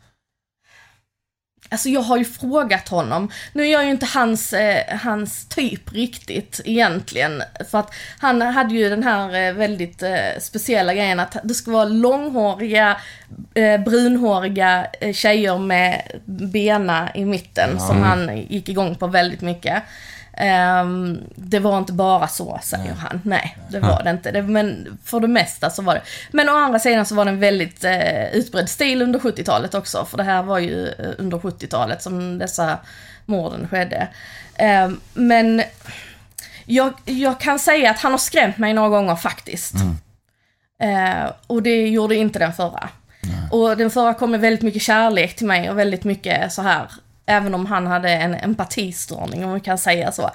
Alltså 1.70 1.88
jag 1.88 2.00
har 2.00 2.16
ju 2.16 2.24
frågat 2.24 2.88
honom. 2.88 3.30
Nu 3.52 3.62
är 3.62 3.72
jag 3.72 3.84
ju 3.84 3.90
inte 3.90 4.06
hans, 4.06 4.52
eh, 4.52 4.98
hans 4.98 5.46
typ 5.48 5.92
riktigt 5.92 6.60
egentligen. 6.64 7.42
För 7.70 7.78
att 7.78 7.94
han 8.18 8.42
hade 8.42 8.74
ju 8.74 8.88
den 8.88 9.02
här 9.02 9.48
eh, 9.48 9.54
väldigt 9.54 10.02
eh, 10.02 10.40
speciella 10.40 10.94
grejen 10.94 11.20
att 11.20 11.36
det 11.44 11.54
ska 11.54 11.70
vara 11.70 11.84
långhåriga, 11.84 12.96
eh, 13.54 13.80
brunhåriga 13.80 14.86
eh, 15.00 15.12
tjejer 15.12 15.58
med 15.58 16.02
bena 16.24 17.14
i 17.14 17.24
mitten 17.24 17.80
som 17.80 18.02
han 18.02 18.46
gick 18.48 18.68
igång 18.68 18.94
på 18.94 19.06
väldigt 19.06 19.40
mycket. 19.40 19.82
Ehm, 20.40 21.20
det 21.34 21.58
var 21.58 21.78
inte 21.78 21.92
bara 21.92 22.28
så, 22.28 22.60
säger 22.62 22.94
han. 22.94 23.20
Nej, 23.24 23.56
det 23.70 23.80
var 23.80 24.02
det 24.02 24.10
inte. 24.10 24.30
Det, 24.30 24.42
men 24.42 24.98
för 25.04 25.20
det 25.20 25.28
mesta 25.28 25.70
så 25.70 25.82
var 25.82 25.94
det. 25.94 26.02
Men 26.30 26.48
å 26.48 26.52
andra 26.56 26.78
sidan 26.78 27.06
så 27.06 27.14
var 27.14 27.24
det 27.24 27.30
en 27.30 27.40
väldigt 27.40 27.84
eh, 27.84 28.30
utbredd 28.32 28.68
stil 28.68 29.02
under 29.02 29.18
70-talet 29.18 29.74
också. 29.74 30.04
För 30.04 30.16
det 30.16 30.22
här 30.22 30.42
var 30.42 30.58
ju 30.58 30.88
eh, 30.88 31.10
under 31.18 31.38
70-talet 31.38 32.02
som 32.02 32.38
dessa 32.38 32.78
morden 33.26 33.68
skedde. 33.68 34.08
Ehm, 34.56 35.00
men 35.14 35.62
jag, 36.64 36.92
jag 37.04 37.40
kan 37.40 37.58
säga 37.58 37.90
att 37.90 37.98
han 38.00 38.12
har 38.12 38.18
skrämt 38.18 38.58
mig 38.58 38.72
några 38.72 38.88
gånger 38.88 39.16
faktiskt. 39.16 39.74
Eh, 40.82 41.32
och 41.46 41.62
det 41.62 41.88
gjorde 41.88 42.14
inte 42.16 42.38
den 42.38 42.52
förra. 42.52 42.88
Och 43.50 43.76
den 43.76 43.90
förra 43.90 44.14
kom 44.14 44.30
med 44.30 44.40
väldigt 44.40 44.62
mycket 44.62 44.82
kärlek 44.82 45.36
till 45.36 45.46
mig 45.46 45.70
och 45.70 45.78
väldigt 45.78 46.04
mycket 46.04 46.52
så 46.52 46.62
här 46.62 46.90
Även 47.30 47.54
om 47.54 47.66
han 47.66 47.86
hade 47.86 48.10
en 48.10 48.34
empatistörning, 48.34 49.44
om 49.44 49.50
man 49.50 49.60
kan 49.60 49.78
säga 49.78 50.12
så. 50.12 50.30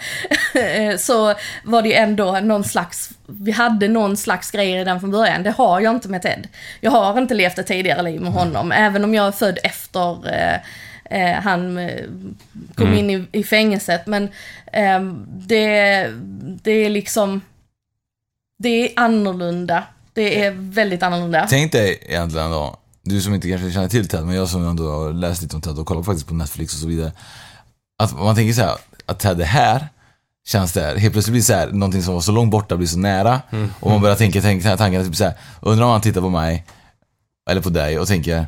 Så 0.98 1.34
var 1.64 1.82
det 1.82 1.96
ändå 1.98 2.40
någon 2.40 2.64
slags, 2.64 3.10
vi 3.26 3.52
hade 3.52 3.88
någon 3.88 4.18
slags 4.18 4.52
grejer 4.52 4.82
i 4.82 4.84
den 4.84 5.00
från 5.00 5.12
början. 5.12 5.44
Det 5.44 5.52
har 5.52 5.80
jag 5.80 5.96
inte 5.96 6.10
med 6.10 6.22
Ted. 6.22 6.48
Jag 6.82 6.92
har 6.92 7.18
inte 7.18 7.34
levt 7.34 7.60
ett 7.60 7.68
tidigare 7.68 8.02
liv 8.02 8.22
med 8.22 8.34
honom, 8.34 8.72
även 8.72 9.04
om 9.04 9.14
jag 9.14 9.28
är 9.28 9.32
född 9.32 9.60
efter 9.64 10.34
eh, 10.34 10.60
eh, 11.10 11.42
han 11.42 11.78
eh, 11.78 12.04
kom 12.76 12.94
in 12.94 13.10
i, 13.10 13.28
i 13.32 13.44
fängelset. 13.44 14.08
Men 14.08 14.24
eh, 14.72 15.02
det, 15.28 16.08
det 16.64 16.72
är 16.72 16.90
liksom, 16.90 17.42
det 18.58 18.70
är 18.70 18.90
annorlunda. 18.96 19.84
Det 20.14 20.46
är 20.46 20.52
väldigt 20.56 21.04
annorlunda. 21.04 21.48
Tänk 21.50 21.72
dig 21.72 22.00
egentligen 22.02 22.52
då, 22.52 22.78
du 23.06 23.22
som 23.22 23.34
inte 23.34 23.50
kanske 23.50 23.72
känner 23.72 23.88
till 23.88 24.08
Ted, 24.08 24.26
men 24.26 24.36
jag 24.36 24.50
som 24.50 24.68
ändå 24.68 24.92
har 24.92 25.14
läst 25.14 25.42
lite 25.42 25.56
om 25.56 25.62
Ted 25.62 25.80
och 25.80 25.88
kollat 25.88 26.06
faktiskt 26.06 26.28
på 26.28 26.34
Netflix 26.34 26.74
och 26.74 26.80
så 26.80 26.88
vidare. 26.88 27.12
Att 28.00 28.18
man 28.18 28.36
tänker 28.36 28.54
så 28.54 28.62
här, 28.62 28.76
att 29.06 29.20
Ted 29.20 29.42
är 29.42 29.46
här, 29.46 29.88
känns 30.48 30.74
det 30.74 30.82
här, 30.82 30.96
helt 30.96 31.14
plötsligt 31.14 31.32
blir 31.32 31.42
det 31.42 31.46
så 31.46 31.54
här, 31.54 31.72
någonting 31.72 32.04
som 32.04 32.14
var 32.14 32.22
så 32.22 32.32
långt 32.32 32.52
borta 32.52 32.78
blir 32.78 32.88
så 32.88 32.98
nära. 32.98 33.42
Och 33.80 33.92
man 33.92 34.02
börjar 34.02 34.16
tänka, 34.16 34.42
tänka 34.42 34.78
tanken 34.78 35.06
typ 35.06 35.16
så 35.16 35.24
här, 35.24 35.34
undrar 35.60 35.86
om 35.86 35.92
han 35.92 36.02
tittar 36.02 36.22
på 36.22 36.30
mig, 36.30 36.66
eller 37.50 37.62
på 37.62 37.70
dig 37.70 38.00
och 38.00 38.08
tänker, 38.08 38.48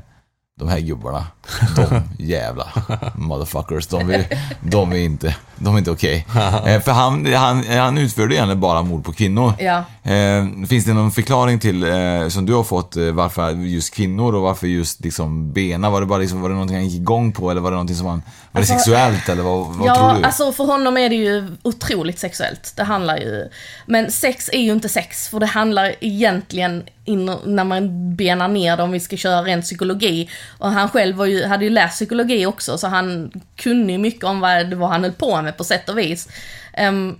de 0.59 0.67
här 0.67 0.79
gubbarna, 0.79 1.27
de 1.75 2.01
jävla 2.25 2.67
motherfuckers, 3.15 3.87
de 3.87 4.09
är, 4.09 4.27
de 4.61 4.91
är 4.91 4.97
inte, 4.97 5.35
de 5.59 5.73
är 5.73 5.77
inte 5.79 5.91
okej. 5.91 6.25
Eh, 6.65 6.81
För 6.81 6.91
han, 6.91 7.33
han, 7.33 7.63
han 7.63 7.97
utförde 7.97 8.35
egentligen 8.35 8.59
bara 8.59 8.81
mord 8.81 9.05
på 9.05 9.13
kvinnor. 9.13 9.53
Ja. 9.59 9.83
Eh, 10.11 10.45
finns 10.69 10.85
det 10.85 10.93
någon 10.93 11.11
förklaring 11.11 11.59
till, 11.59 11.83
eh, 11.83 12.27
som 12.29 12.45
du 12.45 12.53
har 12.53 12.63
fått, 12.63 12.95
eh, 12.95 13.03
varför 13.03 13.51
just 13.51 13.93
kvinnor 13.93 14.35
och 14.35 14.41
varför 14.41 14.67
just 14.67 15.03
liksom 15.03 15.53
bena? 15.53 15.89
Var 15.89 16.01
det 16.01 16.07
bara 16.07 16.19
liksom, 16.19 16.41
var 16.41 16.49
det 16.49 16.55
någonting 16.55 16.77
han 16.77 16.87
gick 16.87 17.01
igång 17.01 17.31
på 17.31 17.51
eller 17.51 17.61
var 17.61 17.71
det 17.71 17.75
någonting 17.75 17.95
som 17.95 18.07
han, 18.07 18.17
var 18.17 18.23
det 18.51 18.59
Alltså, 18.59 18.73
sexuellt 18.73 19.29
eller 19.29 19.43
vad, 19.43 19.67
vad 19.67 19.87
ja, 19.87 19.95
tror 19.95 20.13
du? 20.19 20.23
alltså 20.23 20.51
för 20.51 20.63
honom 20.63 20.97
är 20.97 21.09
det 21.09 21.15
ju 21.15 21.47
otroligt 21.63 22.19
sexuellt. 22.19 22.73
Det 22.75 22.83
handlar 22.83 23.17
ju... 23.17 23.49
Men 23.85 24.11
sex 24.11 24.49
är 24.53 24.61
ju 24.61 24.71
inte 24.71 24.89
sex, 24.89 25.27
för 25.29 25.39
det 25.39 25.45
handlar 25.45 25.93
egentligen, 25.99 26.83
in, 27.05 27.25
när 27.45 27.63
man 27.63 28.15
benar 28.15 28.47
ner 28.47 28.77
det, 28.77 28.83
om 28.83 28.91
vi 28.91 28.99
ska 28.99 29.17
köra 29.17 29.41
rent 29.41 29.63
psykologi. 29.63 30.29
Och 30.57 30.71
han 30.71 30.89
själv 30.89 31.15
var 31.15 31.25
ju, 31.25 31.45
hade 31.45 31.63
ju 31.65 31.69
läst 31.69 31.95
psykologi 31.95 32.45
också, 32.45 32.77
så 32.77 32.87
han 32.87 33.31
kunde 33.55 33.91
ju 33.93 33.97
mycket 33.97 34.23
om 34.23 34.39
vad 34.39 34.69
det 34.69 34.75
var 34.75 34.87
han 34.87 35.03
höll 35.03 35.13
på 35.13 35.41
med 35.41 35.46
på 35.51 35.63
sätt 35.63 35.89
och 35.89 35.97
vis. 35.97 36.29
Um, 36.77 37.19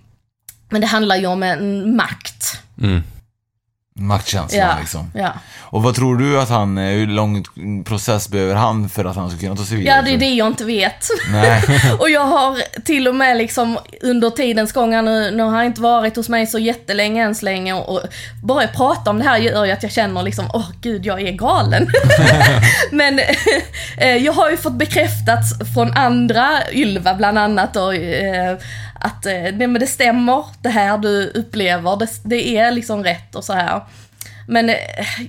men 0.69 0.81
det 0.81 0.87
handlar 0.87 1.15
ju 1.15 1.25
om 1.25 1.43
en 1.43 1.95
makt. 1.95 2.61
Mm. 2.81 3.03
Maktkänslan 3.99 4.61
Ja, 4.61 4.77
liksom. 4.79 5.11
ja. 5.15 5.33
Och 5.59 5.83
vad 5.83 5.95
tror 5.95 6.17
du 6.17 6.41
att 6.41 6.49
han, 6.49 6.77
hur 6.77 7.07
lång 7.07 7.43
process 7.85 8.29
behöver 8.29 8.55
han 8.55 8.89
för 8.89 9.05
att 9.05 9.15
han 9.15 9.29
ska 9.29 9.39
kunna 9.39 9.55
ta 9.55 9.63
sig 9.63 9.77
vidare? 9.77 9.95
ja, 9.95 10.01
det 10.01 10.13
är 10.13 10.17
det 10.17 10.33
jag 10.35 10.47
inte 10.47 10.65
vet. 10.65 11.07
Och 11.99 12.09
jag 12.09 12.25
har 12.25 12.81
till 12.81 13.07
och 13.07 13.15
med 13.15 13.37
liksom 13.37 13.77
under 14.01 14.29
tidens 14.29 14.71
gång, 14.71 15.05
nu, 15.05 15.31
nu 15.31 15.43
har 15.43 15.51
han 15.51 15.65
inte 15.65 15.81
varit 15.81 16.15
hos 16.15 16.29
mig 16.29 16.47
så 16.47 16.59
jättelänge 16.59 17.23
än 17.23 17.35
så 17.35 17.45
länge 17.45 17.73
och, 17.73 17.89
och 17.95 18.01
bara 18.43 18.63
att 18.63 18.73
prata 18.73 19.09
om 19.09 19.19
det 19.19 19.25
här 19.25 19.37
gör 19.37 19.65
ju 19.65 19.71
att 19.71 19.83
jag 19.83 19.91
känner 19.91 20.23
liksom, 20.23 20.49
åh 20.53 20.69
gud 20.81 21.05
jag 21.05 21.21
är 21.21 21.31
galen. 21.31 21.87
Men 22.91 23.19
eh, 23.97 24.15
jag 24.15 24.33
har 24.33 24.49
ju 24.51 24.57
fått 24.57 24.73
bekräftat 24.73 25.43
från 25.73 25.93
andra, 25.93 26.49
Ylva 26.71 27.13
bland 27.13 27.37
annat 27.37 27.75
och 27.75 27.95
eh, 27.95 28.57
att 28.99 29.25
eh, 29.25 29.33
nej, 29.33 29.67
men 29.67 29.73
det 29.73 29.87
stämmer, 29.87 30.45
det 30.61 30.69
här 30.69 30.97
du 30.97 31.27
upplever, 31.29 31.97
det, 31.97 32.07
det 32.23 32.57
är 32.57 32.71
liksom 32.71 33.03
rätt 33.03 33.35
och 33.35 33.43
så 33.43 33.53
här. 33.53 33.81
Men 34.47 34.69
eh, 34.69 34.75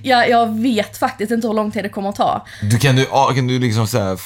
jag, 0.03 0.29
jag 0.29 0.59
vet 0.59 0.97
faktiskt 0.97 1.31
inte 1.31 1.47
hur 1.47 1.53
lång 1.53 1.71
tid 1.71 1.83
det 1.83 1.89
kommer 1.89 2.09
att 2.09 2.15
ta. 2.15 2.45
Du, 2.61 2.77
kan, 2.77 2.95
du, 2.95 3.07
ja, 3.11 3.31
kan 3.35 3.47
du 3.47 3.59
liksom 3.59 3.87
såhär, 3.87 4.19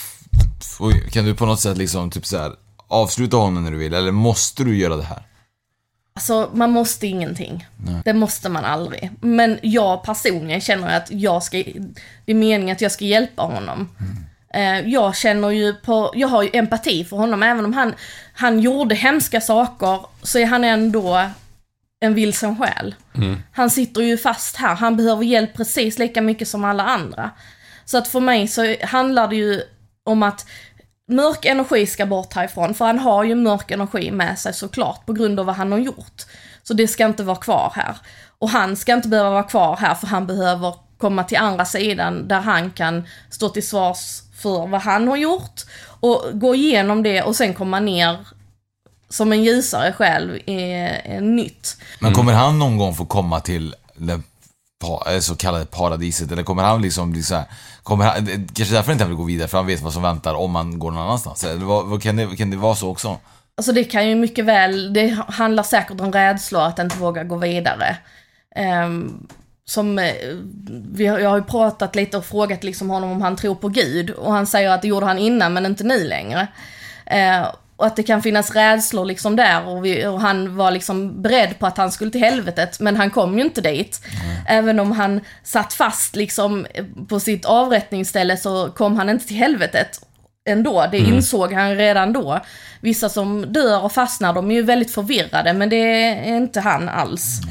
kan 1.12 1.26
du 1.26 1.36
på 1.36 1.46
något 1.46 1.60
sätt 1.60 1.78
liksom 1.78 2.12
typ 2.12 2.26
så 2.26 2.38
här 2.38 2.52
avsluta 2.88 3.38
honom 3.38 3.64
när 3.64 3.72
du 3.72 3.78
vill? 3.78 3.94
Eller 3.94 4.12
måste 4.12 4.64
du 4.64 4.78
göra 4.78 4.96
det 4.96 5.04
här? 5.04 5.24
Alltså 6.16 6.50
man 6.54 6.72
måste 6.72 7.08
ingenting. 7.08 7.68
Det 8.06 8.14
måste 8.14 8.50
man 8.50 8.66
aldrig. 8.66 9.12
Men 9.22 9.60
jag 9.62 10.04
personligen 10.04 10.62
känner 10.62 10.98
att 10.98 11.12
jag 11.12 11.44
ska, 11.44 11.58
det 12.26 12.32
är 12.32 12.36
meningen 12.36 12.76
att 12.76 12.82
jag 12.82 12.92
ska 12.92 13.06
hjälpa 13.06 13.42
honom. 13.42 13.90
Eh, 14.00 14.06
Jag 14.86 15.16
känner 15.16 15.50
ju 15.50 15.74
på, 15.74 16.12
jag 16.16 16.28
har 16.28 16.44
ju 16.44 16.50
empati 16.54 17.06
för 17.06 17.18
honom, 17.18 17.44
även 17.44 17.66
om 17.66 17.74
han, 17.74 17.94
han 18.34 18.60
gjorde 18.60 18.96
hemska 18.96 19.42
saker 19.42 20.00
så 20.22 20.40
är 20.40 20.46
han 20.46 20.64
ändå 20.64 21.30
en 22.00 22.14
vilsen 22.14 22.58
själ. 22.58 22.96
Han 23.52 23.70
sitter 23.70 24.02
ju 24.02 24.18
fast 24.18 24.56
här, 24.56 24.76
han 24.76 24.98
behöver 24.98 25.24
hjälp 25.24 25.54
precis 25.54 26.00
lika 26.00 26.22
mycket 26.22 26.48
som 26.48 26.64
alla 26.64 26.84
andra. 26.84 27.32
Så 27.86 27.98
att 27.98 28.08
för 28.08 28.20
mig 28.20 28.48
så 28.48 28.76
handlar 28.84 29.28
det 29.28 29.36
ju 29.36 29.62
om 30.04 30.24
att 30.24 30.46
mörk 31.08 31.46
energi 31.46 31.86
ska 31.86 32.06
bort 32.06 32.34
härifrån, 32.34 32.74
för 32.74 32.86
han 32.86 33.00
har 33.00 33.24
ju 33.24 33.36
mörk 33.36 33.72
energi 33.72 34.12
med 34.12 34.40
sig 34.40 34.54
såklart 34.54 35.06
på 35.06 35.14
grund 35.14 35.40
av 35.40 35.46
vad 35.46 35.56
han 35.56 35.72
har 35.72 35.80
gjort. 35.80 36.22
Så 36.64 36.74
det 36.74 36.88
ska 36.88 37.06
inte 37.06 37.24
vara 37.24 37.38
kvar 37.38 37.72
här. 37.76 37.96
Och 38.40 38.50
han 38.50 38.76
ska 38.76 38.94
inte 38.94 39.08
behöva 39.08 39.30
vara 39.30 39.44
kvar 39.44 39.78
här 39.78 39.96
för 39.96 40.08
han 40.08 40.28
behöver 40.28 40.76
komma 40.98 41.24
till 41.24 41.38
andra 41.38 41.66
sidan 41.66 42.28
där 42.28 42.40
han 42.40 42.72
kan 42.72 43.08
stå 43.30 43.50
till 43.50 43.68
svars 43.68 44.23
för 44.44 44.68
vad 44.68 44.82
han 44.82 45.08
har 45.08 45.18
gjort 45.18 45.62
och 46.00 46.24
gå 46.34 46.56
igenom 46.56 47.04
det 47.04 47.22
och 47.22 47.36
sen 47.36 47.54
komma 47.54 47.80
ner 47.80 48.18
som 49.10 49.32
en 49.32 49.44
ljusare 49.44 49.94
själv 49.94 50.36
i, 50.36 50.62
i 51.06 51.20
nytt. 51.22 51.78
Men 52.00 52.14
kommer 52.14 52.34
han 52.34 52.60
någon 52.60 52.78
gång 52.78 52.96
få 52.96 53.06
komma 53.06 53.40
till 53.40 53.76
det 53.96 54.22
eh, 55.08 55.20
så 55.20 55.36
kallade 55.36 55.66
paradiset? 55.66 56.32
Eller 56.32 56.44
kommer 56.44 56.64
han 56.64 56.82
liksom 56.82 57.12
bli 57.12 57.24
så 57.24 57.36
här, 57.36 57.46
kommer 57.84 58.06
han, 58.06 58.28
eh, 58.28 58.40
kanske 58.54 58.76
därför 58.76 58.92
inte 58.92 59.04
han 59.04 59.12
vill 59.12 59.18
gå 59.18 59.24
vidare, 59.24 59.48
för 59.48 59.58
han 59.58 59.68
vet 59.68 59.82
vad 59.82 59.94
som 59.94 60.04
väntar 60.04 60.34
om 60.34 60.52
man 60.52 60.80
går 60.80 60.92
någon 60.92 61.04
annanstans? 61.04 61.44
Eller 61.44 61.66
vad, 61.66 61.86
vad, 61.86 62.04
kan, 62.04 62.16
det, 62.16 62.36
kan 62.36 62.50
det 62.50 62.58
vara 62.58 62.76
så 62.76 62.90
också? 62.90 63.18
Alltså 63.58 63.72
det 63.72 63.84
kan 63.84 64.10
ju 64.10 64.16
mycket 64.16 64.46
väl, 64.46 64.94
det 64.94 65.18
handlar 65.28 65.64
säkert 65.64 66.02
om 66.02 66.12
rädslor 66.12 66.62
att 66.62 66.80
inte 66.80 66.98
våga 66.98 67.24
gå 67.24 67.36
vidare. 67.36 67.98
Ehm, 68.56 69.28
som, 69.66 70.00
eh, 70.00 70.14
vi 70.94 71.08
har, 71.08 71.20
jag 71.20 71.30
har 71.30 71.38
ju 71.38 71.44
pratat 71.44 71.96
lite 71.96 72.18
och 72.18 72.26
frågat 72.26 72.64
liksom 72.64 72.90
honom 72.90 73.12
om 73.12 73.22
han 73.22 73.36
tror 73.36 73.56
på 73.56 73.70
Gud 73.70 74.10
och 74.10 74.34
han 74.34 74.48
säger 74.48 74.70
att 74.70 74.82
det 74.82 74.88
gjorde 74.88 75.06
han 75.06 75.20
innan 75.20 75.54
men 75.54 75.66
inte 75.66 75.84
nu 75.84 76.04
längre. 76.04 76.48
Eh, 77.06 77.48
och 77.76 77.86
att 77.86 77.96
det 77.96 78.04
kan 78.04 78.22
finnas 78.22 78.52
rädslor 78.52 79.06
liksom 79.06 79.36
där 79.36 79.68
och, 79.68 79.86
vi, 79.86 80.06
och 80.06 80.22
han 80.22 80.56
var 80.56 80.72
liksom 80.72 81.22
beredd 81.22 81.60
på 81.60 81.68
att 81.68 81.78
han 81.78 81.92
skulle 81.92 82.12
till 82.12 82.22
helvetet 82.22 82.80
men 82.80 82.96
han 82.96 83.10
kom 83.10 83.38
ju 83.38 83.44
inte 83.44 83.62
dit. 83.62 84.02
Även 84.48 84.80
om 84.80 84.92
han 84.92 85.22
satt 85.44 85.74
fast 85.74 86.16
liksom 86.16 86.66
på 87.10 87.20
sitt 87.20 87.46
avrättningsställe 87.46 88.38
så 88.38 88.70
kom 88.70 88.98
han 88.98 89.10
inte 89.10 89.28
till 89.28 89.38
helvetet 89.38 90.00
ändå. 90.46 90.88
Det 90.92 90.98
insåg 90.98 91.54
han 91.54 91.76
redan 91.76 92.14
då. 92.14 92.40
Vissa 92.82 93.10
som 93.10 93.54
dör 93.54 93.84
och 93.84 93.92
fastnar, 93.92 94.34
de 94.34 94.52
är 94.52 94.56
ju 94.56 94.64
väldigt 94.64 94.92
förvirrade, 94.92 95.54
men 95.54 95.70
det 95.70 95.76
är 95.76 96.36
inte 96.38 96.60
han 96.60 96.90
alls. 96.90 97.42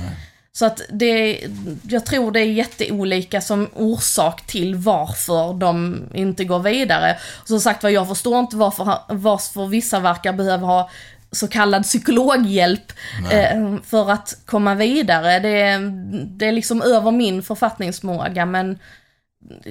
Så 0.54 0.66
att 0.66 0.80
det, 0.88 1.40
jag 1.88 2.06
tror 2.06 2.32
det 2.32 2.40
är 2.40 2.44
jätteolika 2.44 3.40
som 3.40 3.68
orsak 3.74 4.46
till 4.46 4.74
varför 4.74 5.54
de 5.54 6.02
inte 6.14 6.44
går 6.44 6.58
vidare. 6.58 7.18
Som 7.44 7.60
sagt 7.60 7.82
var, 7.82 7.90
jag 7.90 8.08
förstår 8.08 8.38
inte 8.38 8.56
varför, 8.56 8.98
varför 9.08 9.66
vissa 9.66 10.00
verkar 10.00 10.32
behöva 10.32 10.66
ha 10.66 10.90
så 11.32 11.48
kallad 11.48 11.82
psykologhjälp 11.82 12.92
eh, 13.30 13.76
för 13.84 14.10
att 14.10 14.36
komma 14.46 14.74
vidare. 14.74 15.38
Det, 15.38 15.78
det 16.26 16.46
är 16.46 16.52
liksom 16.52 16.82
över 16.82 17.10
min 17.10 17.42
författningsmåga 17.42 18.46
men 18.46 18.78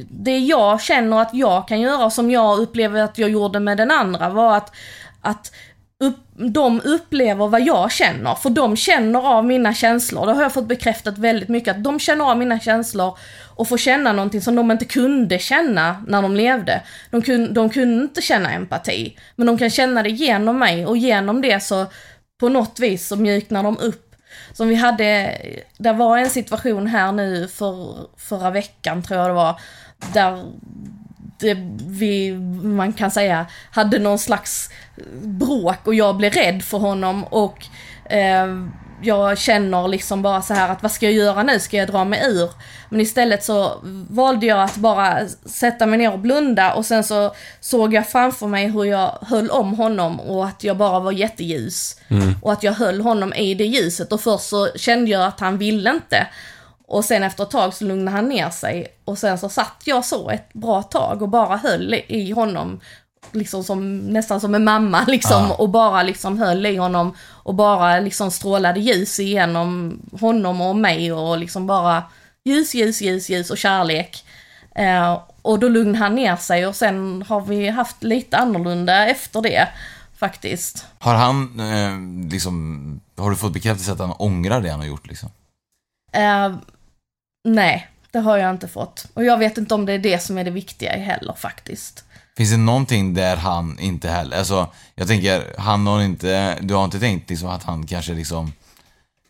det 0.09 0.39
jag 0.39 0.81
känner 0.81 1.21
att 1.21 1.33
jag 1.33 1.67
kan 1.67 1.79
göra, 1.79 2.09
som 2.09 2.31
jag 2.31 2.59
upplever 2.59 3.01
att 3.01 3.17
jag 3.17 3.29
gjorde 3.29 3.59
med 3.59 3.77
den 3.77 3.91
andra, 3.91 4.29
var 4.29 4.57
att, 4.57 4.75
att 5.21 5.51
upp, 6.01 6.17
de 6.33 6.81
upplever 6.81 7.47
vad 7.47 7.61
jag 7.61 7.91
känner, 7.91 8.35
för 8.35 8.49
de 8.49 8.75
känner 8.77 9.19
av 9.19 9.45
mina 9.45 9.73
känslor. 9.73 10.25
Det 10.25 10.33
har 10.33 10.41
jag 10.41 10.53
fått 10.53 10.67
bekräftat 10.67 11.17
väldigt 11.17 11.49
mycket, 11.49 11.75
att 11.75 11.83
de 11.83 11.99
känner 11.99 12.25
av 12.31 12.37
mina 12.37 12.59
känslor 12.59 13.17
och 13.55 13.67
får 13.67 13.77
känna 13.77 14.13
någonting 14.13 14.41
som 14.41 14.55
de 14.55 14.71
inte 14.71 14.85
kunde 14.85 15.39
känna 15.39 16.03
när 16.07 16.21
de 16.21 16.35
levde. 16.35 16.81
De, 17.11 17.21
kun, 17.21 17.53
de 17.53 17.69
kunde 17.69 18.03
inte 18.03 18.21
känna 18.21 18.51
empati, 18.51 19.17
men 19.35 19.47
de 19.47 19.57
kan 19.57 19.69
känna 19.69 20.03
det 20.03 20.09
genom 20.09 20.59
mig 20.59 20.85
och 20.85 20.97
genom 20.97 21.41
det 21.41 21.63
så 21.63 21.85
på 22.39 22.49
något 22.49 22.79
vis 22.79 23.07
så 23.07 23.15
mjuknar 23.15 23.63
de 23.63 23.77
upp. 23.77 24.15
Som 24.53 24.67
vi 24.67 24.75
hade, 24.75 25.37
det 25.77 25.93
var 25.93 26.17
en 26.17 26.29
situation 26.29 26.87
här 26.87 27.11
nu 27.11 27.47
för, 27.47 27.97
förra 28.17 28.49
veckan 28.49 29.03
tror 29.03 29.19
jag 29.19 29.29
det 29.29 29.33
var, 29.33 29.59
där 30.13 30.43
vi, 31.87 32.31
man 32.63 32.93
kan 32.93 33.11
säga, 33.11 33.45
hade 33.71 33.99
någon 33.99 34.19
slags 34.19 34.69
bråk 35.23 35.87
och 35.87 35.95
jag 35.95 36.17
blev 36.17 36.33
rädd 36.33 36.63
för 36.63 36.77
honom 36.77 37.23
och 37.23 37.65
eh, 38.05 38.47
jag 39.03 39.37
känner 39.37 39.87
liksom 39.87 40.21
bara 40.21 40.41
så 40.41 40.53
här 40.53 40.69
att 40.69 40.83
vad 40.83 40.91
ska 40.91 41.05
jag 41.05 41.13
göra 41.13 41.43
nu? 41.43 41.59
Ska 41.59 41.77
jag 41.77 41.87
dra 41.87 42.03
mig 42.03 42.21
ur? 42.27 42.49
Men 42.89 43.01
istället 43.01 43.43
så 43.43 43.79
valde 44.09 44.45
jag 44.45 44.63
att 44.63 44.75
bara 44.75 45.27
sätta 45.45 45.85
mig 45.85 45.99
ner 45.99 46.13
och 46.13 46.19
blunda 46.19 46.73
och 46.73 46.85
sen 46.85 47.03
så 47.03 47.35
såg 47.59 47.93
jag 47.93 48.09
framför 48.09 48.47
mig 48.47 48.67
hur 48.67 48.83
jag 48.83 49.17
höll 49.21 49.49
om 49.49 49.73
honom 49.73 50.19
och 50.19 50.45
att 50.45 50.63
jag 50.63 50.77
bara 50.77 50.99
var 50.99 51.11
jätteljus. 51.11 51.95
Och 52.41 52.51
att 52.51 52.63
jag 52.63 52.73
höll 52.73 53.01
honom 53.01 53.33
i 53.33 53.53
det 53.53 53.65
ljuset 53.65 54.11
och 54.13 54.21
först 54.21 54.49
så 54.49 54.67
kände 54.75 55.11
jag 55.11 55.23
att 55.23 55.39
han 55.39 55.57
ville 55.57 55.89
inte. 55.89 56.27
Och 56.91 57.05
sen 57.05 57.23
efter 57.23 57.43
ett 57.43 57.49
tag 57.51 57.73
så 57.73 57.85
lugnade 57.85 58.17
han 58.17 58.29
ner 58.29 58.49
sig 58.49 58.87
och 59.05 59.17
sen 59.17 59.37
så 59.37 59.49
satt 59.49 59.81
jag 59.85 60.05
så 60.05 60.29
ett 60.29 60.53
bra 60.53 60.83
tag 60.83 61.21
och 61.21 61.29
bara 61.29 61.57
höll 61.57 61.93
i 61.93 62.31
honom 62.31 62.79
liksom 63.31 63.63
som, 63.63 63.97
nästan 63.99 64.41
som 64.41 64.55
en 64.55 64.63
mamma 64.63 65.03
liksom 65.07 65.43
Ja. 65.49 65.55
och 65.55 65.69
bara 65.69 66.03
liksom 66.03 66.39
höll 66.39 66.65
i 66.65 66.77
honom 66.77 67.13
och 67.21 67.55
bara 67.55 67.99
liksom 67.99 68.31
strålade 68.31 68.79
ljus 68.79 69.19
igenom 69.19 69.99
honom 70.19 70.61
och 70.61 70.75
mig 70.75 71.11
och 71.13 71.37
liksom 71.37 71.67
bara 71.67 72.03
ljus, 72.45 72.75
ljus, 72.75 73.01
ljus, 73.01 73.29
ljus 73.29 73.51
och 73.51 73.57
kärlek. 73.57 74.25
Eh, 74.75 75.19
och 75.41 75.59
då 75.59 75.67
lugnade 75.67 75.97
han 75.97 76.15
ner 76.15 76.35
sig 76.35 76.67
och 76.67 76.75
sen 76.75 77.25
har 77.27 77.41
vi 77.41 77.69
haft 77.69 78.03
lite 78.03 78.37
annorlunda 78.37 79.07
efter 79.07 79.41
det 79.41 79.67
faktiskt. 80.17 80.85
Har 80.99 81.15
han 81.15 81.59
eh, 81.59 82.29
liksom, 82.31 83.01
har 83.17 83.29
du 83.29 83.35
fått 83.35 83.53
bekräftelse 83.53 83.91
att 83.91 83.99
han 83.99 84.11
ångrar 84.11 84.61
det 84.61 84.69
han 84.69 84.79
har 84.79 84.87
gjort 84.87 85.07
liksom? 85.07 85.29
Eh, 86.13 86.51
nej, 87.43 87.87
det 88.11 88.19
har 88.19 88.37
jag 88.37 88.51
inte 88.51 88.67
fått. 88.67 89.05
Och 89.13 89.23
jag 89.23 89.37
vet 89.37 89.57
inte 89.57 89.73
om 89.73 89.85
det 89.85 89.93
är 89.93 89.99
det 89.99 90.19
som 90.19 90.37
är 90.37 90.43
det 90.43 90.51
viktiga 90.51 90.91
heller 90.91 91.33
faktiskt. 91.33 92.03
Finns 92.37 92.51
det 92.51 92.57
någonting 92.57 93.13
där 93.13 93.35
han 93.35 93.79
inte 93.79 94.09
heller, 94.09 94.37
alltså 94.37 94.67
jag 94.95 95.07
tänker, 95.07 95.43
han 95.57 95.87
har 95.87 96.01
inte, 96.01 96.57
du 96.61 96.73
har 96.73 96.85
inte 96.85 96.99
tänkt 96.99 97.29
liksom 97.29 97.49
att 97.49 97.63
han 97.63 97.87
kanske 97.87 98.13
liksom 98.13 98.53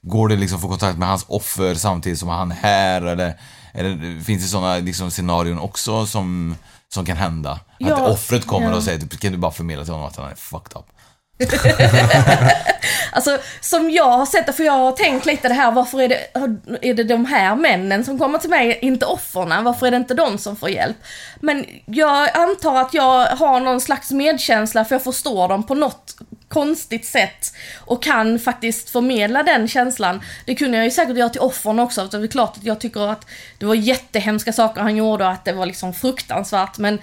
Går 0.04 0.28
det 0.28 0.36
liksom 0.36 0.56
att 0.56 0.62
få 0.62 0.68
kontakt 0.68 0.98
med 0.98 1.08
hans 1.08 1.26
offer 1.28 1.76
samtidigt 1.76 2.20
som 2.20 2.30
han 2.30 2.52
är 2.52 2.56
här 2.56 3.02
eller, 3.02 3.40
eller 3.74 4.22
finns 4.24 4.44
det 4.44 4.48
sådana 4.48 4.78
liksom 4.78 5.12
scenarion 5.12 5.60
också 5.60 6.06
som, 6.06 6.56
som 6.90 7.06
kan 7.06 7.18
hända? 7.18 7.52
Att 7.52 7.62
Ja, 7.78 8.08
offret 8.08 8.48
kommer 8.48 8.70
ja. 8.70 8.76
och 8.76 8.84
säger 8.84 9.00
typ, 9.00 9.20
kan 9.20 9.32
du 9.32 9.38
bara 9.38 9.52
förmedla 9.52 9.84
till 9.84 9.94
honom 9.94 10.08
att 10.08 10.16
han 10.16 10.32
är 10.32 10.36
fucked 10.36 10.78
up? 10.78 10.91
Alltså 13.12 13.38
som 13.62 13.92
jag 13.92 14.12
har 14.12 14.26
sett 14.26 14.46
det, 14.46 14.54
för 14.54 14.64
jag 14.64 14.74
har 14.74 14.92
tänkt 14.92 15.26
lite 15.26 15.48
det 15.48 15.54
här, 15.54 15.72
varför 15.72 16.02
är 16.02 16.10
det, 16.10 16.28
är 16.82 16.94
det 16.94 17.04
de 17.04 17.26
här 17.26 17.56
männen 17.56 18.06
som 18.06 18.20
kommer 18.20 18.38
till 18.40 18.50
mig, 18.50 18.80
inte 18.82 19.06
offerna, 19.06 19.62
varför 19.62 19.88
är 19.88 19.92
det 19.92 19.98
inte 19.98 20.14
de 20.14 20.38
som 20.38 20.56
får 20.56 20.70
hjälp? 20.70 20.98
Men 21.40 21.66
jag 21.86 22.38
antar 22.38 22.82
att 22.82 22.94
jag 22.94 23.26
har 23.26 23.60
någon 23.60 23.82
slags 23.82 24.12
medkänsla 24.12 24.86
för 24.86 24.96
jag 24.96 25.04
förstår 25.04 25.48
dem 25.48 25.64
på 25.64 25.76
något 25.76 26.16
konstigt 26.48 27.06
sätt 27.06 27.54
och 27.80 28.04
kan 28.04 28.40
faktiskt 28.40 28.90
förmedla 28.90 29.44
den 29.44 29.68
känslan. 29.68 30.22
Det 30.46 30.56
kunde 30.56 30.78
jag 30.78 30.86
ju 30.86 30.92
säkert 30.92 31.18
göra 31.18 31.30
till 31.30 31.42
offren 31.42 31.80
också, 31.80 32.10
för 32.10 32.18
det 32.18 32.26
är 32.26 32.28
klart 32.28 32.58
att 32.58 32.64
jag 32.64 32.80
tycker 32.80 33.12
att 33.12 33.26
det 33.60 33.66
var 33.66 33.76
jättehemska 33.76 34.54
saker 34.54 34.82
han 34.82 34.96
gjorde 34.96 35.24
och 35.26 35.32
att 35.32 35.46
det 35.46 35.54
var 35.54 35.66
liksom 35.66 35.94
fruktansvärt, 35.94 36.78
men 36.78 37.00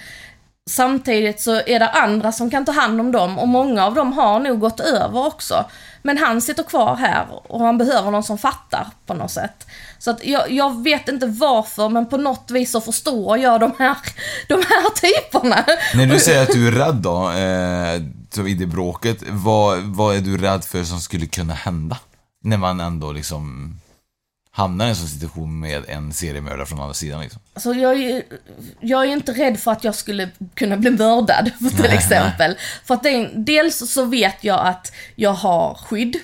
Samtidigt 0.68 1.40
så 1.40 1.54
är 1.66 1.78
det 1.78 1.88
andra 1.88 2.32
som 2.32 2.50
kan 2.50 2.64
ta 2.64 2.72
hand 2.72 3.00
om 3.00 3.12
dem 3.12 3.38
och 3.38 3.48
många 3.48 3.86
av 3.86 3.94
dem 3.94 4.12
har 4.12 4.40
nog 4.40 4.60
gått 4.60 4.80
över 4.80 5.26
också. 5.26 5.64
Men 6.02 6.18
han 6.18 6.40
sitter 6.40 6.62
kvar 6.62 6.96
här 6.96 7.26
och 7.30 7.60
han 7.60 7.78
behöver 7.78 8.10
någon 8.10 8.22
som 8.22 8.38
fattar 8.38 8.86
på 9.06 9.14
något 9.14 9.30
sätt. 9.30 9.66
Så 9.98 10.10
att 10.10 10.24
jag, 10.24 10.50
jag 10.50 10.82
vet 10.82 11.08
inte 11.08 11.26
varför 11.26 11.88
men 11.88 12.06
på 12.06 12.16
något 12.16 12.50
vis 12.50 12.70
så 12.70 12.80
förstår 12.80 13.38
jag 13.38 13.60
de 13.60 13.72
här, 13.78 13.96
de 14.48 14.54
här 14.54 14.90
typerna. 14.90 15.64
När 15.94 16.06
du 16.06 16.20
säger 16.20 16.42
att 16.42 16.52
du 16.52 16.68
är 16.68 16.72
rädd 16.72 16.94
då, 16.94 17.30
eh, 17.30 18.48
i 18.50 18.54
det 18.54 18.66
bråket, 18.66 19.18
vad, 19.28 19.78
vad 19.78 20.16
är 20.16 20.20
du 20.20 20.38
rädd 20.38 20.64
för 20.64 20.84
som 20.84 21.00
skulle 21.00 21.26
kunna 21.26 21.54
hända? 21.54 21.98
När 22.42 22.56
man 22.56 22.80
ändå 22.80 23.12
liksom 23.12 23.74
hamnar 24.58 24.86
i 24.86 24.88
en 24.88 24.96
sån 24.96 25.08
situation 25.08 25.60
med 25.60 25.84
en 25.88 26.12
seriemördare 26.12 26.66
från 26.66 26.80
andra 26.80 26.94
sidan 26.94 27.20
liksom. 27.20 27.42
Alltså 27.54 27.74
jag, 27.74 28.02
är, 28.02 28.22
jag 28.80 29.04
är 29.04 29.12
inte 29.12 29.32
rädd 29.32 29.60
för 29.60 29.72
att 29.72 29.84
jag 29.84 29.94
skulle 29.94 30.28
kunna 30.54 30.76
bli 30.76 30.90
mördad, 30.90 31.50
till 31.76 31.90
exempel. 31.90 32.56
För 32.84 32.94
att 32.94 33.02
det, 33.02 33.30
dels 33.34 33.92
så 33.92 34.04
vet 34.04 34.44
jag 34.44 34.66
att 34.66 34.92
jag 35.14 35.32
har 35.32 35.74
skydd 35.74 36.16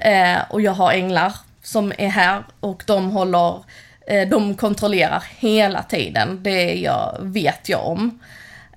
eh, 0.00 0.38
och 0.50 0.60
jag 0.60 0.72
har 0.72 0.92
änglar 0.92 1.32
som 1.62 1.92
är 1.98 2.08
här 2.08 2.44
och 2.60 2.82
de 2.86 3.10
håller, 3.10 3.64
eh, 4.06 4.28
de 4.28 4.54
kontrollerar 4.54 5.24
hela 5.38 5.82
tiden. 5.82 6.42
Det 6.42 6.74
jag, 6.74 7.16
vet 7.20 7.68
jag 7.68 7.86
om. 7.86 8.20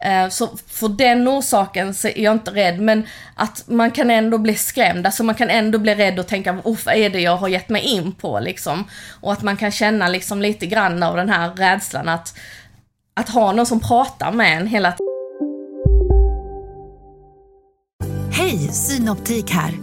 Eh, 0.06 0.30
så 0.30 0.50
för 0.68 0.90
den 0.90 1.28
orsaken 1.28 1.94
så 1.94 2.08
är 2.08 2.20
jag 2.20 2.34
inte 2.34 2.52
rädd, 2.52 2.80
men 2.80 3.04
att 3.36 3.64
man 3.68 3.92
kan 3.92 4.12
ändå 4.12 4.38
bli 4.38 4.56
skrämd, 4.56 5.06
alltså 5.06 5.24
man 5.24 5.36
kan 5.36 5.50
ändå 5.50 5.80
bli 5.80 5.96
rädd 5.96 6.20
och 6.20 6.28
tänka, 6.28 6.54
vad 6.64 6.96
är 6.96 7.10
det 7.10 7.20
jag 7.20 7.38
har 7.38 7.48
gett 7.48 7.70
mig 7.70 7.82
in 7.82 8.12
på 8.12 8.40
liksom? 8.40 8.84
Och 9.22 9.34
att 9.34 9.42
man 9.42 9.58
kan 9.58 9.72
känna 9.72 10.08
liksom 10.08 10.42
lite 10.42 10.66
grann 10.66 11.04
av 11.04 11.16
den 11.16 11.30
här 11.30 11.50
rädslan 11.50 12.10
att, 12.10 12.38
att 13.14 13.30
ha 13.30 13.52
någon 13.52 13.66
som 13.66 13.80
pratar 13.80 14.32
med 14.32 14.58
en 14.58 14.68
hela 14.68 14.92
tiden. 14.92 15.06
Hej, 18.32 18.58
Synoptik 18.58 19.52
här. 19.52 19.74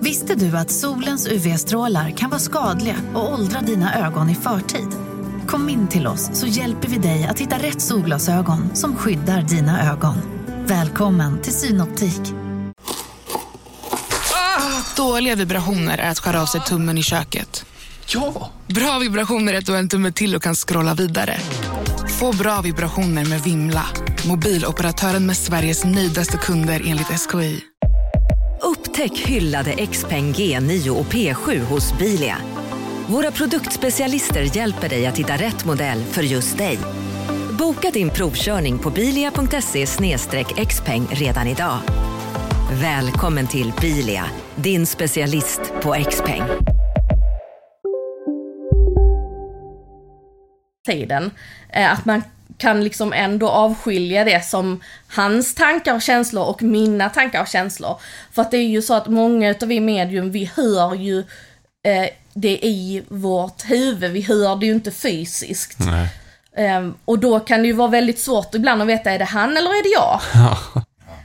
Visste 0.00 0.34
du 0.34 0.56
att 0.56 0.70
solens 0.70 1.28
UV-strålar 1.28 2.10
kan 2.10 2.30
vara 2.30 2.40
skadliga 2.40 2.96
och 3.14 3.32
åldra 3.32 3.60
dina 3.60 4.06
ögon 4.06 4.30
i 4.30 4.34
förtid? 4.34 5.07
Kom 5.48 5.68
in 5.68 5.88
till 5.88 6.06
oss 6.06 6.30
så 6.32 6.46
hjälper 6.46 6.88
vi 6.88 6.98
dig 6.98 7.26
att 7.30 7.38
hitta 7.38 7.58
rätt 7.58 7.80
solglasögon 7.80 8.76
som 8.76 8.96
skyddar 8.96 9.42
dina 9.42 9.92
ögon. 9.92 10.16
Välkommen 10.66 11.42
till 11.42 11.52
Synoptik. 11.52 12.20
Dåliga 14.96 15.34
vibrationer 15.34 15.98
är 15.98 16.10
att 16.10 16.18
skära 16.18 16.42
av 16.42 16.46
sig 16.46 16.60
tummen 16.60 16.98
i 16.98 17.02
köket. 17.02 17.64
Ja! 18.14 18.50
Bra 18.66 18.98
vibrationer 18.98 19.54
är 19.54 19.58
att 19.58 19.66
du 19.66 19.72
har 19.72 19.78
en 19.78 19.88
tumme 19.88 20.12
till 20.12 20.36
och 20.36 20.42
kan 20.42 20.54
scrolla 20.54 20.94
vidare. 20.94 21.38
Få 22.18 22.32
bra 22.36 22.60
vibrationer 22.60 23.24
med 23.24 23.40
Vimla. 23.40 23.86
Mobiloperatören 24.28 25.26
med 25.26 25.36
Sveriges 25.36 25.84
nöjdaste 25.84 26.36
kunder 26.36 26.82
enligt 26.86 27.20
SKI. 27.20 27.60
Upptäck 28.62 29.18
hyllade 29.18 29.86
XPeng 29.86 30.32
G9 30.32 30.88
och 30.88 31.06
P7 31.06 31.64
hos 31.64 31.98
Bilia. 31.98 32.38
Våra 33.10 33.30
produktspecialister 33.30 34.56
hjälper 34.56 34.88
dig 34.88 35.06
att 35.06 35.18
hitta 35.18 35.32
rätt 35.32 35.64
modell 35.64 36.02
för 36.04 36.22
just 36.22 36.58
dig. 36.58 36.78
Boka 37.58 37.90
din 37.90 38.10
provkörning 38.10 38.78
på 38.78 38.90
bilia.se 38.90 39.86
xpeng 40.66 41.06
redan 41.10 41.46
idag. 41.46 41.78
Välkommen 42.72 43.46
till 43.46 43.72
Bilia, 43.80 44.24
din 44.56 44.86
specialist 44.86 45.60
på 45.82 45.96
XPeng. 46.10 46.42
tiden. 50.88 51.30
Eh, 51.72 51.92
att 51.92 52.04
man 52.04 52.22
kan 52.58 52.84
liksom 52.84 53.12
ändå 53.12 53.48
avskilja 53.48 54.24
det 54.24 54.44
som 54.44 54.80
hans 55.08 55.54
tankar 55.54 55.94
och 55.94 56.02
känslor 56.02 56.44
och 56.44 56.62
mina 56.62 57.08
tankar 57.10 57.40
och 57.40 57.48
känslor. 57.48 58.00
För 58.32 58.42
att 58.42 58.50
det 58.50 58.56
är 58.56 58.68
ju 58.68 58.82
så 58.82 58.94
att 58.94 59.06
många 59.06 59.50
utav 59.50 59.68
vi 59.68 59.80
medium, 59.80 60.30
vi 60.30 60.50
hör 60.56 60.94
ju 60.94 61.24
eh, 61.86 62.08
det 62.34 62.58
i 62.66 63.02
vårt 63.08 63.70
huvud, 63.70 64.10
vi 64.10 64.20
hör 64.20 64.56
det 64.56 64.66
ju 64.66 64.72
inte 64.72 64.90
fysiskt. 64.90 65.78
Ehm, 66.56 66.94
och 67.04 67.18
då 67.18 67.40
kan 67.40 67.60
det 67.62 67.66
ju 67.66 67.72
vara 67.72 67.88
väldigt 67.88 68.18
svårt 68.18 68.54
ibland 68.54 68.82
att 68.82 68.88
veta, 68.88 69.10
är 69.10 69.18
det 69.18 69.24
han 69.24 69.56
eller 69.56 69.70
är 69.70 69.82
det 69.82 69.88
jag? 69.88 70.20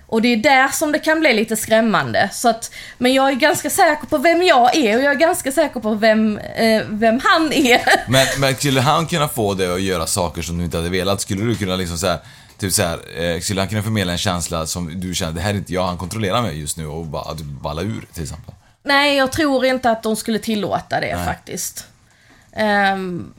Och 0.08 0.22
det 0.22 0.28
är 0.28 0.38
där 0.38 0.68
som 0.68 0.92
det 0.92 1.00
kan 1.00 1.20
bli 1.20 1.34
lite 1.34 1.56
skrämmande. 1.56 2.30
Så 2.34 2.50
att, 2.50 2.72
men 2.98 3.14
jag 3.14 3.30
är 3.30 3.34
ganska 3.36 3.70
säker 3.70 4.08
på 4.08 4.18
vem 4.18 4.44
jag 4.44 4.76
är 4.76 4.98
och 4.98 5.04
jag 5.04 5.12
är 5.12 5.20
ganska 5.20 5.52
säker 5.52 5.80
på 5.80 5.94
vem, 5.94 6.38
eh, 6.38 6.84
vem 6.90 7.20
han 7.24 7.54
är. 7.54 7.82
Men, 8.12 8.28
men 8.38 8.56
skulle 8.56 8.82
han 8.82 9.08
kunna 9.08 9.28
få 9.28 9.54
dig 9.54 9.74
att 9.74 9.82
göra 9.82 10.08
saker 10.08 10.42
som 10.42 10.58
du 10.58 10.64
inte 10.64 10.78
hade 10.78 10.90
velat? 10.90 11.22
Skulle 11.22 11.44
du 11.44 11.56
kunna 11.56 11.76
liksom 11.76 11.98
så 11.98 12.08
här, 12.08 12.20
typ 12.58 12.74
så 12.74 12.84
här, 12.84 13.00
eh, 13.24 13.40
skulle 13.40 13.62
han 13.62 13.68
kunna 13.68 13.84
förmedla 13.84 14.12
en 14.12 14.18
känsla 14.18 14.66
som 14.66 15.00
du 15.00 15.14
känner, 15.14 15.32
det 15.34 15.42
här 15.42 15.50
är 15.50 15.58
inte 15.58 15.74
jag, 15.74 15.84
han 15.88 15.98
kontrollerar 15.98 16.42
mig 16.42 16.60
just 16.60 16.78
nu 16.78 16.88
och 16.88 17.06
bara, 17.06 17.32
att 17.32 17.38
du 17.38 17.44
ballar 17.44 17.84
ur 17.84 18.08
till 18.14 18.24
exempel? 18.24 18.54
Nej, 18.84 19.18
jag 19.18 19.32
tror 19.32 19.66
inte 19.66 19.90
att 19.90 20.04
de 20.04 20.16
skulle 20.16 20.40
tillåta 20.40 21.00
det 21.00 21.16
Nej. 21.16 21.26
faktiskt. 21.26 21.88
Ehm, 22.56 23.34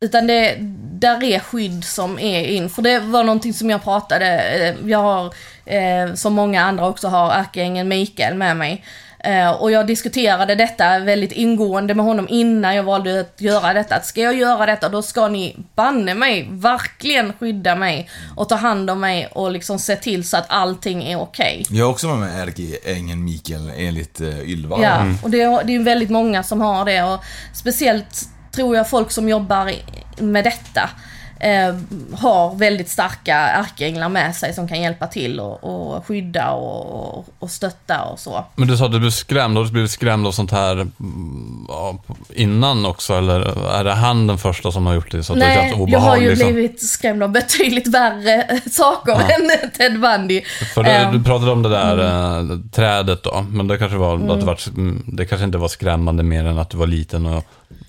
utan 0.00 0.26
det, 0.26 0.56
där 0.92 1.24
är 1.24 1.38
skydd 1.38 1.84
som 1.84 2.18
är 2.18 2.44
in. 2.44 2.70
För 2.70 2.82
det 2.82 2.98
var 2.98 3.24
någonting 3.24 3.54
som 3.54 3.70
jag 3.70 3.82
pratade, 3.82 4.38
eh, 4.38 4.74
jag 4.90 4.98
har, 4.98 5.34
eh, 5.64 6.14
som 6.14 6.34
många 6.34 6.62
andra 6.62 6.88
också 6.88 7.08
har, 7.08 7.32
ärkeängeln 7.32 7.88
Mikael 7.88 8.34
med 8.34 8.56
mig. 8.56 8.84
Eh, 9.26 9.50
och 9.50 9.70
jag 9.70 9.86
diskuterade 9.86 10.54
detta 10.54 10.98
väldigt 10.98 11.32
ingående 11.32 11.94
med 11.94 12.04
honom 12.04 12.26
innan 12.28 12.76
jag 12.76 12.82
valde 12.82 13.20
att 13.20 13.40
göra 13.40 13.72
detta. 13.72 13.96
Att 13.96 14.06
ska 14.06 14.20
jag 14.20 14.36
göra 14.36 14.66
detta 14.66 14.88
då 14.88 15.02
ska 15.02 15.28
ni 15.28 15.56
banne 15.74 16.14
mig 16.14 16.48
verkligen 16.50 17.32
skydda 17.32 17.76
mig 17.76 18.10
och 18.36 18.48
ta 18.48 18.54
hand 18.54 18.90
om 18.90 19.00
mig 19.00 19.28
och 19.32 19.50
liksom 19.50 19.78
se 19.78 19.96
till 19.96 20.28
så 20.28 20.36
att 20.36 20.46
allting 20.48 21.02
är 21.02 21.20
okej. 21.20 21.64
Jag 21.70 21.84
har 21.84 21.92
också 21.92 22.08
med 22.08 22.18
mig 22.18 22.40
ärkeängeln 22.40 23.24
Mikael 23.24 23.72
enligt 23.76 24.20
uh, 24.20 24.50
Ylva. 24.50 24.76
Ja, 24.82 25.06
och 25.22 25.30
det 25.30 25.40
är, 25.40 25.64
det 25.64 25.74
är 25.74 25.80
väldigt 25.80 26.10
många 26.10 26.42
som 26.42 26.60
har 26.60 26.84
det 26.84 27.02
och 27.02 27.24
speciellt 27.54 28.28
tror 28.52 28.76
jag 28.76 28.90
folk 28.90 29.10
som 29.10 29.28
jobbar 29.28 29.72
med 30.18 30.44
detta 30.44 30.90
eh, 31.40 31.74
har 32.18 32.54
väldigt 32.54 32.88
starka 32.88 33.34
ärkeänglar 33.36 34.08
med 34.08 34.36
sig 34.36 34.54
som 34.54 34.68
kan 34.68 34.80
hjälpa 34.82 35.06
till 35.06 35.40
och, 35.40 35.64
och 35.64 36.06
skydda 36.06 36.50
och, 36.50 37.26
och 37.38 37.50
stötta 37.50 38.02
och 38.02 38.18
så. 38.18 38.44
Men 38.54 38.68
du 38.68 38.76
sa 38.76 38.86
att 38.86 38.92
du 38.92 38.98
blev 39.00 39.10
skrämd. 39.10 39.56
Har 39.56 39.64
du 39.64 39.70
blivit 39.70 39.90
skrämd 39.90 40.26
av 40.26 40.32
sånt 40.32 40.50
här 40.50 40.72
mm, 40.72 41.66
ja, 41.68 41.98
innan 42.34 42.86
också? 42.86 43.14
Eller 43.14 43.68
är 43.74 43.84
det 43.84 43.92
han 43.94 44.26
den 44.26 44.38
första 44.38 44.72
som 44.72 44.86
har 44.86 44.94
gjort 44.94 45.10
det? 45.10 45.22
Så 45.22 45.32
att 45.32 45.38
det 45.38 45.46
Nej, 45.46 45.70
känns 45.70 45.90
jag 45.90 45.98
har 46.00 46.16
ju 46.16 46.30
liksom? 46.30 46.52
blivit 46.52 46.82
skrämd 46.88 47.22
av 47.22 47.30
betydligt 47.30 47.86
värre 47.86 48.60
saker 48.70 49.12
Ja. 49.12 49.20
än 49.20 49.70
Ted 49.70 50.00
Bundy. 50.00 50.42
För 50.74 50.82
det, 50.82 50.90
Ehm, 50.90 51.12
du 51.18 51.24
pratade 51.24 51.50
om 51.50 51.62
det 51.62 51.68
där 51.68 51.98
eh, 51.98 52.58
trädet 52.72 53.22
då, 53.22 53.44
men 53.48 53.68
det 53.68 53.78
kanske, 53.78 53.96
var, 53.98 54.14
att 54.14 54.40
det, 54.40 54.46
var, 54.46 54.58
mm, 54.68 55.02
det 55.06 55.24
kanske 55.26 55.44
inte 55.44 55.58
var 55.58 55.68
skrämmande 55.68 56.22
mer 56.22 56.44
än 56.44 56.58
att 56.58 56.70
du 56.70 56.76
var 56.76 56.86
liten 56.86 57.26
och 57.26 57.44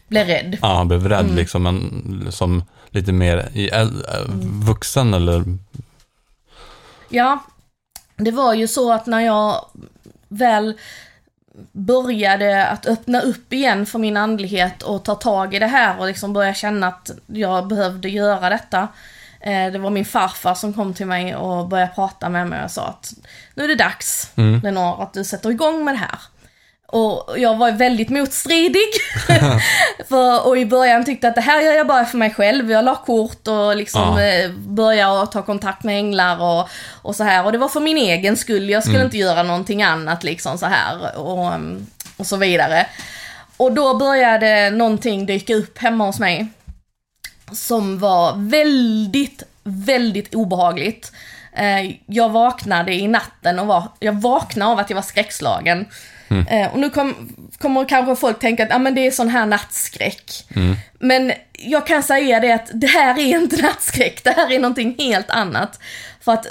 blev 0.07 0.27
rädd. 0.27 0.57
ja, 0.61 0.83
blev 0.83 1.07
rädd 1.09 1.19
Mm. 1.25 1.35
liksom, 1.35 1.63
men 1.63 2.27
som 2.29 2.63
lite 2.97 3.11
mer 3.11 3.49
i, 3.53 3.69
äh, 3.73 3.87
vuxen 4.65 5.13
eller? 5.13 5.43
Ja, 7.09 7.39
det 8.15 8.31
var 8.31 8.53
ju 8.53 8.67
så 8.67 8.93
att 8.93 9.05
när 9.05 9.21
jag 9.21 9.65
väl 10.27 10.77
började 11.71 12.67
att 12.67 12.85
öppna 12.85 13.21
upp 13.21 13.53
igen 13.53 13.85
för 13.85 13.99
min 13.99 14.17
andlighet 14.17 14.83
och 14.83 15.03
ta 15.05 15.15
tag 15.15 15.53
i 15.53 15.59
det 15.59 15.67
här 15.67 15.99
och 15.99 16.07
liksom 16.07 16.33
börja 16.33 16.53
känna 16.53 16.87
att 16.87 17.11
jag 17.25 17.67
behövde 17.67 18.09
göra 18.09 18.49
detta. 18.49 18.87
Eh, 19.39 19.71
Det 19.71 19.79
var 19.79 19.89
min 19.89 20.05
farfar 20.05 20.53
som 20.55 20.73
kom 20.73 20.93
till 20.93 21.05
mig 21.05 21.35
och 21.35 21.67
började 21.67 21.91
prata 21.95 22.29
med 22.29 22.47
mig 22.47 22.63
och 22.63 22.71
sa 22.71 22.87
att 22.87 23.13
nu 23.55 23.63
är 23.63 23.67
det 23.67 23.75
dags, 23.75 24.31
Mm. 24.35 24.59
Lenore, 24.63 25.03
att 25.03 25.13
du 25.13 25.23
sätter 25.23 25.49
igång 25.49 25.85
med 25.85 25.93
det 25.93 25.97
här. 25.99 26.19
Och 26.89 27.39
jag 27.39 27.57
var 27.57 27.71
väldigt 27.71 28.09
motstridig. 28.09 28.87
för, 30.09 30.47
och 30.47 30.57
i 30.57 30.65
början 30.65 31.05
tyckte 31.05 31.27
att 31.27 31.35
det 31.35 31.41
här 31.41 31.61
gör 31.61 31.73
jag 31.73 31.87
bara 31.87 32.05
för 32.05 32.17
mig 32.17 32.33
själv. 32.33 32.71
Jag 32.71 32.85
la 32.85 32.95
kort 32.95 33.47
och 33.47 33.75
liksom 33.75 34.01
Ja. 34.01 34.21
eh, 34.23 34.51
började 34.51 35.27
ta 35.27 35.41
kontakt 35.41 35.83
med 35.83 35.97
änglar 35.97 36.41
och, 36.41 36.69
och 37.01 37.15
så 37.15 37.23
här. 37.23 37.45
Och 37.45 37.51
det 37.51 37.57
var 37.57 37.67
för 37.69 37.79
min 37.79 37.97
egen 37.97 38.37
skull. 38.37 38.69
Jag 38.69 38.83
skulle 38.83 38.97
Mm. 38.97 39.05
inte 39.07 39.17
göra 39.17 39.43
någonting 39.43 39.83
annat 39.83 40.23
liksom 40.23 40.57
så 40.57 40.65
här. 40.65 41.17
Och, 41.19 41.51
och 42.17 42.25
så 42.27 42.35
vidare. 42.37 42.85
Och 43.57 43.71
då 43.71 43.95
började 43.97 44.69
någonting 44.69 45.25
dyka 45.25 45.55
upp 45.55 45.77
hemma 45.77 46.05
hos 46.05 46.19
mig. 46.19 46.47
Som 47.51 47.99
var 47.99 48.33
väldigt, 48.49 49.43
väldigt 49.63 50.35
obehagligt. 50.35 51.11
Eh, 51.53 51.95
Jag 52.05 52.29
vaknade 52.29 52.93
i 52.93 53.07
natten 53.07 53.59
och 53.59 53.67
var, 53.67 53.83
jag 53.99 54.21
vaknade 54.21 54.71
av 54.71 54.79
att 54.79 54.89
jag 54.89 54.95
var 54.95 55.01
skräckslagen. 55.03 55.85
Mm. 56.29 56.47
Eh, 56.47 56.73
Och 56.73 56.79
nu 56.79 56.89
kom, 56.89 57.29
kommer 57.57 57.85
kanske 57.85 58.15
folk 58.15 58.39
tänka 58.39 58.63
att 58.63 58.73
ah, 58.73 58.79
men 58.79 58.95
det 58.95 59.07
är 59.07 59.11
sån 59.11 59.29
här 59.29 59.45
nattskräck. 59.45 60.45
Mm. 60.55 60.75
Men 60.99 61.31
jag 61.51 61.87
kan 61.87 62.03
säga 62.03 62.39
det 62.39 62.51
att 62.51 62.69
det 62.73 62.87
här 62.87 63.19
är 63.19 63.41
inte 63.41 63.61
nattskräck, 63.61 64.23
det 64.23 64.31
här 64.31 64.51
är 64.51 64.59
någonting 64.59 64.95
helt 64.97 65.29
annat. 65.29 65.79
För 66.21 66.31
att 66.31 66.45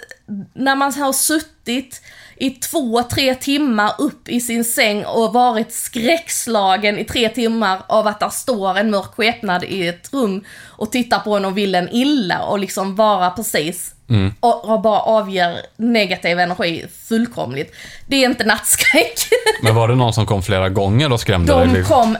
när 0.55 0.77
man 0.77 0.93
har 0.93 1.13
suttit 1.13 2.03
i 2.37 2.51
två, 2.51 3.03
tre 3.03 3.35
timmar 3.35 3.93
upp 3.99 4.29
i 4.29 4.41
sin 4.41 4.65
säng 4.65 5.05
och 5.05 5.33
varit 5.33 5.73
skräckslagen 5.73 6.99
i 6.99 7.05
tre 7.05 7.29
timmar 7.29 7.83
av 7.87 8.07
att 8.07 8.21
där 8.21 8.29
står 8.29 8.79
en 8.79 8.91
mörk 8.91 9.15
skepnad 9.17 9.65
i 9.65 9.89
ett 9.89 10.13
rum 10.13 10.45
och 10.67 10.93
tittar 10.93 11.19
på 11.19 11.37
en 11.37 11.45
och 11.45 11.59
vill 11.59 11.75
en 11.75 11.89
illa 11.89 12.43
och 12.43 12.59
liksom 12.59 12.95
vara 12.95 13.31
precis 13.31 13.96
Mm. 14.09 14.35
och, 14.41 14.65
och 14.65 14.81
bara 14.81 15.01
avger 15.01 15.61
negativ 15.77 16.39
energi 16.39 16.85
fullkomligt. 17.09 17.75
Det 18.07 18.17
är 18.17 18.29
inte 18.29 18.45
nattskräck. 18.45 19.19
Men 19.63 19.75
var 19.75 19.89
det 19.89 19.95
någon 19.95 20.13
som 20.13 20.27
kom 20.27 20.43
flera 20.43 20.69
gånger 20.69 21.13
och 21.13 21.21
skrämde 21.21 21.53
dig? 21.55 21.67
De 21.67 21.75
liksom? 21.75 21.97
kom 22.03 22.17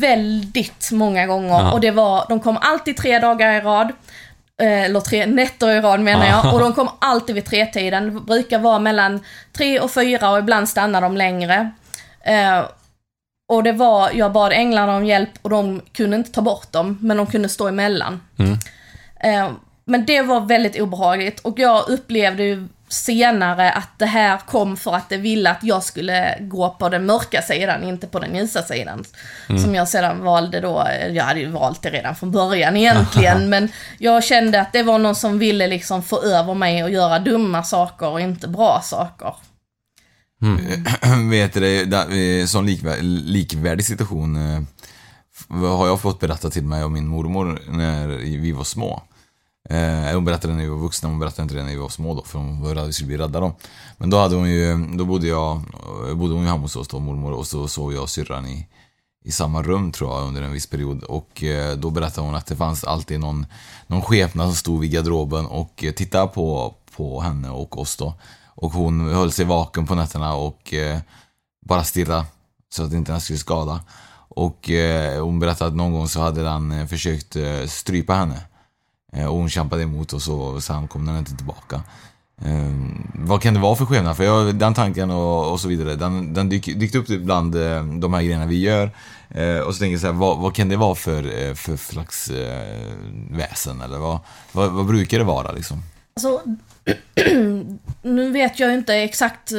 väldigt 0.00 0.90
många 0.92 1.26
gånger 1.26 1.48
Ja. 1.48 1.72
och 1.72 1.80
det 1.80 1.90
var, 1.90 2.24
de 2.28 2.40
kom 2.40 2.56
alltid 2.60 2.96
tre 2.96 3.18
dagar 3.18 3.52
i 3.52 3.60
rad. 3.60 3.92
Eh, 4.62 4.82
Eller 4.84 5.00
tre 5.00 5.26
nätter 5.26 5.70
i 5.70 5.80
rad 5.80 6.00
menar 6.00 6.26
Ja. 6.26 6.40
jag. 6.44 6.54
Och 6.54 6.60
de 6.60 6.72
kom 6.74 6.88
alltid 6.98 7.34
vid 7.34 7.44
tretiden. 7.44 8.14
Det 8.14 8.20
brukar 8.20 8.58
vara 8.58 8.78
mellan 8.78 9.20
tre 9.52 9.80
och 9.80 9.90
fyra 9.90 10.30
och 10.30 10.38
ibland 10.38 10.68
stannar 10.68 11.00
de 11.00 11.16
längre. 11.16 11.70
Eh, 12.24 12.60
och 13.52 13.62
det 13.62 13.72
var, 13.72 14.10
jag 14.14 14.32
bad 14.32 14.52
änglarna 14.52 14.96
om 14.96 15.04
hjälp 15.06 15.30
och 15.42 15.50
de 15.50 15.80
kunde 15.92 16.16
inte 16.16 16.32
ta 16.32 16.40
bort 16.42 16.72
dem, 16.72 16.98
men 17.00 17.16
de 17.16 17.26
kunde 17.26 17.48
stå 17.48 17.68
emellan. 17.68 18.20
Mm. 18.38 18.52
Eh, 19.20 19.52
Men 19.90 20.06
det 20.06 20.22
var 20.22 20.40
väldigt 20.40 20.80
obehagligt 20.80 21.40
och 21.40 21.58
jag 21.58 21.88
upplevde 21.88 22.42
ju 22.42 22.68
senare 22.88 23.72
att 23.72 23.98
det 23.98 24.06
här 24.06 24.38
kom 24.38 24.76
för 24.76 24.94
att 24.94 25.08
det 25.08 25.16
ville 25.16 25.50
att 25.50 25.64
jag 25.64 25.82
skulle 25.82 26.38
gå 26.40 26.70
på 26.78 26.88
den 26.88 27.06
mörka 27.06 27.42
sidan, 27.42 27.84
inte 27.84 28.06
på 28.06 28.18
den 28.18 28.36
ljusa 28.36 28.62
sidan. 28.62 29.04
Mm. 29.48 29.62
Som 29.62 29.74
jag 29.74 29.88
sedan 29.88 30.24
valde 30.24 30.60
då, 30.60 30.86
jag 31.10 31.24
hade 31.24 31.40
ju 31.40 31.50
valt 31.50 31.82
det 31.82 31.90
redan 31.90 32.16
från 32.16 32.30
början 32.30 32.76
egentligen, 32.76 33.48
men 33.50 33.68
jag 33.98 34.24
kände 34.24 34.60
att 34.60 34.72
det 34.72 34.82
var 34.82 34.98
någon 34.98 35.14
som 35.14 35.38
ville 35.38 35.66
liksom 35.66 36.02
få 36.02 36.22
över 36.22 36.54
mig 36.54 36.84
och 36.84 36.90
göra 36.90 37.18
dumma 37.18 37.62
saker 37.62 38.08
och 38.08 38.20
inte 38.20 38.48
bra 38.48 38.80
saker. 38.84 39.34
Mm. 40.42 41.30
Vet 41.30 41.54
du, 41.54 41.60
likvär, 42.64 43.02
likvärdig 43.02 43.84
situation 43.84 44.36
eh, 44.36 44.62
har 45.76 45.86
jag 45.86 46.00
fått 46.00 46.20
berätta 46.20 46.50
till 46.50 46.64
mig 46.64 46.82
av 46.82 46.90
min 46.90 47.06
mormor 47.06 47.60
när 47.68 48.08
vi 48.16 48.52
var 48.52 48.64
små. 48.64 49.02
Eh, 49.70 50.14
hon 50.14 50.24
berättade 50.24 50.54
när 50.54 50.62
vi 50.62 50.68
var 50.68 50.78
vuxna, 50.78 51.08
hon 51.08 51.18
berättade 51.18 51.42
inte 51.42 51.54
det 51.54 51.62
när 51.62 51.70
vi 51.70 51.76
var 51.76 51.88
små 51.88 52.14
då, 52.14 52.22
för 52.22 52.38
hon 52.38 52.62
var 52.62 52.74
rädd 52.74 52.78
att 52.78 52.88
vi 52.88 52.92
skulle 52.92 53.06
bli 53.06 53.16
rädda 53.16 53.40
då. 53.40 53.52
Men 53.98 54.10
då 54.10 54.18
hade 54.18 54.36
hon 54.36 54.50
ju, 54.50 54.86
då 54.96 55.04
bodde 55.04 55.26
jag, 55.26 55.62
eh, 56.08 56.14
bodde 56.14 56.34
hon 56.34 56.42
ju 56.42 56.48
hemma 56.48 56.62
hos 56.62 56.76
oss 56.76 56.88
då, 56.88 56.98
mormor, 56.98 57.32
och 57.32 57.46
så 57.46 57.68
sov 57.68 57.92
jag 57.92 58.02
och 58.02 58.10
syrran 58.10 58.46
i, 58.46 58.66
i 59.24 59.32
samma 59.32 59.62
rum 59.62 59.92
tror 59.92 60.10
jag 60.10 60.28
under 60.28 60.42
en 60.42 60.52
viss 60.52 60.66
period. 60.66 61.02
Och 61.02 61.44
eh, 61.44 61.76
då 61.76 61.90
berättade 61.90 62.26
hon 62.26 62.34
att 62.34 62.46
det 62.46 62.56
fanns 62.56 62.84
alltid 62.84 63.20
någon, 63.20 63.46
någon 63.86 64.02
skepnad 64.02 64.46
som 64.46 64.56
stod 64.56 64.80
vid 64.80 64.90
garderoben 64.90 65.46
och 65.46 65.84
eh, 65.84 65.92
tittade 65.92 66.26
på, 66.26 66.74
på 66.96 67.20
henne 67.20 67.50
och 67.50 67.80
oss 67.80 67.96
då. 67.96 68.14
Och 68.46 68.72
hon 68.72 69.14
höll 69.14 69.32
sig 69.32 69.44
vaken 69.44 69.86
på 69.86 69.94
nätterna 69.94 70.34
och 70.34 70.74
eh, 70.74 70.98
bara 71.66 71.84
stirrade, 71.84 72.24
så 72.72 72.84
att 72.84 72.92
inte 72.92 73.12
den 73.12 73.20
skulle 73.20 73.38
skada. 73.38 73.80
Och 74.28 74.70
eh, 74.70 75.24
hon 75.24 75.40
berättade 75.40 75.68
att 75.68 75.76
någon 75.76 75.92
gång 75.92 76.08
så 76.08 76.20
hade 76.20 76.42
den 76.42 76.72
eh, 76.72 76.86
försökt 76.86 77.36
eh, 77.36 77.66
strypa 77.66 78.14
henne. 78.14 78.40
Eh, 79.12 79.26
och 79.26 79.36
hon 79.36 79.48
kämpade 79.50 79.82
emot 79.82 80.12
och 80.12 80.22
så, 80.22 80.60
sen 80.60 80.88
kom 80.88 81.06
den 81.06 81.18
inte 81.18 81.36
tillbaka. 81.36 81.82
Eh, 82.44 82.72
vad 83.14 83.42
kan 83.42 83.54
det 83.54 83.60
vara 83.60 83.76
för 83.76 83.86
skillnad? 83.86 84.16
För 84.16 84.24
jag, 84.24 84.54
den 84.54 84.74
tanken 84.74 85.10
och, 85.10 85.52
och 85.52 85.60
så 85.60 85.68
vidare, 85.68 85.96
den, 85.96 86.34
den 86.34 86.48
dyk, 86.48 86.64
dykt 86.64 86.94
upp 86.94 87.06
bland 87.06 87.54
eh, 87.54 87.84
de 87.84 88.14
här 88.14 88.22
grejerna 88.22 88.46
vi 88.46 88.58
gör. 88.58 88.90
Eh, 89.28 89.58
och 89.58 89.74
så 89.74 89.78
tänker 89.78 89.92
jag 89.92 90.00
så 90.00 90.06
här, 90.06 90.14
vad, 90.14 90.38
vad 90.38 90.54
kan 90.54 90.68
det 90.68 90.76
vara 90.76 90.94
för, 90.94 91.48
eh, 91.48 91.54
för 91.54 91.76
slags 91.76 92.30
eh, 92.30 92.94
väsen? 93.30 93.80
Eller 93.80 93.98
vad, 93.98 94.18
vad, 94.52 94.70
vad 94.70 94.86
brukar 94.86 95.18
det 95.18 95.24
vara 95.24 95.52
liksom? 95.52 95.82
Alltså, 96.14 96.40
nu 98.02 98.30
vet 98.30 98.60
jag 98.60 98.74
inte 98.74 98.94
exakt 98.94 99.52
eh, 99.52 99.58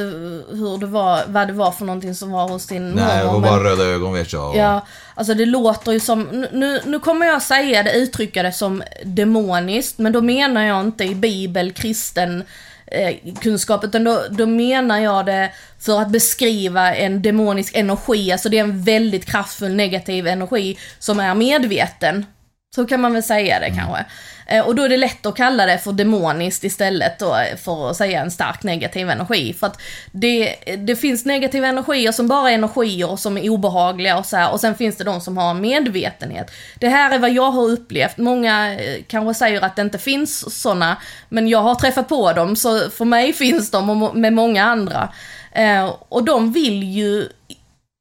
hur 0.50 0.78
det 0.78 0.86
var, 0.86 1.22
vad 1.26 1.46
det 1.46 1.52
var 1.52 1.70
för 1.72 1.84
någonting 1.84 2.14
som 2.14 2.30
var 2.30 2.48
hos 2.48 2.66
din 2.66 2.90
Nej, 2.90 3.24
mormor, 3.24 3.40
men- 3.40 3.50
bara 3.50 3.64
röda 3.64 3.84
ögon 3.84 4.12
vet 4.12 4.32
jag. 4.32 4.56
Ja, 4.56 4.86
alltså 5.14 5.34
det 5.34 5.46
låter 5.46 5.92
ju 5.92 6.00
som, 6.00 6.46
nu, 6.52 6.80
nu 6.86 6.98
kommer 6.98 7.26
jag 7.26 7.42
säga 7.42 7.82
det, 7.82 7.92
uttrycka 7.92 8.42
det 8.42 8.52
som 8.52 8.82
demoniskt, 9.04 9.98
men 9.98 10.12
då 10.12 10.20
menar 10.20 10.62
jag 10.62 10.80
inte 10.80 11.04
i 11.04 11.14
bibel, 11.14 11.72
kristen 11.72 12.44
eh, 12.86 13.14
kunskap, 13.40 13.84
utan 13.84 14.04
då, 14.04 14.22
då 14.30 14.46
menar 14.46 14.98
jag 14.98 15.26
det 15.26 15.50
för 15.80 16.00
att 16.00 16.08
beskriva 16.08 16.94
en 16.94 17.22
demonisk 17.22 17.76
energi, 17.76 18.32
alltså 18.32 18.48
det 18.48 18.58
är 18.58 18.62
en 18.64 18.82
väldigt 18.82 19.26
kraftfull 19.26 19.74
negativ 19.74 20.26
energi 20.26 20.78
som 20.98 21.20
är 21.20 21.34
medveten. 21.34 22.26
Så 22.74 22.86
kan 22.86 23.00
man 23.00 23.12
väl 23.12 23.22
säga 23.22 23.60
det 23.60 23.70
kanske. 23.70 24.04
Eh, 24.46 24.66
och 24.66 24.74
då 24.74 24.82
är 24.82 24.88
det 24.88 24.96
lätt 24.96 25.26
att 25.26 25.36
kalla 25.36 25.66
det 25.66 25.78
för 25.78 25.92
demoniskt 25.92 26.64
istället 26.64 27.18
då, 27.18 27.36
för 27.62 27.90
att 27.90 27.96
säga 27.96 28.20
en 28.20 28.30
stark 28.30 28.62
negativ 28.62 29.10
energi. 29.10 29.52
För 29.52 29.66
att 29.66 29.80
det, 30.12 30.54
det 30.78 30.96
finns 30.96 31.24
negativa 31.24 31.66
energier 31.66 32.12
som 32.12 32.28
bara 32.28 32.50
är 32.50 32.54
energier 32.54 33.10
och 33.10 33.18
som 33.18 33.38
är 33.38 33.50
obehagliga 33.50 34.18
och 34.18 34.26
så 34.26 34.36
här. 34.36 34.52
Och 34.52 34.60
sen 34.60 34.74
finns 34.74 34.96
det 34.96 35.04
de 35.04 35.20
som 35.20 35.36
har 35.36 35.54
medvetenhet. 35.54 36.50
Det 36.78 36.88
här 36.88 37.14
är 37.14 37.18
vad 37.18 37.30
jag 37.32 37.50
har 37.50 37.70
upplevt. 37.70 38.18
Många 38.18 38.74
eh, 38.74 39.02
kanske 39.06 39.34
säger 39.34 39.60
att 39.60 39.76
det 39.76 39.82
inte 39.82 39.98
finns 39.98 40.62
sådana, 40.62 40.96
men 41.28 41.48
jag 41.48 41.62
har 41.62 41.74
träffat 41.74 42.08
på 42.08 42.32
dem, 42.32 42.56
så 42.56 42.90
för 42.90 43.04
mig 43.04 43.32
finns 43.32 43.70
de 43.70 43.90
och 44.02 44.16
med 44.16 44.32
många 44.32 44.64
andra. 44.64 45.12
Eh, 45.52 45.94
och 46.08 46.24
de 46.24 46.52
vill 46.52 46.82
ju 46.82 47.28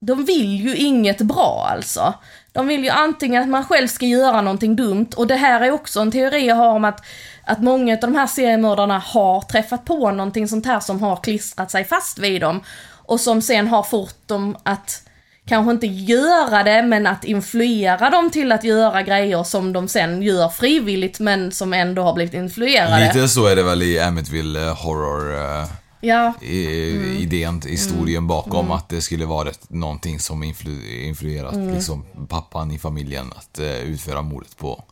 de 0.05 0.25
vill 0.25 0.55
ju 0.55 0.75
inget 0.75 1.21
bra 1.21 1.67
alltså. 1.71 2.13
De 2.53 2.67
vill 2.67 2.83
ju 2.83 2.89
antingen 2.89 3.43
att 3.43 3.49
man 3.49 3.65
själv 3.65 3.87
ska 3.87 4.05
göra 4.05 4.41
någonting 4.41 4.75
dumt 4.75 5.07
och 5.15 5.27
det 5.27 5.35
här 5.35 5.61
är 5.61 5.71
också 5.71 5.99
en 5.99 6.11
teori 6.11 6.47
jag 6.47 6.55
har 6.55 6.69
om 6.69 6.85
att, 6.85 7.05
att 7.43 7.63
många 7.63 7.93
av 7.93 7.99
de 7.99 8.15
här 8.15 8.27
seriemördarna 8.27 8.99
har 8.99 9.41
träffat 9.41 9.85
på 9.85 10.11
någonting 10.11 10.47
sånt 10.47 10.65
här 10.65 10.79
som 10.79 11.01
har 11.01 11.15
klistrat 11.15 11.71
sig 11.71 11.83
fast 11.83 12.19
vid 12.19 12.41
dem 12.41 12.63
och 13.05 13.19
som 13.19 13.41
sen 13.41 13.67
har 13.67 13.83
fått 13.83 14.27
dem 14.27 14.57
att 14.63 15.03
kanske 15.47 15.71
inte 15.71 15.87
göra 15.87 16.63
det 16.63 16.83
men 16.83 17.07
att 17.07 17.23
influera 17.23 18.09
dem 18.09 18.29
till 18.29 18.51
att 18.51 18.63
göra 18.63 19.01
grejer 19.01 19.43
som 19.43 19.73
de 19.73 19.87
sen 19.87 20.21
gör 20.21 20.49
frivilligt 20.49 21.19
men 21.19 21.51
som 21.51 21.73
ändå 21.73 22.03
har 22.03 22.13
blivit 22.13 22.33
influerade. 22.33 23.13
Lite 23.13 23.27
så 23.27 23.47
är 23.47 23.55
det 23.55 23.63
väl 23.63 23.83
i 23.83 23.99
Amityville 23.99 24.67
eh, 24.67 24.75
Horror 24.75 25.35
eh, 25.35 25.67
Ja, 26.01 26.33
i, 26.41 26.57
idén, 27.19 27.61
historien 27.67 28.17
Mm. 28.17 28.27
bakom 28.27 28.59
Mm. 28.65 28.71
att 28.71 28.89
det 28.89 29.01
skulle 29.01 29.25
vara 29.25 29.49
någonting 29.67 30.19
som 30.19 30.43
influ, 30.43 31.03
influerat 31.03 31.53
Mm. 31.53 31.73
liksom, 31.73 32.05
pappan 32.29 32.71
i 32.71 32.79
familjen 32.79 33.33
att 33.35 33.59
eh, 33.59 33.65
utföra 33.79 34.21
mordet 34.21 34.57
på, 34.57 34.83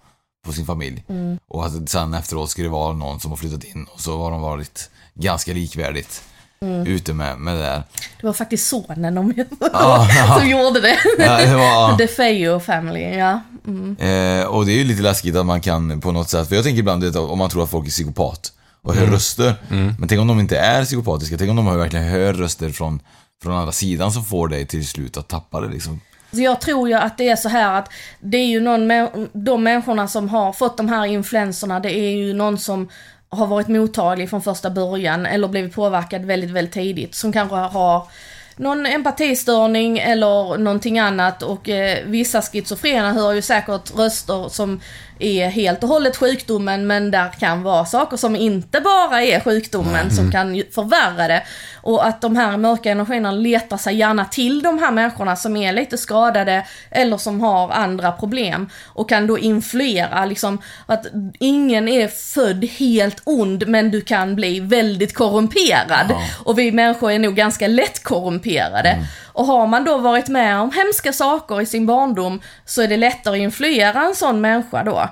på 0.46 0.52
sin 0.54 0.66
familj. 0.66 1.04
Mm. 1.10 1.38
Och 1.48 1.66
att 1.66 1.90
sen 1.90 2.14
efteråt 2.14 2.50
skulle 2.50 2.68
det 2.68 2.72
vara 2.72 2.94
någon 2.94 3.20
som 3.20 3.32
har 3.32 3.38
flyttat 3.38 3.64
in 3.64 3.88
och 3.94 4.00
så 4.00 4.18
har 4.24 4.32
de 4.32 4.42
varit 4.42 4.90
ganska 5.14 5.54
likvärdigt 5.54 6.24
Mm. 6.62 6.88
ute 6.88 7.14
med, 7.14 7.38
med 7.40 7.56
det 7.56 7.62
där. 7.62 7.84
det 8.22 8.28
var 8.28 8.34
faktiskt 8.34 8.68
sonen 8.68 9.16
de, 9.16 9.34
Ja, 9.74 10.08
ja. 10.18 10.36
som 10.40 10.50
gjorde 10.50 10.82
det. 10.82 10.98
Ja, 11.20 11.38
det 11.46 11.56
var- 11.56 11.98
The 11.98 12.08
Feyo 12.08 12.60
Family, 12.60 13.02
ja. 13.18 13.42
Mm. 13.68 13.96
Eh, 14.00 14.46
och 14.48 14.66
det 14.66 14.72
är 14.72 14.78
ju 14.78 14.84
lite 14.84 15.02
läskigt 15.02 15.36
att 15.36 15.46
man 15.46 15.62
kan 15.62 16.02
på 16.02 16.12
något 16.12 16.30
sätt, 16.30 16.48
för 16.50 16.56
jag 16.56 16.64
tänker 16.64 16.80
ibland 16.80 17.04
vet, 17.04 17.16
om 17.16 17.38
man 17.38 17.50
tror 17.50 17.64
att 17.64 17.70
folk 17.70 17.86
är 17.88 17.92
psykopat 17.92 18.52
och 18.82 18.94
hör 18.94 19.02
Mm. 19.02 19.14
röster. 19.14 19.56
Men 20.00 20.08
tänk 20.08 20.22
om 20.22 20.28
de 20.28 20.40
inte 20.40 20.58
är 20.58 20.86
psykopatiska, 20.86 21.38
tänk 21.38 21.50
om 21.50 21.56
de 21.56 21.78
verkligen 21.78 22.06
hör 22.06 22.34
röster 22.34 22.70
från, 22.70 23.02
från 23.44 23.54
andra 23.54 23.72
sidan 23.72 24.12
som 24.12 24.26
får 24.26 24.48
dig 24.48 24.66
till 24.66 24.88
slut 24.88 25.18
att 25.18 25.28
tappa 25.28 25.62
det 25.62 25.68
liksom. 25.68 26.02
Så 26.32 26.42
jag 26.42 26.62
tror 26.62 26.90
ju 26.90 26.96
att 26.96 27.18
det 27.18 27.30
är 27.30 27.36
så 27.36 27.50
här 27.50 27.80
att 27.80 27.90
det 28.20 28.38
är 28.38 28.46
ju 28.46 28.60
någon, 28.60 28.88
de 29.34 29.64
människorna 29.64 30.08
som 30.08 30.30
har 30.30 30.54
fått 30.54 30.78
de 30.78 30.90
här 30.90 31.06
influenserna, 31.06 31.80
det 31.80 31.92
är 31.98 32.10
ju 32.12 32.34
någon 32.34 32.58
som 32.58 32.90
har 33.30 33.48
varit 33.48 33.68
mottaglig 33.68 34.30
från 34.30 34.42
första 34.42 34.70
början 34.70 35.26
eller 35.26 35.48
blivit 35.48 35.76
påverkad 35.76 36.26
väldigt, 36.26 36.50
väldigt 36.50 36.74
tidigt. 36.74 37.16
Som 37.16 37.34
kanske 37.34 37.56
har 37.56 38.08
någon 38.56 38.86
empatistörning 38.86 40.00
eller 40.00 40.58
någonting 40.58 41.00
annat 41.00 41.44
och 41.44 41.70
eh, 41.70 42.06
vissa 42.06 42.42
schizofrena 42.42 43.14
hör 43.14 43.34
ju 43.34 43.42
säkert 43.42 43.98
röster 43.98 44.50
som 44.50 44.82
är 45.20 45.50
helt 45.50 45.84
och 45.84 45.90
hållet 45.90 46.18
sjukdomen 46.18 46.88
men 46.88 47.12
där 47.12 47.30
kan 47.40 47.64
vara 47.64 47.86
saker 47.86 48.18
som 48.18 48.36
inte 48.36 48.82
bara 48.82 49.24
är 49.24 49.40
sjukdomen 49.40 49.96
Mm. 49.96 50.10
som 50.12 50.32
kan 50.32 50.56
ju 50.56 50.72
förvärra 50.72 51.28
det. 51.28 51.44
Och 51.82 52.06
att 52.08 52.22
de 52.22 52.36
här 52.36 52.58
mörka 52.58 52.92
energierna 52.92 53.32
letar 53.32 53.78
sig 53.78 53.96
gärna 53.96 54.26
till 54.26 54.62
de 54.62 54.80
här 54.80 54.92
människorna 54.92 55.36
som 55.36 55.58
är 55.58 55.74
lite 55.74 55.98
skadade 55.98 56.66
eller 56.92 57.18
som 57.18 57.42
har 57.42 57.70
andra 57.72 58.12
problem 58.12 58.70
och 58.86 59.10
kan 59.10 59.28
då 59.28 59.40
influera 59.40 60.26
liksom 60.26 60.62
att 60.86 61.06
ingen 61.40 61.88
är 61.88 62.08
född 62.08 62.66
helt 62.66 63.22
ond 63.24 63.68
men 63.68 63.92
du 63.92 64.02
kan 64.02 64.36
bli 64.36 64.60
väldigt 64.60 65.14
korrumperad. 65.14 66.06
Ja. 66.10 66.22
Och 66.44 66.60
vi 66.60 66.72
människor 66.72 67.12
är 67.12 67.20
nog 67.20 67.36
ganska 67.36 67.68
lätt 67.68 68.04
korrumperade. 68.04 68.98
Och 69.40 69.46
har 69.46 69.68
man 69.68 69.84
då 69.84 69.98
varit 69.98 70.28
med 70.28 70.60
om 70.60 70.72
hemska 70.72 71.14
saker 71.14 71.62
i 71.62 71.66
sin 71.66 71.86
barndom 71.86 72.42
så 72.66 72.82
är 72.82 72.88
det 72.88 72.98
lättare 72.98 73.36
att 73.36 73.44
influera 73.44 74.02
en 74.06 74.16
sån 74.16 74.42
människa 74.42 74.84
då. 74.84 75.10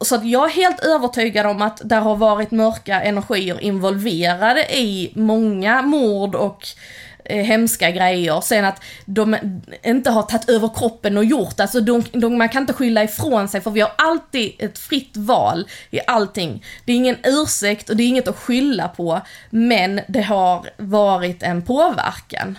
Så 0.00 0.14
att 0.14 0.26
jag 0.26 0.44
är 0.44 0.54
helt 0.54 0.80
övertygad 0.80 1.46
om 1.46 1.62
att 1.62 1.80
där 1.84 2.00
har 2.00 2.16
varit 2.16 2.50
mörka 2.50 3.02
energier 3.02 3.62
involverade 3.62 4.76
i 4.76 5.12
många 5.14 5.82
mord 5.82 6.34
och 6.34 6.66
eh, 7.24 7.44
hemska 7.44 7.90
grejer. 7.90 8.40
Sen 8.40 8.64
att 8.64 8.82
de 9.04 9.36
inte 9.82 10.10
har 10.10 10.22
tagit 10.22 10.50
över 10.50 10.70
kroppen 10.74 11.16
och 11.16 11.24
gjort, 11.24 11.60
alltså 11.60 11.80
de, 11.80 12.04
de, 12.12 12.38
man 12.38 12.48
kan 12.48 12.62
inte 12.62 12.72
skylla 12.72 13.04
ifrån 13.04 13.48
sig 13.48 13.60
för 13.60 13.70
vi 13.70 13.80
har 13.80 13.92
alltid 13.98 14.52
ett 14.58 14.78
fritt 14.78 15.16
val 15.16 15.68
i 15.90 16.00
allting. 16.06 16.64
Det 16.84 16.92
är 16.92 16.96
ingen 16.96 17.16
ursäkt 17.24 17.90
och 17.90 17.96
det 17.96 18.02
är 18.02 18.08
inget 18.08 18.28
att 18.28 18.38
skylla 18.38 18.88
på, 18.88 19.20
men 19.50 20.00
det 20.08 20.22
har 20.22 20.66
varit 20.76 21.42
en 21.42 21.62
påverkan. 21.62 22.58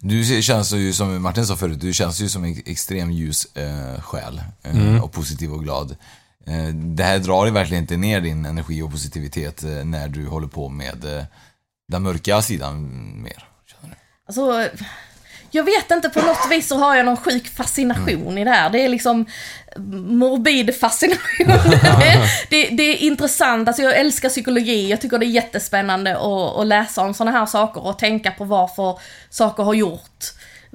Du 0.00 0.42
känns 0.42 0.72
ju 0.72 0.92
som 0.92 1.22
Martin 1.22 1.46
sa 1.46 1.56
förut, 1.56 1.80
du 1.80 1.92
känns 1.92 2.20
ju 2.20 2.28
som 2.28 2.44
en 2.44 2.62
extrem 2.66 3.10
ljus 3.12 3.44
eh, 3.56 4.00
själ. 4.00 4.42
Eh, 4.62 4.76
Mm. 4.76 5.02
Och 5.02 5.12
positiv 5.12 5.52
och 5.52 5.62
glad. 5.64 5.96
Eh, 6.46 6.66
det 6.74 7.04
här 7.04 7.18
drar 7.18 7.46
ju 7.46 7.52
verkligen 7.52 7.82
inte 7.84 7.96
ner 7.96 8.20
din 8.20 8.44
energi 8.46 8.82
och 8.82 8.90
positivitet 8.90 9.62
eh, 9.64 9.70
när 9.84 10.08
du 10.08 10.26
håller 10.26 10.48
på 10.48 10.68
med 10.68 11.04
eh, 11.18 11.24
den 11.88 12.02
mörka 12.02 12.42
sidan 12.42 12.82
mer. 13.22 13.44
Alltså, 14.28 14.68
jag 15.56 15.64
vet 15.64 15.90
inte, 15.90 16.08
på 16.08 16.20
något 16.20 16.50
vis 16.50 16.68
så 16.68 16.76
har 16.76 16.96
jag 16.96 17.06
någon 17.06 17.16
sjuk 17.16 17.56
fascination 17.56 18.38
i 18.38 18.44
det 18.44 18.50
här. 18.50 18.70
Det 18.70 18.84
är 18.84 18.88
liksom 18.88 19.26
morbid 20.06 20.74
fascination. 20.80 21.46
det, 22.00 22.18
det, 22.50 22.68
det 22.68 22.82
är 22.82 22.96
intressant, 22.96 23.68
alltså 23.68 23.82
jag 23.82 23.96
älskar 23.96 24.28
psykologi, 24.28 24.90
jag 24.90 25.00
tycker 25.00 25.18
det 25.18 25.26
är 25.26 25.28
jättespännande 25.28 26.16
att, 26.16 26.58
att 26.58 26.66
läsa 26.66 27.02
om 27.02 27.14
sådana 27.14 27.38
här 27.38 27.46
saker 27.46 27.86
och 27.86 27.98
tänka 27.98 28.30
på 28.30 28.44
varför 28.44 28.98
saker 29.30 29.62
har 29.62 29.74
gjort. 29.74 30.24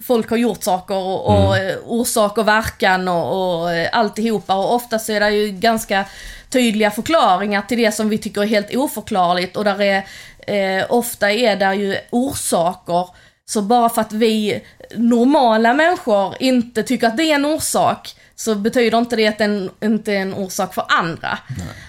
Folk 0.07 0.29
har 0.29 0.37
gjort 0.37 0.63
saker 0.63 0.95
och, 0.95 1.25
och 1.25 1.57
eh, 1.57 1.77
orsak 1.85 2.37
och 2.37 2.47
verkan 2.47 3.07
och, 3.07 3.61
och 3.63 3.69
alltihopa 3.91 4.55
och 4.55 4.75
oftast 4.75 5.09
är 5.09 5.19
det 5.19 5.29
ju 5.29 5.51
ganska 5.51 6.05
tydliga 6.49 6.91
förklaringar 6.91 7.61
till 7.61 7.77
det 7.77 7.91
som 7.91 8.09
vi 8.09 8.17
tycker 8.17 8.41
är 8.41 8.45
helt 8.45 8.75
oförklarligt 8.75 9.57
och 9.57 9.63
där 9.63 9.81
är, 9.81 10.05
eh, 10.47 10.85
ofta 10.89 11.31
är 11.31 11.55
det 11.55 11.75
ju 11.75 11.97
orsaker 12.09 13.07
så 13.51 13.61
bara 13.61 13.89
för 13.89 14.01
att 14.01 14.13
vi 14.13 14.63
normala 14.95 15.73
människor 15.73 16.35
inte 16.39 16.83
tycker 16.83 17.07
att 17.07 17.17
det 17.17 17.23
är 17.23 17.35
en 17.35 17.45
orsak 17.45 18.15
så 18.35 18.55
betyder 18.55 18.97
inte 18.97 19.15
det 19.15 19.27
att 19.27 19.37
det 19.37 19.69
inte 19.81 20.13
är 20.13 20.19
en 20.19 20.33
orsak 20.33 20.73
för 20.73 20.85
andra. 20.87 21.39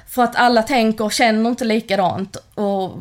För 0.08 0.22
att 0.22 0.36
alla 0.36 0.62
tänker 0.62 1.04
och 1.04 1.12
känner 1.12 1.50
inte 1.50 1.64
likadant 1.64 2.36
och 2.54 2.98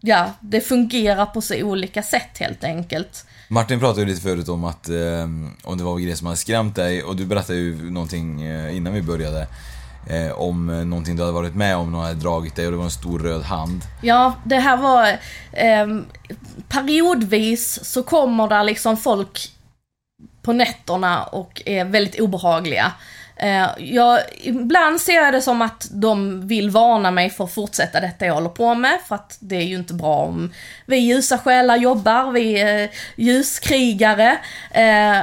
ja, 0.00 0.32
det 0.40 0.60
fungerar 0.60 1.26
på 1.26 1.40
så 1.40 1.62
olika 1.62 2.02
sätt 2.02 2.38
helt 2.38 2.64
enkelt. 2.64 3.26
Martin 3.48 3.80
pratade 3.80 4.00
ju 4.00 4.06
lite 4.06 4.22
förut 4.22 4.48
om 4.48 4.64
att 4.64 4.88
eh, 4.88 5.22
om 5.64 5.78
det 5.78 5.84
var 5.84 5.98
grejer 5.98 6.16
som 6.16 6.26
hade 6.26 6.36
skrämt 6.36 6.76
dig 6.76 7.02
och 7.02 7.16
du 7.16 7.26
berättade 7.26 7.58
ju 7.58 7.90
någonting 7.90 8.42
eh, 8.42 8.76
innan 8.76 8.92
vi 8.92 9.02
började. 9.02 9.46
Eh, 10.10 10.32
om 10.32 10.70
eh, 10.70 10.84
någonting 10.84 11.16
du 11.16 11.22
hade 11.22 11.32
varit 11.32 11.54
med 11.54 11.76
om, 11.76 11.92
någon 11.92 12.04
hade 12.04 12.14
dragit 12.14 12.56
dig 12.56 12.66
och 12.66 12.72
det 12.72 12.78
var 12.78 12.84
en 12.84 12.90
stor 12.90 13.18
röd 13.18 13.42
hand. 13.42 13.80
Ja, 14.02 14.34
det 14.44 14.56
här 14.56 14.76
var... 14.76 15.08
Eh, 15.52 15.86
periodvis 16.68 17.84
så 17.84 18.02
kommer 18.02 18.48
där 18.48 18.64
liksom 18.64 18.96
folk 18.96 19.50
på 20.42 20.52
nätterna 20.52 21.24
och 21.24 21.62
är 21.66 21.84
väldigt 21.84 22.20
obehagliga. 22.20 22.92
Eh, 23.36 23.68
jag, 23.78 24.20
ibland 24.42 25.00
ser 25.00 25.14
jag 25.14 25.32
det 25.32 25.42
som 25.42 25.62
att 25.62 25.88
de 25.90 26.46
vill 26.48 26.70
varna 26.70 27.10
mig 27.10 27.30
för 27.30 27.44
att 27.44 27.54
fortsätta 27.54 28.00
detta 28.00 28.26
jag 28.26 28.34
håller 28.34 28.48
på 28.48 28.74
med, 28.74 28.98
för 29.08 29.14
att 29.14 29.36
det 29.40 29.56
är 29.56 29.62
ju 29.62 29.76
inte 29.76 29.94
bra 29.94 30.16
om 30.16 30.52
vi 30.86 30.96
ljusa 30.96 31.38
själar 31.38 31.76
jobbar, 31.76 32.32
vi 32.32 32.60
är 32.60 32.90
ljuskrigare. 33.16 34.38
Eh, 34.70 35.18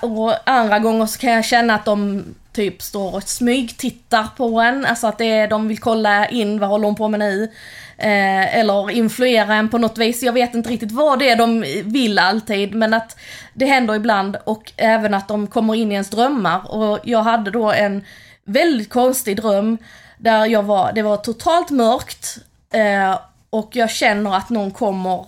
och 0.00 0.50
andra 0.50 0.78
gånger 0.78 1.06
så 1.06 1.18
kan 1.18 1.32
jag 1.32 1.44
känna 1.44 1.74
att 1.74 1.84
de 1.84 2.24
typ 2.56 2.82
står 2.82 3.14
och 3.14 3.22
smygtittar 3.22 4.26
på 4.36 4.60
en, 4.60 4.84
alltså 4.84 5.06
att 5.06 5.18
det 5.18 5.30
är, 5.30 5.48
de 5.48 5.68
vill 5.68 5.78
kolla 5.78 6.28
in, 6.28 6.58
vad 6.58 6.68
håller 6.68 6.86
hon 6.86 6.96
på 6.96 7.08
med 7.08 7.20
nu? 7.20 7.52
Eh, 7.98 8.58
eller 8.58 8.90
influera 8.90 9.54
en 9.54 9.68
på 9.68 9.78
något 9.78 9.98
vis. 9.98 10.22
Jag 10.22 10.32
vet 10.32 10.54
inte 10.54 10.70
riktigt 10.70 10.92
vad 10.92 11.18
det 11.18 11.30
är 11.30 11.36
de 11.36 11.64
vill 11.84 12.18
alltid, 12.18 12.74
men 12.74 12.94
att 12.94 13.16
det 13.54 13.66
händer 13.66 13.94
ibland 13.94 14.36
och 14.44 14.72
även 14.76 15.14
att 15.14 15.28
de 15.28 15.46
kommer 15.46 15.74
in 15.74 15.90
i 15.90 15.94
ens 15.94 16.10
drömmar. 16.10 16.74
Och 16.74 16.98
jag 17.04 17.22
hade 17.22 17.50
då 17.50 17.72
en 17.72 18.04
väldigt 18.44 18.90
konstig 18.90 19.36
dröm 19.36 19.78
där 20.18 20.46
jag 20.46 20.62
var, 20.62 20.92
det 20.92 21.02
var 21.02 21.16
totalt 21.16 21.70
mörkt 21.70 22.38
eh, 22.70 23.18
och 23.50 23.76
jag 23.76 23.90
känner 23.90 24.36
att 24.36 24.50
någon 24.50 24.70
kommer 24.70 25.26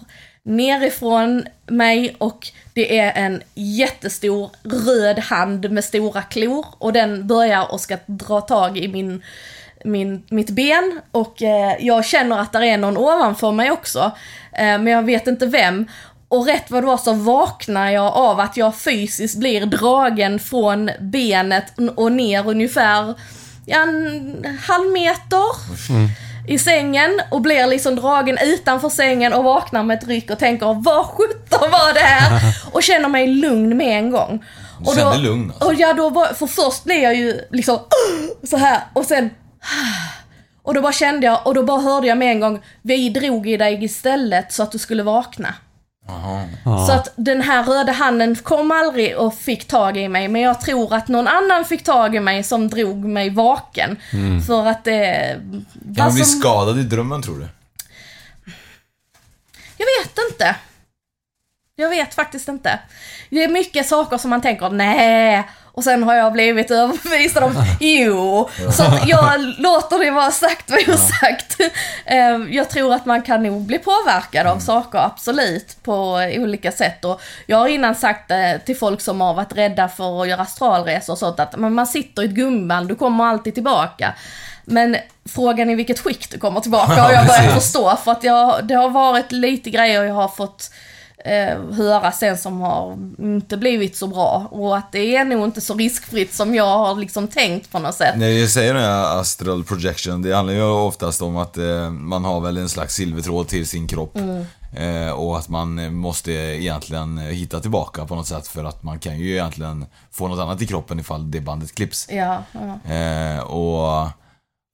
nerifrån 0.49 1.44
mig 1.66 2.16
och 2.18 2.49
det 2.72 2.99
är 2.99 3.24
en 3.24 3.42
jättestor 3.55 4.51
röd 4.62 5.18
hand 5.18 5.70
med 5.70 5.84
stora 5.84 6.22
klor 6.22 6.66
och 6.78 6.92
den 6.92 7.26
börjar 7.26 7.72
och 7.72 7.80
ska 7.80 7.96
dra 8.07 8.40
tag 8.40 8.78
i 8.78 8.88
min, 8.88 9.22
min, 9.84 10.22
mitt 10.28 10.51
ben 10.51 11.01
och 11.11 11.42
eh, 11.42 11.76
jag 11.80 12.05
känner 12.05 12.38
att 12.38 12.53
det 12.53 12.66
är 12.66 12.78
någon 12.78 12.96
ovanför 12.96 13.53
mig 13.53 13.70
också. 13.70 14.12
Eh, 14.53 14.78
men 14.78 14.86
jag 14.86 15.03
vet 15.03 15.26
inte 15.26 15.46
vem. 15.46 15.86
Och 16.28 16.46
rätt 16.46 16.70
vad 16.70 16.82
det 16.82 16.86
var 16.86 16.96
så 16.96 17.12
vaknar 17.12 17.90
jag 17.90 18.12
av 18.12 18.40
att 18.40 18.57
jag 18.57 18.76
fysiskt 18.76 19.38
blir 19.38 19.66
dragen 19.66 20.38
från 20.38 20.90
benet 21.01 21.72
och 21.96 22.12
ner 22.12 22.49
ungefär 22.49 23.14
ja, 23.66 23.82
en 23.82 24.59
halv 24.66 24.92
meter 24.92 25.44
mm 25.90 26.09
i 26.49 26.59
sängen 26.59 27.20
och 27.30 27.40
blir 27.40 27.66
liksom 27.66 27.96
dragen 27.96 28.38
utanför 28.42 28.88
sängen 28.88 29.32
och 29.32 29.44
vaknar 29.44 29.82
med 29.82 29.99
ett 29.99 30.09
ryck 30.09 30.30
och 30.30 30.38
tänker 30.38 30.82
vad 30.82 31.07
sjutton 31.07 31.70
var 31.70 31.94
det 31.94 32.01
här? 32.01 32.55
Och 32.72 32.82
känner 32.82 33.09
mig 33.09 33.26
lugn 33.26 33.76
med 33.76 33.99
en 33.99 34.11
gång. 34.11 34.44
Och 34.86 34.94
kände 34.94 35.16
då, 35.16 35.22
lugn 35.22 35.51
alltså. 35.51 35.68
och 35.68 35.74
ja, 35.74 35.92
då 35.92 36.11
var, 36.11 36.26
för 36.26 36.46
först 36.46 36.84
blev 36.84 37.03
jag 37.03 37.14
ju 37.14 37.40
liksom 37.51 37.78
så 38.42 38.57
här 38.57 38.80
och 38.92 39.05
sen 39.05 39.30
och 40.62 40.74
då 40.74 40.80
bara 40.80 40.92
kände 40.92 41.26
jag 41.26 41.46
och 41.46 41.55
då 41.55 41.62
bara 41.62 41.80
hörde 41.80 42.07
jag 42.07 42.18
med 42.18 42.30
en 42.30 42.40
gång 42.40 42.62
vi 42.82 43.09
drog 43.09 43.49
i 43.49 43.57
dig 43.57 43.84
istället 43.84 44.53
så 44.53 44.62
att 44.62 44.72
du 44.72 44.78
skulle 44.78 45.03
vakna. 45.03 45.55
Så 46.87 46.93
att 46.93 47.13
den 47.17 47.43
här 47.43 47.65
röda 47.65 47.93
handen 47.93 48.37
kom 48.37 48.71
aldrig 48.73 49.17
och 49.17 49.35
fick 49.35 49.69
tag 49.69 49.97
i 49.97 50.09
mig 50.09 50.29
men 50.29 50.41
jag 50.43 50.61
tror 50.61 50.95
att 50.95 51.09
någon 51.09 51.29
annan 51.29 51.65
fick 51.65 51.85
tag 51.85 52.15
i 52.15 52.21
mig 52.21 52.43
som 52.43 52.69
drog 52.69 53.05
mig 53.05 53.31
vaken. 53.31 53.97
Mm. 54.13 54.43
För 54.43 54.67
att 54.67 54.85
det... 54.85 55.37
Kan 55.43 55.65
vad 55.83 56.07
man 56.07 56.15
bli 56.15 56.25
som- 56.25 56.41
skadad 56.41 56.79
i 56.79 56.83
drömmen 56.83 57.23
tror 57.23 57.39
du? 57.39 57.49
Jag 59.77 59.87
vet 60.03 60.19
inte. 60.31 60.57
Jag 61.77 61.89
vet 61.89 62.15
faktiskt 62.15 62.49
inte. 62.49 62.79
Det 63.31 63.45
är 63.45 63.49
mycket 63.49 63.87
saker 63.89 64.19
som 64.19 64.31
man 64.31 64.41
tänker, 64.43 64.71
nej. 64.71 65.49
Och 65.79 65.85
sen 65.85 66.03
har 66.03 66.14
jag 66.14 66.33
blivit 66.33 66.70
överbevisad 66.70 67.43
om, 67.43 67.55
jo. 67.81 68.49
Så 68.72 68.83
att 68.83 69.09
jag 69.09 69.41
låter 69.59 69.99
det 70.05 70.11
vara 70.11 70.31
sagt 70.31 70.70
vad 70.70 70.81
jag 70.87 70.99
sagt. 70.99 71.61
Eh, 72.05 72.37
Jag 72.51 72.70
tror 72.70 72.95
att 72.95 73.07
man 73.07 73.22
kan 73.22 73.43
nog 73.43 73.62
bli 73.62 73.79
påverkad 73.79 74.47
av 74.47 74.59
saker, 74.59 74.99
absolut, 74.99 75.76
på 75.83 75.95
olika 76.37 76.72
sätt. 76.72 77.05
Och 77.05 77.20
jag 77.47 77.57
har 77.59 77.68
innan 77.68 77.95
sagt 77.95 78.29
det 78.29 78.59
till 78.66 78.76
folk 78.76 79.01
som 79.01 79.20
har 79.20 79.35
varit 79.35 79.57
rädda 79.57 79.89
för 79.89 80.22
att 80.22 80.29
göra 80.29 80.41
astralresor 80.41 81.12
och 81.12 81.18
sånt, 81.18 81.41
att 81.41 81.57
man 81.57 81.87
sitter 81.87 82.22
i 82.22 82.24
ett 82.24 82.31
gummiband, 82.31 82.89
du 82.89 82.95
kommer 82.95 83.24
alltid 83.24 83.55
tillbaka. 83.55 84.14
Men 84.64 84.97
frågan 85.29 85.70
är 85.70 85.76
vilket 85.76 85.99
skick 86.01 86.31
du 86.31 86.39
kommer 86.39 86.61
tillbaka 86.61 86.93
har 87.03 87.12
jag 87.12 87.26
börjat 87.26 87.45
Precis. 87.45 87.64
förstå. 87.64 87.97
För 88.05 88.12
att 88.12 88.24
jag, 88.24 88.64
det 88.66 88.74
har 88.74 88.89
varit 88.91 89.33
lite 89.33 89.70
grejer 89.70 90.05
jag 90.05 90.14
har 90.14 90.29
fått 90.29 90.70
eh, 91.25 91.73
höra 91.73 92.12
sen 92.12 92.39
som 92.39 92.61
har 92.61 92.93
inte 93.19 93.57
blivit 93.57 93.97
så 93.97 94.07
bra. 94.07 94.49
Och 94.51 94.77
att 94.77 94.93
det 94.93 95.16
är 95.16 95.25
nog 95.25 95.45
inte 95.45 95.61
så 95.61 95.75
riskfritt 95.75 96.35
som 96.35 96.55
jag 96.55 96.79
har 96.79 96.95
liksom 96.95 97.29
tänkt 97.29 97.73
på 97.73 97.79
något 97.79 97.95
sätt. 97.95 98.14
När 98.16 98.29
jag 98.29 98.51
säger 98.51 98.75
den 98.75 98.83
här 98.83 99.21
astral 99.21 99.64
projection, 99.64 100.23
det 100.23 100.37
handlar 100.37 100.55
ju 100.55 100.62
oftast 100.62 101.23
om 101.23 101.37
att 101.37 101.57
eh, 101.57 101.91
man 101.91 102.25
har 102.25 102.41
väl 102.41 102.57
en 102.57 102.69
slags 102.69 102.95
silvertråd 102.95 103.49
till 103.49 103.66
sin 103.66 103.89
kropp. 103.89 104.16
Mm. 104.16 104.45
Eh, 104.73 105.11
och 105.11 105.39
att 105.39 105.49
man 105.49 105.79
eh, 105.79 105.91
måste 105.91 106.33
egentligen 106.33 107.19
eh, 107.19 107.25
hitta 107.25 107.61
tillbaka 107.61 108.07
på 108.07 108.14
något 108.14 108.27
sätt 108.27 108.49
för 108.49 108.64
att 108.64 108.83
man 108.83 108.99
kan 108.99 109.19
ju 109.19 109.33
egentligen 109.33 109.87
få 110.11 110.29
något 110.29 110.41
annat 110.41 110.62
i 110.62 110.66
kroppen 110.66 111.01
ifall 111.01 111.31
det 111.31 111.41
bandet 111.41 111.75
klipps. 111.75 112.07
Ja, 112.11 112.43
ja. 112.53 112.95
Eh, 112.95 113.41
och, 113.41 114.09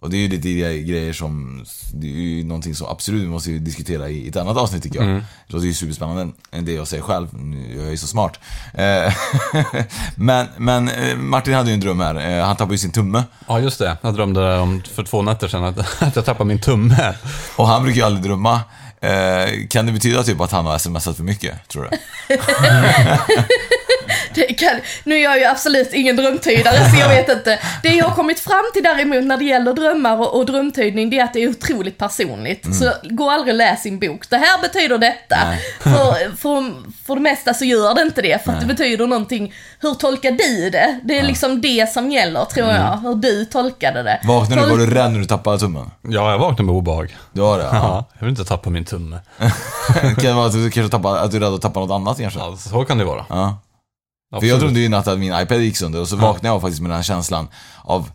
och 0.04 0.10
det 0.10 0.16
är 0.16 0.20
ju 0.20 0.28
lite 0.28 0.48
gre- 0.48 0.82
grejer 0.82 1.12
som, 1.12 1.64
det 1.92 2.06
är 2.06 2.10
ju 2.10 2.44
någonting 2.44 2.74
som 2.74 2.86
absolut 2.86 3.22
vi 3.22 3.26
måste 3.28 3.50
diskutera 3.50 4.08
i 4.08 4.28
ett 4.28 4.36
annat 4.36 4.56
avsnitt 4.56 4.82
tycker 4.82 4.96
jag. 4.96 5.04
Mm. 5.08 5.22
Det 5.46 5.52
låter 5.52 5.66
ju 5.66 5.74
superspännande 5.74 6.32
än 6.52 6.64
det 6.64 6.72
jag 6.72 6.88
säger 6.88 7.02
själv, 7.02 7.28
jag 7.76 7.86
är 7.86 7.90
ju 7.90 7.96
så 7.96 8.06
smart. 8.06 8.40
Eh, 8.74 9.14
men, 10.16 10.46
men 10.56 10.88
eh, 10.88 11.16
Martin 11.16 11.54
hade 11.54 11.68
ju 11.68 11.74
en 11.74 11.80
dröm 11.80 12.00
här, 12.00 12.14
Eh, 12.38 12.44
han 12.46 12.56
tappade 12.56 12.74
ju 12.74 12.78
sin 12.78 12.92
tumme. 12.92 13.24
Ja, 13.48 13.60
just 13.60 13.78
det. 13.78 13.96
Jag 14.02 14.14
drömde 14.14 14.58
om 14.58 14.82
för 14.94 15.02
två 15.02 15.22
nätter 15.22 15.48
sedan 15.48 15.64
att, 15.64 15.78
att 16.02 16.16
jag 16.16 16.24
tappade 16.24 16.48
min 16.48 16.60
tumme. 16.60 17.14
Och 17.56 17.66
han 17.66 17.82
brukar 17.82 17.96
ju 18.00 18.06
aldrig 18.06 18.24
drömma. 18.24 18.60
Kan 19.70 19.86
det 19.86 19.92
betyda 19.92 20.22
typ 20.22 20.40
att 20.40 20.52
han 20.52 20.66
har 20.66 20.78
smsat 20.78 21.16
för 21.16 21.24
mycket, 21.24 21.68
tror 21.68 21.88
du? 21.90 21.98
Det 24.34 24.42
kan, 24.54 24.70
nu 25.04 25.14
är 25.14 25.22
jag 25.22 25.38
ju 25.38 25.44
absolut 25.44 25.92
ingen 25.92 26.16
drömtydare 26.16 26.90
så 26.90 26.96
jag 27.00 27.08
vet 27.08 27.28
inte. 27.28 27.58
Det 27.82 27.88
jag 27.88 28.04
har 28.04 28.14
kommit 28.16 28.40
fram 28.40 28.64
till 28.74 28.82
däremot 28.82 29.24
när 29.24 29.36
det 29.36 29.44
gäller 29.44 29.72
drömmar 29.72 30.16
och, 30.18 30.36
och 30.38 30.46
drömtydning 30.46 31.10
det 31.10 31.18
är 31.18 31.24
att 31.24 31.32
det 31.32 31.42
är 31.44 31.48
otroligt 31.50 31.98
personligt. 31.98 32.64
Mm. 32.64 32.78
Så 32.78 32.92
gå 33.02 33.30
aldrig 33.30 33.54
och 33.54 33.58
läs 33.58 33.82
sin 33.82 33.98
bok. 33.98 34.30
Det 34.30 34.36
här 34.36 34.60
betyder 34.62 34.98
detta. 34.98 35.36
För, 35.80 36.36
för, 36.36 36.72
för 37.06 37.14
det 37.14 37.20
mesta 37.20 37.54
så 37.54 37.64
gör 37.64 37.94
det 37.94 38.02
inte 38.02 38.22
det 38.22 38.44
för 38.44 38.52
att 38.52 38.60
det 38.60 38.66
betyder 38.66 39.06
någonting. 39.06 39.54
Hur 39.80 39.94
tolkar 39.94 40.30
du 40.30 40.70
det? 40.70 41.00
Det 41.04 41.18
är 41.18 41.22
liksom 41.22 41.60
det 41.60 41.92
som 41.92 42.10
gäller 42.10 42.44
tror 42.44 42.64
Mm. 42.64 42.76
jag. 42.82 42.96
Hur 42.96 43.14
du 43.14 43.44
tolkade 43.44 44.02
det. 44.02 44.20
Vaknade 44.24 44.60
du, 44.62 44.66
Tol- 44.66 44.70
var 44.70 44.86
du 44.86 44.94
rädd 44.94 45.12
när 45.12 45.18
du 45.18 45.24
tappade 45.24 45.58
tummen? 45.58 45.90
Ja, 46.02 46.30
jag 46.30 46.38
vaknade 46.38 46.62
med 46.62 46.74
obehag. 46.74 47.16
Du 47.32 47.40
har 47.40 47.58
det? 47.58 47.64
Ja. 47.64 47.70
Ja, 47.74 48.04
jag 48.14 48.20
vill 48.20 48.30
inte 48.30 48.44
tappa 48.44 48.70
min 48.70 48.84
tumme. 48.84 49.18
kan 50.00 50.14
det 50.16 50.32
vara 50.32 50.46
att 50.46 50.52
du 50.52 50.70
kanske 50.70 50.90
tappar, 50.90 51.16
att 51.16 51.30
du 51.30 51.36
är 51.36 51.40
rädd 51.40 51.52
att 51.54 51.62
tappa 51.62 51.80
något 51.80 51.90
annat 51.90 52.18
kanske? 52.18 52.38
Ja, 52.38 52.56
så 52.56 52.84
kan 52.84 52.98
det 52.98 53.04
vara. 53.04 53.24
Ja. 53.28 53.58
För 54.40 54.46
jag 54.46 54.60
trodde 54.60 54.80
ju 54.80 54.88
natt 54.88 55.08
att 55.08 55.18
min 55.18 55.40
iPad 55.40 55.60
gick 55.60 55.76
sönder 55.76 56.00
och 56.00 56.08
så 56.08 56.16
vaknade 56.16 56.54
jag 56.54 56.60
faktiskt 56.60 56.82
med 56.82 56.90
den 56.90 56.96
här 56.96 57.02
känslan 57.02 57.48
av 57.82 58.10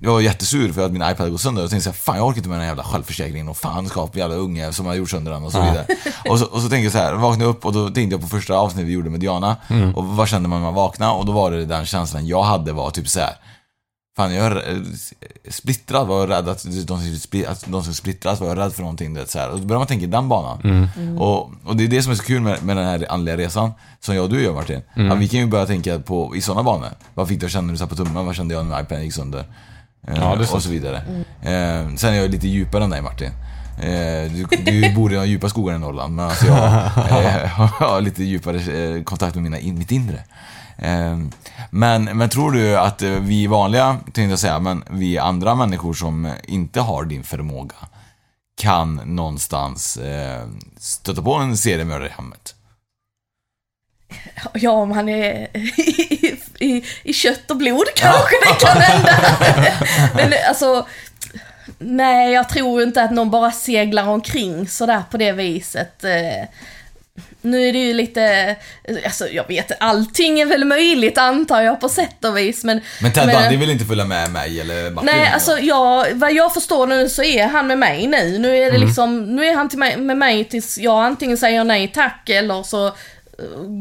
jag 0.00 0.12
var 0.12 0.20
jättesur 0.20 0.72
för 0.72 0.86
att 0.86 0.92
min 0.92 1.02
iPad 1.02 1.30
gått 1.30 1.40
sönder 1.40 1.64
och 1.64 1.70
tänkte 1.70 1.84
såhär, 1.84 1.98
fan 1.98 2.16
jag 2.16 2.26
orkar 2.26 2.36
inte 2.36 2.48
med 2.48 2.56
den 2.58 2.62
här 2.62 2.68
jävla 2.68 2.82
självförsäkringen 2.82 3.48
och 3.48 3.56
fanskap, 3.56 4.16
jävla 4.16 4.36
unge 4.36 4.72
som 4.72 4.86
har 4.86 4.94
gjort 4.94 5.10
sönder 5.10 5.32
den 5.32 5.44
och 5.44 5.52
så 5.52 5.60
vidare. 5.60 5.86
Och 6.28 6.38
så, 6.38 6.44
och 6.44 6.62
så 6.62 6.68
tänkte 6.68 6.84
jag 6.84 6.92
så 6.92 6.98
här, 6.98 7.14
vaknade 7.14 7.50
upp 7.50 7.66
och 7.66 7.72
då 7.72 7.88
tänkte 7.88 8.14
jag 8.14 8.20
på 8.20 8.28
första 8.28 8.54
avsnittet 8.54 8.88
vi 8.88 8.92
gjorde 8.92 9.10
med 9.10 9.20
Diana. 9.20 9.56
Mm. 9.68 9.94
Och 9.94 10.04
vad 10.04 10.28
kände 10.28 10.48
man 10.48 10.58
när 10.58 10.66
man 10.66 10.74
vaknade? 10.74 11.12
Och 11.12 11.26
då 11.26 11.32
var 11.32 11.50
det 11.50 11.64
den 11.64 11.86
känslan 11.86 12.26
jag 12.26 12.42
hade 12.42 12.72
var 12.72 12.90
typ 12.90 13.08
så 13.08 13.20
här. 13.20 13.34
Fan 14.18 14.34
jag 14.34 14.46
är 14.46 14.70
eh, 14.70 14.76
splittrad, 15.48 16.06
var 16.06 16.20
jag 16.20 16.30
rädd 16.30 16.48
att 16.48 16.62
de 16.64 16.80
att 16.80 16.86
de 17.66 17.82
skulle 17.82 17.94
splittras, 17.94 18.40
var 18.40 18.48
jag 18.48 18.58
rädd 18.58 18.72
för 18.72 18.82
någonting. 18.82 19.14
Det, 19.14 19.30
så 19.30 19.38
här. 19.38 19.50
Och 19.50 19.60
då 19.60 19.66
börjar 19.66 19.78
man 19.78 19.86
tänka 19.86 20.04
i 20.04 20.08
den 20.08 20.28
banan. 20.28 20.60
Mm. 20.64 20.88
Mm. 20.96 21.18
Och, 21.18 21.50
och 21.64 21.76
det 21.76 21.84
är 21.84 21.88
det 21.88 22.02
som 22.02 22.12
är 22.12 22.16
så 22.16 22.22
kul 22.24 22.40
med, 22.40 22.62
med 22.62 22.76
den 22.76 22.86
här 22.86 23.06
andliga 23.12 23.36
resan, 23.36 23.72
som 24.00 24.14
jag 24.14 24.24
och 24.24 24.30
du 24.30 24.42
gör 24.42 24.54
Martin. 24.54 24.82
Mm. 24.96 25.12
Att 25.12 25.18
vi 25.18 25.28
kan 25.28 25.40
ju 25.40 25.46
börja 25.46 25.66
tänka 25.66 25.98
på, 25.98 26.36
i 26.36 26.40
sådana 26.40 26.62
banor. 26.62 26.88
Vad 27.14 27.28
fick 27.28 27.40
du 27.40 27.46
att 27.46 27.52
känna 27.52 27.66
när 27.66 27.72
du 27.72 27.78
satt 27.78 27.88
på 27.88 27.96
tummen? 27.96 28.26
Vad 28.26 28.34
kände 28.34 28.54
jag 28.54 28.66
när 28.66 28.82
iPaden 28.82 29.04
gick 29.04 29.14
sönder? 29.14 29.44
Eh, 30.08 30.14
Ja, 30.16 30.36
det 30.36 30.42
är 30.42 30.46
så. 30.46 30.54
och 30.56 30.62
så 30.62 30.68
vidare. 30.70 30.96
Eh, 31.42 31.94
sen 31.96 32.14
är 32.14 32.16
jag 32.20 32.30
lite 32.30 32.48
djupare 32.48 32.84
än 32.84 32.90
dig 32.90 33.02
Martin. 33.02 33.30
Eh, 33.80 34.32
du, 34.32 34.46
du 34.64 34.94
bor 34.94 35.12
i 35.12 35.16
de 35.16 35.26
djupa 35.26 35.48
skogarna 35.48 35.78
i 35.78 35.80
Norrland, 35.80 36.14
men 36.14 36.24
alltså 36.24 36.46
jag 36.46 36.56
eh, 37.34 37.48
har 37.80 38.00
lite 38.00 38.24
djupare 38.24 38.56
eh, 38.96 39.02
kontakt 39.02 39.34
med 39.34 39.44
mina, 39.44 39.58
in, 39.58 39.78
mitt 39.78 39.90
inre. 39.92 40.18
Eh, 40.78 41.18
men, 41.70 42.04
men 42.04 42.28
tror 42.28 42.52
du 42.52 42.76
att 42.78 43.02
eh, 43.02 43.10
vi 43.10 43.46
vanliga, 43.46 43.96
tänkte 44.04 44.22
jag 44.22 44.38
säga, 44.38 44.58
men 44.58 44.84
vi 44.90 45.18
andra 45.18 45.54
människor 45.54 45.94
som 45.94 46.32
inte 46.44 46.80
har 46.80 47.04
din 47.04 47.24
förmåga 47.24 47.74
kan 48.58 48.94
någonstans 48.94 49.96
eh, 49.96 50.46
stöta 50.78 51.22
på 51.22 51.34
en 51.34 51.56
seriemördare 51.56 52.08
i 52.08 52.12
hemmet? 52.12 52.54
Ja, 54.54 54.70
om 54.70 54.90
han 54.90 55.08
är 55.08 55.56
i, 55.56 56.36
i, 56.58 56.84
i 57.02 57.12
kött 57.12 57.50
och 57.50 57.56
blod 57.56 57.86
kanske 57.96 58.36
det 58.46 58.66
kan 58.66 58.82
hända. 58.82 59.16
Men 60.14 60.32
alltså, 60.48 60.86
nej 61.78 62.32
jag 62.32 62.48
tror 62.48 62.82
inte 62.82 63.02
att 63.02 63.10
någon 63.10 63.30
bara 63.30 63.52
seglar 63.52 64.08
omkring 64.08 64.68
sådär 64.68 65.02
på 65.10 65.16
det 65.16 65.32
viset. 65.32 66.04
Nu 67.40 67.68
är 67.68 67.72
det 67.72 67.78
ju 67.78 67.94
lite, 67.94 68.56
alltså 69.04 69.28
jag 69.28 69.48
vet 69.48 69.70
allting 69.80 70.40
är 70.40 70.46
väl 70.46 70.64
möjligt 70.64 71.18
antar 71.18 71.60
jag 71.62 71.80
på 71.80 71.88
sätt 71.88 72.24
och 72.24 72.38
vis 72.38 72.64
men... 72.64 72.80
Men 73.02 73.12
Ted 73.12 73.26
Bundy 73.26 73.56
vill 73.56 73.70
inte 73.70 73.84
följa 73.84 74.04
med 74.04 74.30
mig 74.30 74.60
eller 74.60 74.90
Martin? 74.90 75.10
Nej, 75.14 75.30
alltså 75.34 75.58
jag, 75.58 76.06
vad 76.14 76.32
jag 76.32 76.54
förstår 76.54 76.86
nu 76.86 77.08
så 77.08 77.22
är 77.22 77.46
han 77.46 77.66
med 77.66 77.78
mig 77.78 78.06
nu. 78.06 78.38
Nu 78.38 78.56
är 78.56 78.70
det 78.70 78.76
Mm. 78.76 78.86
liksom, 78.88 79.36
nu 79.36 79.46
är 79.46 79.54
han 79.54 79.68
till 79.68 79.78
mig, 79.78 79.96
med 79.96 80.16
mig 80.16 80.44
tills 80.44 80.78
jag 80.78 81.04
antingen 81.04 81.36
säger 81.38 81.64
nej 81.64 81.88
tack 81.94 82.28
eller 82.28 82.62
så 82.62 82.92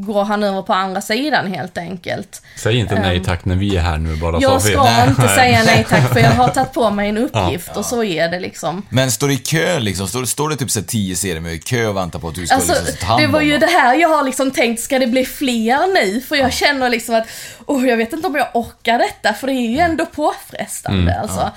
går 0.06 0.24
han 0.24 0.44
över 0.44 0.62
på 0.62 0.74
andra 0.74 1.02
sidan 1.02 1.54
helt 1.54 1.78
enkelt. 1.78 2.42
Säg 2.58 2.78
inte 2.78 3.00
nej 3.00 3.18
Ehm, 3.18 3.24
tack 3.24 3.46
när 3.46 3.56
vi 3.56 3.76
är 3.78 3.82
här 3.82 3.98
nu 3.98 4.16
bara 4.16 4.40
Jag 4.42 4.62
så 4.62 4.68
ska 4.70 4.84
vet. 4.84 5.08
inte 5.10 5.28
säga 5.28 5.64
nej 5.66 5.86
tack 5.90 6.14
för 6.14 6.20
jag 6.20 6.32
har 6.32 6.48
tagit 6.48 6.74
på 6.74 6.90
mig 6.90 7.10
en 7.10 7.18
uppgift 7.18 7.70
Ja. 7.74 7.80
och 7.80 7.86
så 7.86 8.04
är 8.04 8.30
det 8.30 8.40
liksom. 8.40 8.86
Men 8.90 9.12
står 9.12 9.28
det 9.28 9.34
i 9.34 9.38
kö 9.38 9.80
liksom? 9.80 10.08
Står, 10.08 10.26
står 10.26 10.50
det 10.50 10.56
typ 10.56 10.72
så 10.72 10.82
tio 10.82 11.16
serier 11.16 11.48
i 11.50 11.60
kö 11.60 11.88
och 11.88 11.98
väntar 11.98 12.20
på 12.20 12.28
att 12.28 12.36
du 12.36 12.48
ska 12.48 12.56
Alltså, 12.56 12.74
liksom 12.74 12.96
ta 13.00 13.06
hand 13.08 13.22
det 13.22 13.28
var 13.28 13.40
om 13.40 13.46
ju 13.48 13.58
det 13.58 13.66
här 13.66 13.96
jag 13.96 14.10
har 14.10 14.24
liksom 14.24 14.52
tänkt, 14.52 14.82
ska 14.82 15.00
det 15.00 15.08
bli 15.08 15.26
fler 15.26 15.94
nu? 15.94 16.22
För 16.22 16.36
jag 16.36 16.54
känner 16.54 16.90
liksom 16.90 17.16
att, 17.16 17.28
oh, 17.66 17.88
jag 17.88 17.98
vet 17.98 18.14
inte 18.14 18.28
om 18.28 18.36
jag 18.36 18.48
orkar 18.54 18.98
detta, 18.98 19.34
för 19.34 19.48
det 19.48 19.54
är 19.54 19.70
ju 19.70 19.80
ändå 19.80 20.06
påfrestande 20.06 21.12
Mm, 21.12 21.22
alltså. 21.22 21.42
Eh, 21.42 21.48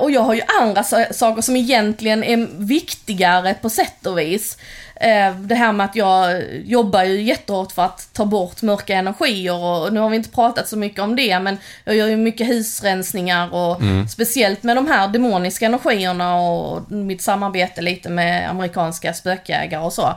och 0.00 0.10
jag 0.10 0.20
har 0.20 0.34
ju 0.34 0.42
andra 0.60 0.82
sa- 0.84 1.12
saker 1.12 1.42
som 1.42 1.56
egentligen 1.56 2.24
är 2.24 2.48
viktigare 2.58 3.54
på 3.54 3.70
sätt 3.70 4.06
och 4.06 4.18
vis. 4.18 4.58
Eh, 4.96 5.34
det 5.36 5.54
här 5.54 5.72
med 5.72 5.84
att 5.86 5.96
jag 5.96 6.42
jobbar 6.64 7.02
ju 7.04 7.22
jättehårt 7.22 7.72
för 7.72 7.82
att 7.84 8.08
ta 8.12 8.24
bort 8.24 8.62
mörka 8.62 8.94
energier 8.94 9.54
och 9.64 9.92
nu 9.92 10.00
har 10.00 10.10
vi 10.10 10.16
inte 10.16 10.30
pratat 10.30 10.68
så 10.68 10.76
mycket 10.78 11.00
om 11.00 11.16
det 11.16 11.38
men 11.40 11.58
jag 11.84 11.96
gör 11.96 12.06
ju 12.06 12.16
mycket 12.16 12.48
husrensningar 12.48 13.54
och 13.54 13.80
Mm. 13.80 14.08
speciellt 14.08 14.62
med 14.62 14.76
de 14.76 14.86
här 14.86 15.08
demoniska 15.08 15.66
energierna 15.66 16.36
och 16.36 16.92
mitt 16.92 17.22
samarbete 17.22 17.80
lite 17.82 18.08
med 18.08 18.50
amerikanska 18.50 19.14
spökjägare 19.14 19.82
och 19.84 19.92
så. 19.92 20.14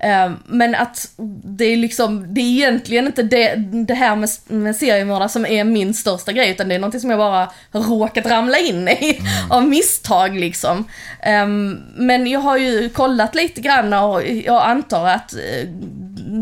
Eh, 0.00 0.30
Men 0.46 0.74
att 0.74 1.10
det 1.44 1.64
är 1.64 1.76
liksom, 1.76 2.34
det 2.34 2.40
är 2.40 2.44
egentligen 2.44 3.06
inte 3.06 3.22
det, 3.22 3.54
det 3.86 3.94
här 3.94 4.16
med, 4.16 4.28
med 4.46 4.76
seriemördare 4.76 5.28
som 5.28 5.46
är 5.46 5.64
min 5.64 5.94
största 5.94 6.32
grej, 6.32 6.50
utan 6.50 6.68
det 6.68 6.74
är 6.74 6.78
någonting 6.78 7.00
som 7.00 7.10
jag 7.10 7.18
bara 7.18 7.50
råkat 7.72 8.26
ramla 8.26 8.58
in 8.58 8.88
i 8.88 9.20
av 9.50 9.68
misstag 9.68 10.36
liksom. 10.36 10.84
Ehm, 11.22 11.78
Men 11.96 12.26
jag 12.26 12.40
har 12.40 12.56
ju 12.56 12.88
kollat 12.88 13.34
lite 13.34 13.60
grann 13.60 13.92
och 13.92 14.22
jag 14.26 14.62
antar 14.62 15.06
att 15.08 15.32
eh, 15.34 15.68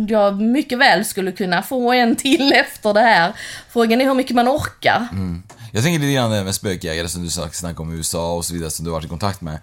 jag 0.09 0.40
mycket 0.40 0.78
väl 0.78 1.05
skulle 1.05 1.32
kunna 1.32 1.62
få 1.62 1.92
en 1.92 2.16
till 2.16 2.52
efter 2.57 2.94
det 2.94 3.00
här. 3.00 3.32
Frågan 3.72 4.00
är 4.00 4.05
hur 4.05 4.14
mycket 4.14 4.36
man 4.36 4.48
orkar. 4.48 5.09
Jag 5.72 5.82
tänker 5.82 6.00
lite 6.00 6.12
grann 6.12 6.44
med 6.44 6.55
spökjägare 6.55 7.09
som 7.09 7.22
du 7.22 7.30
snackade 7.30 7.74
om 7.82 7.92
i 7.94 7.96
USA 7.96 8.34
och 8.34 8.44
så 8.44 8.55
vidare 8.55 8.70
som 8.70 8.84
du 8.84 8.90
har 8.90 8.98
varit 8.98 9.07
i 9.07 9.09
kontakt 9.09 9.40
med. 9.40 9.55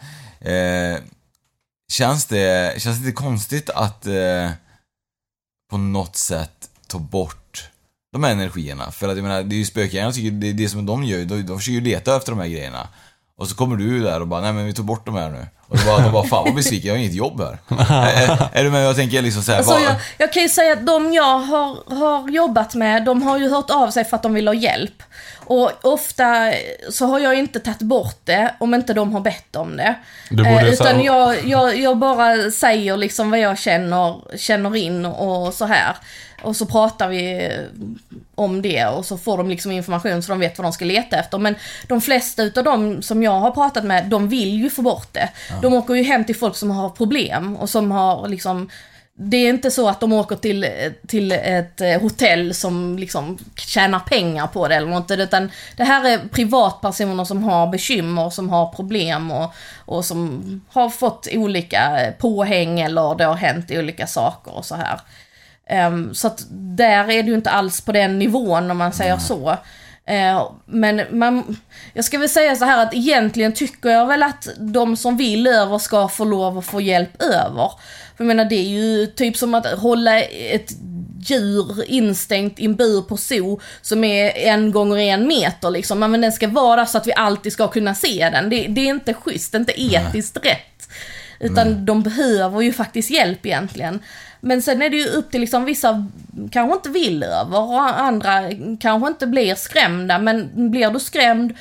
Eh, 0.42 1.00
känns, 1.92 2.26
det, 2.26 2.82
känns 2.82 2.98
det 2.98 3.06
lite 3.06 3.16
konstigt 3.16 3.70
att 3.70 4.06
eh, 4.06 4.52
på 5.70 5.78
något 5.78 6.16
sätt 6.16 6.70
ta 6.88 7.00
bort 7.00 7.70
de 8.12 8.24
här 8.24 8.32
energierna? 8.32 8.92
För 8.92 9.10
att 9.10 9.16
jag 9.16 9.24
menar, 9.24 9.44
det 9.44 9.56
är 9.56 9.58
ju 9.58 9.66
spökjägarna 9.66 10.12
tycker 10.12 10.32
det, 10.32 10.54
det 10.54 10.70
som 10.70 10.86
de 10.86 11.04
gör, 11.04 11.26
de, 11.26 11.42
de 11.42 11.58
försöker 11.58 11.74
ju 11.74 11.82
leta 11.82 12.16
efter 12.18 12.32
de 12.32 12.40
här 12.40 12.48
grejerna. 12.48 12.88
Och 13.36 13.48
så 13.48 13.56
kommer 13.56 13.76
du 13.76 14.04
där 14.04 14.22
och 14.22 14.28
bara, 14.28 14.42
nej 14.42 14.54
men 14.54 14.66
vi 14.66 14.74
tog 14.74 14.86
bort 14.86 15.06
de 15.06 15.16
här 15.16 15.30
nu. 15.30 15.48
Och 15.72 15.78
då 15.78 15.86
bara, 15.86 16.00
de 16.04 16.12
bara 16.12 16.24
fan 16.28 16.44
vad 16.46 16.56
besviken, 16.56 16.88
jag 16.88 16.94
har 16.94 17.00
inget 17.00 17.14
jobb 17.14 17.42
här. 17.42 17.58
är, 18.04 18.48
är, 18.60 18.64
du 18.64 18.72
med? 18.72 18.86
Jag 18.86 18.96
tänker 18.96 19.22
liksom 19.22 19.44
såhär, 19.44 19.58
Alltså 19.58 19.74
vad- 19.74 19.84
jag, 19.84 19.96
jag 20.18 20.34
kan 20.34 20.44
ju 20.44 20.50
säga 20.50 20.74
att 20.74 20.86
de 20.86 21.14
jag 21.14 21.40
har, 21.40 21.96
har 21.96 22.30
jobbat 22.30 22.76
med, 22.76 23.04
de 23.06 23.22
har 23.22 23.38
ju 23.38 23.50
hört 23.50 23.70
av 23.70 23.92
sig 23.92 24.06
för 24.06 24.16
att 24.18 24.24
de 24.24 24.34
vill 24.34 24.48
ha 24.48 24.56
hjälp. 24.56 25.04
Och 25.46 25.72
ofta 25.82 26.54
så 26.90 27.06
har 27.06 27.20
jag 27.20 27.36
inte 27.36 27.60
tagit 27.60 27.80
bort 27.82 28.20
det 28.24 28.56
om 28.60 28.74
inte 28.74 28.94
de 28.94 29.14
har 29.14 29.22
bett 29.22 29.56
om 29.56 29.78
det. 29.78 29.96
Eh, 30.46 30.54
utan 30.74 30.88
säga- 30.88 31.02
jag, 31.04 31.46
jag, 31.48 31.80
jag 31.80 31.98
bara 31.98 32.52
säger 32.52 32.98
liksom 32.98 33.32
vad 33.32 33.40
jag 33.40 33.58
känner, 33.60 34.38
känner 34.38 34.76
in 34.76 35.06
och 35.06 35.54
så 35.54 35.66
här. 35.66 35.96
Och 36.44 36.56
så 36.56 36.66
pratar 36.66 37.08
vi 37.10 37.52
om 38.36 38.62
det 38.62 38.86
och 38.86 39.06
så 39.06 39.18
får 39.18 39.38
de 39.38 39.50
liksom 39.50 39.72
information 39.72 40.24
så 40.24 40.32
de 40.32 40.40
vet 40.40 40.58
vad 40.58 40.66
de 40.66 40.74
ska 40.74 40.86
leta 40.86 41.18
efter. 41.18 41.38
Men 41.38 41.56
de 41.88 42.02
flesta 42.02 42.44
utav 42.44 42.64
dem 42.64 43.02
som 43.02 43.24
jag 43.24 43.40
har 43.40 43.52
pratat 43.52 43.84
med, 43.84 44.06
de 44.06 44.30
vill 44.30 44.50
ju 44.62 44.70
få 44.70 44.82
bort 44.82 45.08
det. 45.12 45.30
De 45.62 45.74
åker 45.74 45.94
ju 45.94 46.04
hem 46.04 46.26
till 46.26 46.36
folk 46.36 46.56
som 46.56 46.72
har 46.72 46.90
problem 46.90 47.56
och 47.56 47.70
som 47.70 47.92
har 47.92 48.28
liksom 48.28 48.70
det 49.14 49.38
är 49.38 49.50
inte 49.50 49.72
så 49.72 49.90
att 49.90 50.00
de 50.00 50.14
åker 50.14 50.36
till, 50.36 50.66
till 51.08 51.32
ett 51.32 51.82
eh, 51.82 52.02
hotell 52.02 52.54
som 52.54 53.00
liksom 53.00 53.38
tjänar 53.56 54.00
pengar 54.00 54.48
på 54.48 54.68
det 54.68 54.76
eller 54.76 54.88
något, 54.88 55.12
utan 55.12 55.52
det 55.78 55.84
här 55.84 56.10
är 56.10 56.20
privatpersoner 56.32 57.26
som 57.26 57.44
har 57.44 57.68
bekymmer, 57.68 58.30
som 58.30 58.50
har 58.50 58.74
problem 58.74 59.32
och, 59.32 59.54
och 59.86 60.06
som 60.06 60.62
har 60.70 60.90
fått 60.90 61.28
olika 61.32 62.14
påhäng 62.20 62.80
eller 62.80 63.16
det 63.16 63.24
har 63.24 63.36
hänt 63.36 63.72
olika 63.72 64.08
saker 64.08 64.58
och 64.58 64.66
så 64.66 64.76
här. 64.76 65.00
Ehm, 65.66 66.14
så 66.14 66.28
att 66.28 66.46
där 66.78 67.12
är 67.12 67.24
det 67.24 67.30
ju 67.30 67.36
inte 67.36 67.50
alls 67.50 67.82
på 67.82 67.92
den 67.92 68.20
nivån 68.20 68.72
om 68.72 68.78
man 68.78 68.94
säger 68.94 69.18
så. 69.18 69.58
Eh, 70.12 70.52
men 70.66 71.02
man, 71.12 71.58
jag 71.94 72.06
ska 72.06 72.18
väl 72.18 72.30
säga 72.30 72.56
så 72.56 72.66
här 72.66 72.84
att 72.84 72.94
egentligen 72.94 73.54
tycker 73.54 73.90
jag 73.90 74.06
väl 74.06 74.24
att 74.24 74.48
de 74.58 74.98
som 74.98 75.18
vill 75.18 75.48
över 75.48 75.78
ska 75.78 76.08
få 76.08 76.26
lov 76.26 76.58
att 76.58 76.66
få 76.66 76.82
hjälp 76.82 77.22
över. 77.22 77.72
För 78.18 78.24
jag 78.24 78.28
menar 78.28 78.46
det 78.46 78.56
är 78.56 78.70
ju 78.70 79.06
typ 79.06 79.38
som 79.38 79.54
att 79.54 79.66
hålla 79.66 80.22
ett 80.22 80.72
djur 81.20 81.84
instängt 81.92 82.60
i 82.60 82.66
en 82.66 82.76
bur 82.76 83.02
på 83.02 83.18
zoo 83.18 83.60
som 83.82 84.04
är 84.04 84.38
en 84.38 84.72
gånger 84.72 84.98
en 84.98 85.28
meter 85.28 85.70
liksom. 85.70 86.00
Men 86.00 86.22
den 86.22 86.32
ska 86.32 86.48
vara 86.48 86.86
så 86.86 86.98
att 86.98 87.08
vi 87.08 87.14
alltid 87.14 87.54
ska 87.54 87.68
kunna 87.68 87.96
se 87.96 88.30
den. 88.34 88.50
Det, 88.50 88.68
det 88.68 88.82
är 88.82 88.90
inte 88.90 89.14
schysst, 89.14 89.52
det 89.52 89.58
är 89.58 89.60
inte 89.60 89.82
etiskt 89.82 90.38
rätt. 90.38 90.90
Utan 91.40 91.86
de 91.86 92.04
behöver 92.04 92.62
ju 92.62 92.74
faktiskt 92.74 93.12
hjälp 93.12 93.46
egentligen. 93.46 94.00
Men 94.44 94.62
sen 94.62 94.82
är 94.82 94.90
det 94.90 94.98
ju 94.98 95.08
upp 95.08 95.32
till 95.32 95.42
liksom 95.42 95.66
vissa 95.66 96.08
kanske 96.52 96.76
inte 96.76 96.90
vill 96.90 97.24
över 97.24 97.60
och 97.60 98.00
andra 98.00 98.42
kanske 98.80 99.08
inte 99.08 99.28
blir 99.28 99.56
skrämda. 99.56 100.20
Men 100.20 100.72
blir 100.72 100.90
du 100.90 101.00
skrämd, 101.00 101.54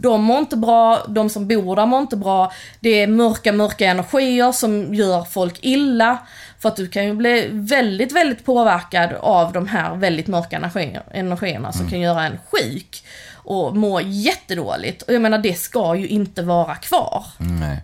de 0.00 0.22
mår 0.22 0.38
inte 0.38 0.56
bra, 0.56 1.04
de 1.08 1.30
som 1.30 1.48
bor 1.48 1.76
där 1.76 1.86
mår 1.86 2.00
inte 2.00 2.16
bra. 2.16 2.52
Det 2.80 3.02
är 3.02 3.06
mörka, 3.06 3.52
mörka 3.52 3.86
energier 3.86 4.52
som 4.52 4.94
gör 4.94 5.24
folk 5.24 5.58
illa. 5.62 6.18
För 6.58 6.68
att 6.68 6.76
du 6.76 6.88
kan 6.88 7.04
ju 7.04 7.14
bli 7.14 7.48
väldigt, 7.50 8.12
väldigt 8.12 8.44
påverkad 8.44 9.12
av 9.20 9.52
de 9.52 9.68
här 9.68 9.94
väldigt 9.94 10.26
mörka 10.26 10.56
energier, 10.56 11.02
energierna 11.10 11.72
som 11.72 11.90
kan 11.90 12.00
göra 12.00 12.26
en 12.26 12.38
sjuk. 12.50 13.04
Och 13.34 13.76
må 13.76 14.00
jättedåligt. 14.00 15.02
Och 15.02 15.14
jag 15.14 15.22
menar 15.22 15.38
det 15.38 15.54
ska 15.54 15.96
ju 15.96 16.08
inte 16.08 16.42
vara 16.42 16.74
kvar. 16.74 17.24
Nej. 17.38 17.78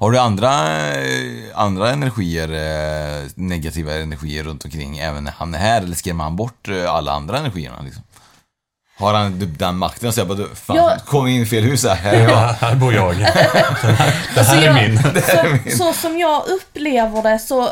Har 0.00 0.10
du 0.10 0.18
andra, 0.18 0.50
eh, 0.94 1.44
andra 1.54 1.90
energier, 1.90 2.48
eh, 2.52 3.26
negativa 3.34 3.92
energier 3.94 4.42
runt 4.44 4.64
omkring 4.64 4.98
även 4.98 5.24
när 5.24 5.32
han 5.32 5.54
är 5.54 5.58
här? 5.58 5.82
Eller 5.82 5.96
skrämmer 5.96 6.24
han 6.24 6.36
bort 6.36 6.68
eh, 6.68 6.94
alla 6.94 7.12
andra 7.12 7.38
energierna 7.38 7.80
liksom? 7.82 8.02
Har 8.98 9.14
han 9.14 9.40
typ 9.40 9.58
den 9.58 9.76
makten 9.76 10.08
att 10.08 10.14
säga 10.14 10.24
bara 10.24 10.38
du, 10.38 10.48
fan, 10.54 10.76
Ja. 10.76 10.96
kom 11.06 11.26
in 11.26 11.42
i 11.42 11.46
fel 11.46 11.64
hus 11.64 11.84
här, 11.84 11.94
här 11.94 12.12
är 12.14 12.20
jag. 12.22 12.30
Ja, 12.30 12.56
här 12.60 12.74
bor 12.74 12.94
jag. 12.94 13.16
Det 13.18 13.26
Alltså, 14.36 14.54
här 14.54 14.62
är 14.62 14.66
jag- 14.66 14.74
min. 14.74 15.22
Så, 15.70 15.76
så 15.78 15.92
som 15.92 16.18
jag 16.18 16.42
upplever 16.48 17.22
det 17.22 17.38
så 17.38 17.68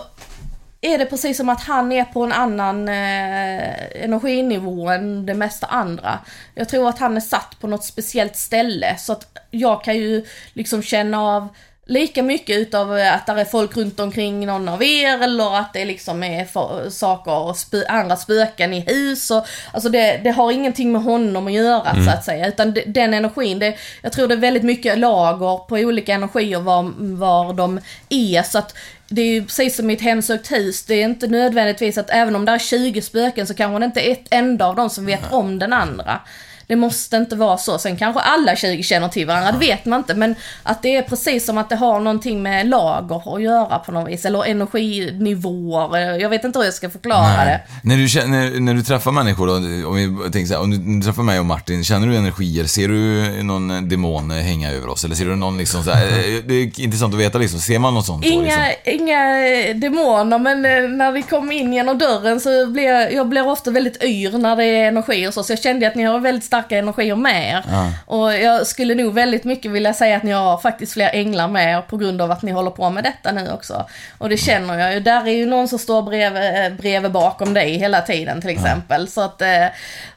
är 0.80 0.98
det 0.98 1.06
precis 1.06 1.36
som 1.36 1.48
att 1.48 1.60
han 1.64 1.92
är 1.92 2.04
på 2.04 2.22
en 2.24 2.32
annan 2.32 2.88
eh, 2.88 4.04
energinivå 4.04 4.88
än 4.90 5.26
det 5.26 5.34
mesta 5.34 5.66
andra. 5.66 6.18
Jag 6.54 6.68
tror 6.68 6.88
att 6.88 6.98
han 6.98 7.16
är 7.16 7.20
satt 7.20 7.56
på 7.60 7.66
något 7.66 7.84
speciellt 7.84 8.36
ställe 8.36 8.96
så 8.98 9.12
att 9.12 9.26
jag 9.50 9.84
kan 9.84 9.96
ju 9.96 10.24
liksom 10.52 10.82
känna 10.82 11.20
av 11.22 11.48
lika 11.88 12.22
mycket 12.22 12.58
utav 12.58 12.92
att 12.92 13.26
det 13.26 13.32
är 13.32 13.44
folk 13.44 13.76
runt 13.76 14.00
omkring 14.00 14.46
någon 14.46 14.68
av 14.68 14.82
er 14.82 15.22
eller 15.22 15.56
att 15.56 15.72
det 15.72 15.84
liksom 15.84 16.22
är 16.22 16.90
saker 16.90 17.32
och 17.32 17.56
spö, 17.56 17.82
andra 17.88 18.16
spöken 18.16 18.72
i 18.72 18.80
hus 18.80 19.30
och 19.30 19.46
alltså 19.72 19.88
det, 19.88 20.20
det 20.24 20.30
har 20.30 20.52
ingenting 20.52 20.92
med 20.92 21.02
honom 21.02 21.46
att 21.46 21.52
göra 21.52 22.04
så 22.04 22.10
att 22.10 22.24
säga. 22.24 22.48
Utan 22.48 22.74
det, 22.74 22.82
den 22.86 23.14
energin, 23.14 23.58
det, 23.58 23.76
jag 24.02 24.12
tror 24.12 24.28
det 24.28 24.34
är 24.34 24.38
väldigt 24.38 24.62
mycket 24.62 24.98
lager 24.98 25.66
på 25.68 25.74
olika 25.74 26.14
energier 26.14 26.60
var, 26.60 26.92
var 27.16 27.52
de 27.52 27.80
är. 28.08 28.42
Så 28.42 28.58
att 28.58 28.74
det 29.08 29.22
är 29.22 29.26
ju 29.26 29.44
precis 29.44 29.76
som 29.76 29.90
i 29.90 29.94
ett 29.94 30.00
hemsökt 30.00 30.52
hus, 30.52 30.84
det 30.84 30.94
är 30.94 31.04
inte 31.04 31.26
nödvändigtvis 31.26 31.98
att 31.98 32.10
även 32.10 32.36
om 32.36 32.44
det 32.44 32.52
är 32.52 32.58
20 32.58 33.02
spöken 33.02 33.46
så 33.46 33.54
kanske 33.54 33.78
det 33.78 33.84
inte 33.84 34.08
är 34.08 34.12
ett 34.12 34.26
enda 34.30 34.66
av 34.66 34.76
dem 34.76 34.90
som 34.90 35.06
vet 35.06 35.32
om 35.32 35.58
den 35.58 35.72
andra. 35.72 36.20
Det 36.66 36.76
måste 36.76 37.16
inte 37.16 37.36
vara 37.36 37.58
så. 37.58 37.78
Sen 37.78 37.96
kanske 37.96 38.20
alla 38.20 38.56
20 38.56 38.82
känner 38.82 39.08
till 39.08 39.26
varandra, 39.26 39.52
det 39.52 39.58
vet 39.58 39.84
man 39.84 39.98
inte. 39.98 40.14
Men 40.14 40.34
att 40.62 40.82
det 40.82 40.96
är 40.96 41.02
precis 41.02 41.46
som 41.46 41.58
att 41.58 41.68
det 41.68 41.76
har 41.76 42.00
någonting 42.00 42.42
med 42.42 42.66
lager 42.66 43.34
att 43.36 43.42
göra 43.42 43.78
på 43.78 43.92
något 43.92 44.08
vis. 44.08 44.24
Eller 44.24 44.44
energinivåer. 44.44 46.20
Jag 46.20 46.28
vet 46.28 46.44
inte 46.44 46.58
hur 46.58 46.64
jag 46.64 46.74
ska 46.74 46.90
förklara 46.90 47.44
det. 47.44 47.60
När 47.82 47.96
du, 47.96 48.08
känner, 48.08 48.60
när 48.60 48.74
du 48.74 48.82
träffar 48.82 49.12
människor, 49.12 49.46
då, 49.46 49.88
om 49.88 49.96
vi 49.96 50.30
tänker 50.30 50.46
så 50.46 50.54
här, 50.54 50.60
om 50.60 50.70
du, 50.70 50.78
när 50.78 51.04
träffar 51.04 51.22
mig 51.22 51.38
och 51.38 51.46
Martin, 51.46 51.84
känner 51.84 52.06
du 52.06 52.16
energier? 52.16 52.64
Ser 52.64 52.88
du 52.88 53.42
någon 53.42 53.88
demon 53.88 54.30
hänga 54.30 54.72
över 54.72 54.88
oss? 54.88 55.04
Eller 55.04 55.14
ser 55.14 55.24
du 55.24 55.36
någon 55.36 55.58
liksom 55.58 55.84
så 55.84 55.90
här, 55.90 56.06
eh, 56.06 56.42
det 56.46 56.54
är 56.54 56.80
intressant 56.80 57.14
att 57.14 57.20
veta 57.20 57.38
liksom, 57.38 57.60
ser 57.60 57.78
man 57.78 57.94
något 57.94 58.06
sånt 58.06 58.22
då? 58.22 58.28
Liksom? 58.28 58.44
Inga, 58.44 58.72
inga 58.84 59.74
demoner, 59.74 60.38
men 60.38 60.64
eh, 60.64 60.90
när 60.90 61.12
vi 61.12 61.22
kom 61.22 61.52
in 61.52 61.72
genom 61.72 61.98
dörren 61.98 62.40
så 62.40 62.66
blir 62.66 62.84
jag, 62.84 63.12
jag 63.12 63.28
blir 63.28 63.48
ofta 63.48 63.70
väldigt 63.70 64.02
yr 64.02 64.38
när 64.38 64.56
det 64.56 64.64
är 64.64 64.88
energi 64.88 65.28
och 65.28 65.34
så. 65.34 65.42
Så 65.42 65.52
jag 65.52 65.62
kände 65.62 65.88
att 65.88 65.94
ni 65.94 66.02
har 66.02 66.18
väldigt 66.18 66.44
starka 66.56 66.78
energier 66.78 67.16
med 67.16 67.50
er. 67.50 67.64
Ja. 67.70 67.92
Och 68.06 68.34
jag 68.34 68.66
skulle 68.66 68.94
nog 68.94 69.14
väldigt 69.14 69.44
mycket 69.44 69.70
vilja 69.70 69.92
säga 69.94 70.16
att 70.16 70.22
ni 70.22 70.30
har 70.32 70.58
faktiskt 70.58 70.92
fler 70.92 71.10
änglar 71.12 71.48
med 71.48 71.76
er 71.78 71.80
på 71.82 71.96
grund 71.96 72.22
av 72.22 72.30
att 72.30 72.42
ni 72.42 72.52
håller 72.52 72.70
på 72.70 72.90
med 72.90 73.04
detta 73.04 73.32
nu 73.32 73.50
också. 73.50 73.86
Och 74.18 74.28
det 74.28 74.36
känner 74.36 74.78
jag 74.78 74.94
ju. 74.94 75.00
Där 75.00 75.26
är 75.26 75.32
ju 75.32 75.46
någon 75.46 75.68
som 75.68 75.78
står 75.78 76.02
bredvid, 76.02 76.76
bredvid 76.76 77.12
bakom 77.12 77.54
dig 77.54 77.78
hela 77.78 78.00
tiden 78.00 78.40
till 78.40 78.50
exempel. 78.50 79.08
Så 79.08 79.20
att, 79.20 79.42
eh, 79.42 79.66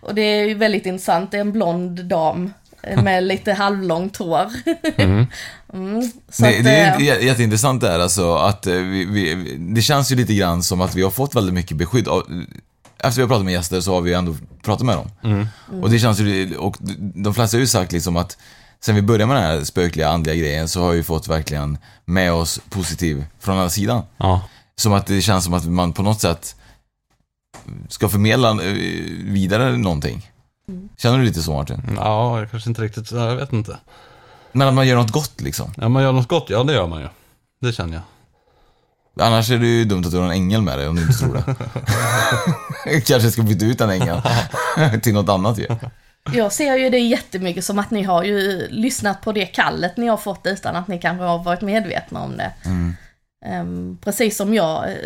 och 0.01 0.15
det 0.15 0.21
är 0.21 0.45
ju 0.45 0.53
väldigt 0.53 0.85
intressant. 0.85 1.31
Det 1.31 1.37
är 1.37 1.41
en 1.41 1.51
blond 1.51 2.05
dam 2.05 2.53
eh, 2.83 3.01
med 3.03 3.23
lite 3.23 3.53
halvlångt 3.53 4.17
hår. 4.17 4.47
Mm. 5.73 6.01
Så 6.29 6.43
det, 6.43 6.61
det 6.63 6.69
är 6.71 6.91
eh, 6.93 6.97
jä- 6.99 7.19
jätteintressant 7.21 7.81
det 7.81 7.89
här 7.89 7.99
alltså, 7.99 8.35
att 8.35 8.67
eh, 8.67 8.73
vi, 8.73 9.05
vi, 9.05 9.55
det 9.59 9.81
känns 9.81 10.11
ju 10.11 10.15
lite 10.15 10.33
grann 10.33 10.63
som 10.63 10.81
att 10.81 10.95
vi 10.95 11.01
har 11.03 11.09
fått 11.11 11.35
väldigt 11.35 11.53
mycket 11.53 11.77
beskydd. 11.77 12.07
av- 12.07 12.27
Efter 12.99 13.15
vi 13.15 13.21
har 13.21 13.27
pratat 13.29 13.45
med 13.45 13.53
gäster 13.53 13.81
så 13.81 13.93
har 13.93 14.01
vi 14.01 14.13
ändå 14.13 14.35
pratat 14.63 14.85
med 14.85 14.97
dem. 14.97 15.09
Mm. 15.23 15.47
Och 15.83 15.89
det 15.89 15.99
känns 15.99 16.19
ju, 16.19 16.57
och 16.57 16.77
de 17.15 17.33
flesta 17.33 17.57
har 17.57 17.59
ju 17.59 17.67
sagt 17.67 17.91
liksom 17.91 18.17
att 18.17 18.37
sen 18.79 18.95
vi 18.95 19.01
började 19.01 19.25
med 19.25 19.35
den 19.35 19.43
här 19.43 19.63
spökliga 19.63 20.09
andliga 20.09 20.35
grejen 20.35 20.67
så 20.69 20.81
har 20.81 20.91
vi 20.91 21.03
fått 21.03 21.27
verkligen 21.27 21.77
med 22.05 22.33
oss 22.33 22.61
positiv 22.69 23.25
från 23.39 23.57
alla 23.57 23.69
sidan. 23.69 24.03
Ja. 24.17 24.41
Som 24.75 24.93
att 24.93 25.05
det 25.05 25.21
känns 25.21 25.43
som 25.43 25.53
att 25.53 25.65
man 25.65 25.93
på 25.93 26.03
något 26.03 26.21
sätt 26.21 26.55
ska 27.89 28.09
förmedla 28.09 28.49
eh, 28.51 28.73
vidare 29.23 29.77
någonting. 29.77 30.31
Känner 30.97 31.17
du 31.17 31.25
lite 31.25 31.41
så 31.41 31.53
Martin? 31.53 31.81
ja, 31.95 32.39
jag 32.39 32.51
kanske 32.51 32.69
inte 32.69 32.81
riktigt, 32.81 33.11
jag 33.11 33.35
vet 33.35 33.53
inte. 33.53 33.77
Men 34.51 34.67
att 34.67 34.73
man 34.73 34.87
gör 34.87 34.95
något 34.95 35.11
gott 35.11 35.41
liksom. 35.41 35.73
Ja, 35.77 35.89
man 35.89 36.03
gör 36.03 36.11
något 36.11 36.27
gott, 36.27 36.49
ja 36.49 36.63
det 36.63 36.73
gör 36.73 36.87
man 36.87 37.01
ju. 37.01 37.07
Det 37.61 37.73
känner 37.73 37.93
jag. 37.93 38.03
Annars 39.19 39.51
är 39.51 39.57
det 39.57 39.67
ju 39.67 39.85
dumt 39.85 40.03
att 40.05 40.11
du 40.11 40.17
har 40.17 40.25
en 40.25 40.31
ängel 40.31 40.61
med 40.61 40.77
dig 40.77 40.87
om 40.87 40.95
du 40.95 41.01
inte 41.01 41.17
tror 41.17 41.33
det. 41.33 43.01
Kanske 43.07 43.31
ska 43.31 43.41
byta 43.41 43.65
ut 43.65 43.77
den 43.77 43.89
ängeln 43.89 44.21
till 45.01 45.13
något 45.13 45.29
annat 45.29 45.57
ju. 45.57 45.67
Jag 46.33 46.53
ser 46.53 46.75
ju 46.75 46.89
det 46.89 46.99
jättemycket 46.99 47.65
som 47.65 47.79
att 47.79 47.91
ni 47.91 48.03
har 48.03 48.23
ju 48.23 48.67
lyssnat 48.69 49.21
på 49.21 49.31
det 49.31 49.45
kallet 49.45 49.97
ni 49.97 50.07
har 50.07 50.17
fått 50.17 50.41
utan 50.45 50.75
att 50.75 50.87
ni 50.87 50.99
kanske 50.99 51.23
har 51.23 51.43
varit 51.43 51.61
medvetna 51.61 52.21
om 52.21 52.37
det. 52.37 52.51
Ehm, 53.45 53.97
precis 54.01 54.37
som 54.37 54.53
jag 54.53 54.91
eh, 54.91 54.97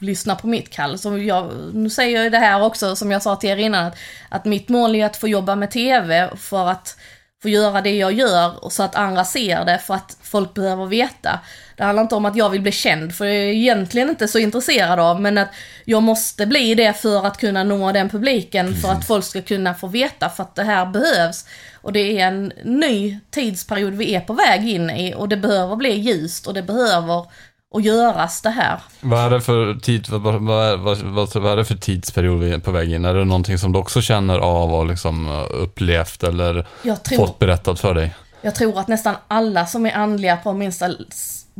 lyssnar 0.00 0.34
på 0.34 0.46
mitt 0.46 0.70
kall. 0.70 0.98
Så 0.98 1.18
jag, 1.18 1.50
nu 1.72 1.90
säger 1.90 2.16
jag 2.16 2.24
ju 2.24 2.30
det 2.30 2.38
här 2.38 2.62
också 2.62 2.96
som 2.96 3.10
jag 3.10 3.22
sa 3.22 3.36
till 3.36 3.50
er 3.50 3.56
innan, 3.56 3.86
att, 3.86 3.96
att 4.28 4.44
mitt 4.44 4.68
mål 4.68 4.94
är 4.94 5.06
att 5.06 5.16
få 5.16 5.28
jobba 5.28 5.56
med 5.56 5.70
TV 5.70 6.30
för 6.36 6.68
att 6.68 6.96
få 7.42 7.48
göra 7.48 7.80
det 7.80 7.96
jag 7.96 8.12
gör 8.12 8.64
och 8.64 8.72
så 8.72 8.82
att 8.82 8.94
andra 8.94 9.24
ser 9.24 9.64
det 9.64 9.78
för 9.78 9.94
att 9.94 10.16
folk 10.22 10.54
behöver 10.54 10.86
veta. 10.86 11.40
Det 11.80 11.84
handlar 11.86 12.02
inte 12.02 12.14
om 12.14 12.24
att 12.24 12.36
jag 12.36 12.50
vill 12.50 12.60
bli 12.60 12.72
känd, 12.72 13.14
för 13.14 13.24
det 13.24 13.30
är 13.30 13.44
jag 13.44 13.54
egentligen 13.54 14.10
inte 14.10 14.28
så 14.28 14.38
intresserad 14.38 15.00
av, 15.00 15.20
men 15.20 15.38
att 15.38 15.48
jag 15.84 16.02
måste 16.02 16.46
bli 16.46 16.74
det 16.74 16.92
för 16.92 17.26
att 17.26 17.36
kunna 17.36 17.64
nå 17.64 17.92
den 17.92 18.08
publiken, 18.08 18.74
för 18.74 18.88
att 18.88 19.06
folk 19.06 19.24
ska 19.24 19.42
kunna 19.42 19.74
få 19.74 19.86
veta, 19.86 20.28
för 20.28 20.42
att 20.42 20.54
det 20.54 20.62
här 20.62 20.86
behövs. 20.86 21.44
Och 21.82 21.92
det 21.92 22.20
är 22.20 22.26
en 22.26 22.52
ny 22.64 23.18
tidsperiod 23.30 23.94
vi 23.94 24.14
är 24.14 24.20
på 24.20 24.32
väg 24.32 24.68
in 24.68 24.90
i 24.90 25.14
och 25.16 25.28
det 25.28 25.36
behöver 25.36 25.76
bli 25.76 25.92
ljust 25.92 26.46
och 26.46 26.54
det 26.54 26.62
behöver 26.62 27.26
att 27.74 27.84
göras 27.84 28.42
det 28.42 28.50
här. 28.50 28.80
Vad 29.00 29.24
är 29.24 29.30
det 29.30 29.40
för 29.40 29.74
tid, 29.74 30.08
vad, 30.08 30.22
vad, 30.22 30.80
vad, 30.80 30.98
vad, 31.34 31.52
är 31.52 31.56
det 31.56 31.64
för 31.64 31.74
tidsperiod 31.74 32.40
vi 32.40 32.52
är 32.52 32.58
på 32.58 32.70
väg 32.70 32.92
in? 32.92 33.04
Är 33.04 33.14
det 33.14 33.24
någonting 33.24 33.58
som 33.58 33.72
du 33.72 33.78
också 33.78 34.02
känner 34.02 34.38
av 34.38 34.74
och 34.74 34.86
liksom 34.86 35.28
eh, 35.28 35.62
upplevt 35.62 36.22
eller 36.22 36.66
Jag 36.82 37.02
tror- 37.02 37.18
fått 37.18 37.38
berättat 37.38 37.80
för 37.80 37.94
dig? 37.94 38.14
Jag 38.42 38.54
tror 38.54 38.78
att 38.78 38.88
nästan 38.88 39.14
alla 39.28 39.66
som 39.66 39.86
är 39.86 39.92
andliga 39.92 40.36
på 40.36 40.52
minsta, 40.52 40.88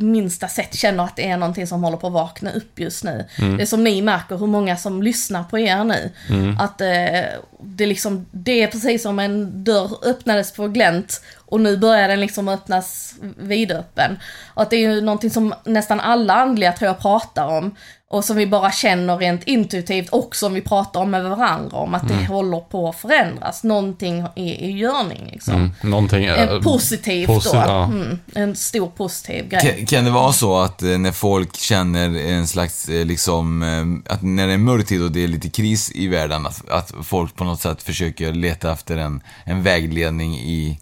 minsta 0.00 0.48
sätt 0.48 0.74
känner 0.74 1.04
att 1.04 1.16
det 1.16 1.28
är 1.28 1.36
någonting 1.36 1.66
som 1.66 1.84
håller 1.84 1.96
på 1.96 2.06
att 2.06 2.12
vakna 2.12 2.52
upp 2.52 2.78
just 2.78 3.04
nu. 3.04 3.24
Mm. 3.38 3.56
Det 3.56 3.62
är 3.62 3.66
som 3.66 3.84
ni 3.84 4.02
märker, 4.02 4.36
hur 4.36 4.46
många 4.46 4.76
som 4.76 5.02
lyssnar 5.02 5.44
på 5.44 5.58
er 5.58 5.84
nu. 5.84 6.10
Mm. 6.28 6.58
Att 6.58 6.80
eh, 6.80 7.40
det, 7.60 7.86
liksom, 7.86 8.26
det 8.30 8.62
är 8.62 8.66
precis 8.66 9.02
som 9.02 9.18
en 9.18 9.64
dörr 9.64 9.90
öppnades 10.04 10.52
på 10.52 10.68
glänt 10.68 11.22
och 11.50 11.60
nu 11.60 11.76
börjar 11.76 12.08
den 12.08 12.20
liksom 12.20 12.48
öppnas 12.48 13.14
vidöppen. 13.38 14.18
Och 14.54 14.62
att 14.62 14.70
det 14.70 14.76
är 14.76 14.80
ju 14.94 15.00
någonting 15.00 15.30
som 15.30 15.54
nästan 15.64 16.00
alla 16.00 16.34
andliga 16.34 16.72
tror 16.72 16.86
jag 16.86 16.98
pratar 17.00 17.46
om. 17.46 17.74
Och 18.12 18.24
som 18.24 18.36
vi 18.36 18.46
bara 18.46 18.70
känner 18.72 19.16
rent 19.16 19.44
intuitivt 19.44 20.08
och 20.08 20.36
som 20.36 20.54
vi 20.54 20.60
pratar 20.60 21.00
om 21.00 21.10
med 21.10 21.24
varandra 21.24 21.76
om 21.76 21.94
att 21.94 22.08
det 22.08 22.14
Mm. 22.14 22.26
håller 22.26 22.60
på 22.60 22.88
att 22.88 22.96
förändras. 22.96 23.64
Någonting 23.64 24.24
i, 24.36 24.42
i 24.66 24.70
görning 24.70 25.28
liksom. 25.32 25.54
Mm, 25.54 25.70
någonting... 25.82 26.24
En 26.24 26.62
positivt 26.62 27.28
posi- 27.28 27.52
då. 27.52 27.56
ja. 27.58 27.84
Mm, 27.84 28.18
en 28.34 28.56
stor 28.56 28.86
positiv 28.88 29.48
grej. 29.48 29.60
Kan, 29.76 29.86
kan 29.86 30.04
det 30.04 30.10
vara 30.10 30.32
så 30.32 30.58
att 30.60 30.82
eh, 30.82 30.88
när 30.98 31.12
folk 31.12 31.56
känner 31.56 32.16
en 32.30 32.46
slags, 32.46 32.88
eh, 32.88 33.04
liksom, 33.06 33.62
eh, 33.62 34.12
att 34.14 34.22
när 34.22 34.46
det 34.46 34.52
är 34.52 34.58
mörk 34.58 34.86
tid 34.86 35.02
och 35.02 35.10
det 35.12 35.24
är 35.24 35.28
lite 35.28 35.50
kris 35.50 35.92
i 35.94 36.08
världen, 36.08 36.46
att, 36.46 36.68
att 36.70 36.92
folk 37.02 37.34
på 37.36 37.44
något 37.44 37.60
sätt 37.60 37.82
försöker 37.82 38.32
leta 38.32 38.72
efter 38.72 38.96
en, 38.96 39.22
en 39.44 39.62
vägledning 39.62 40.34
i, 40.34 40.78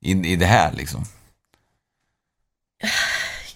i, 0.00 0.10
i 0.32 0.36
det 0.36 0.46
här 0.46 0.72
liksom? 0.72 1.04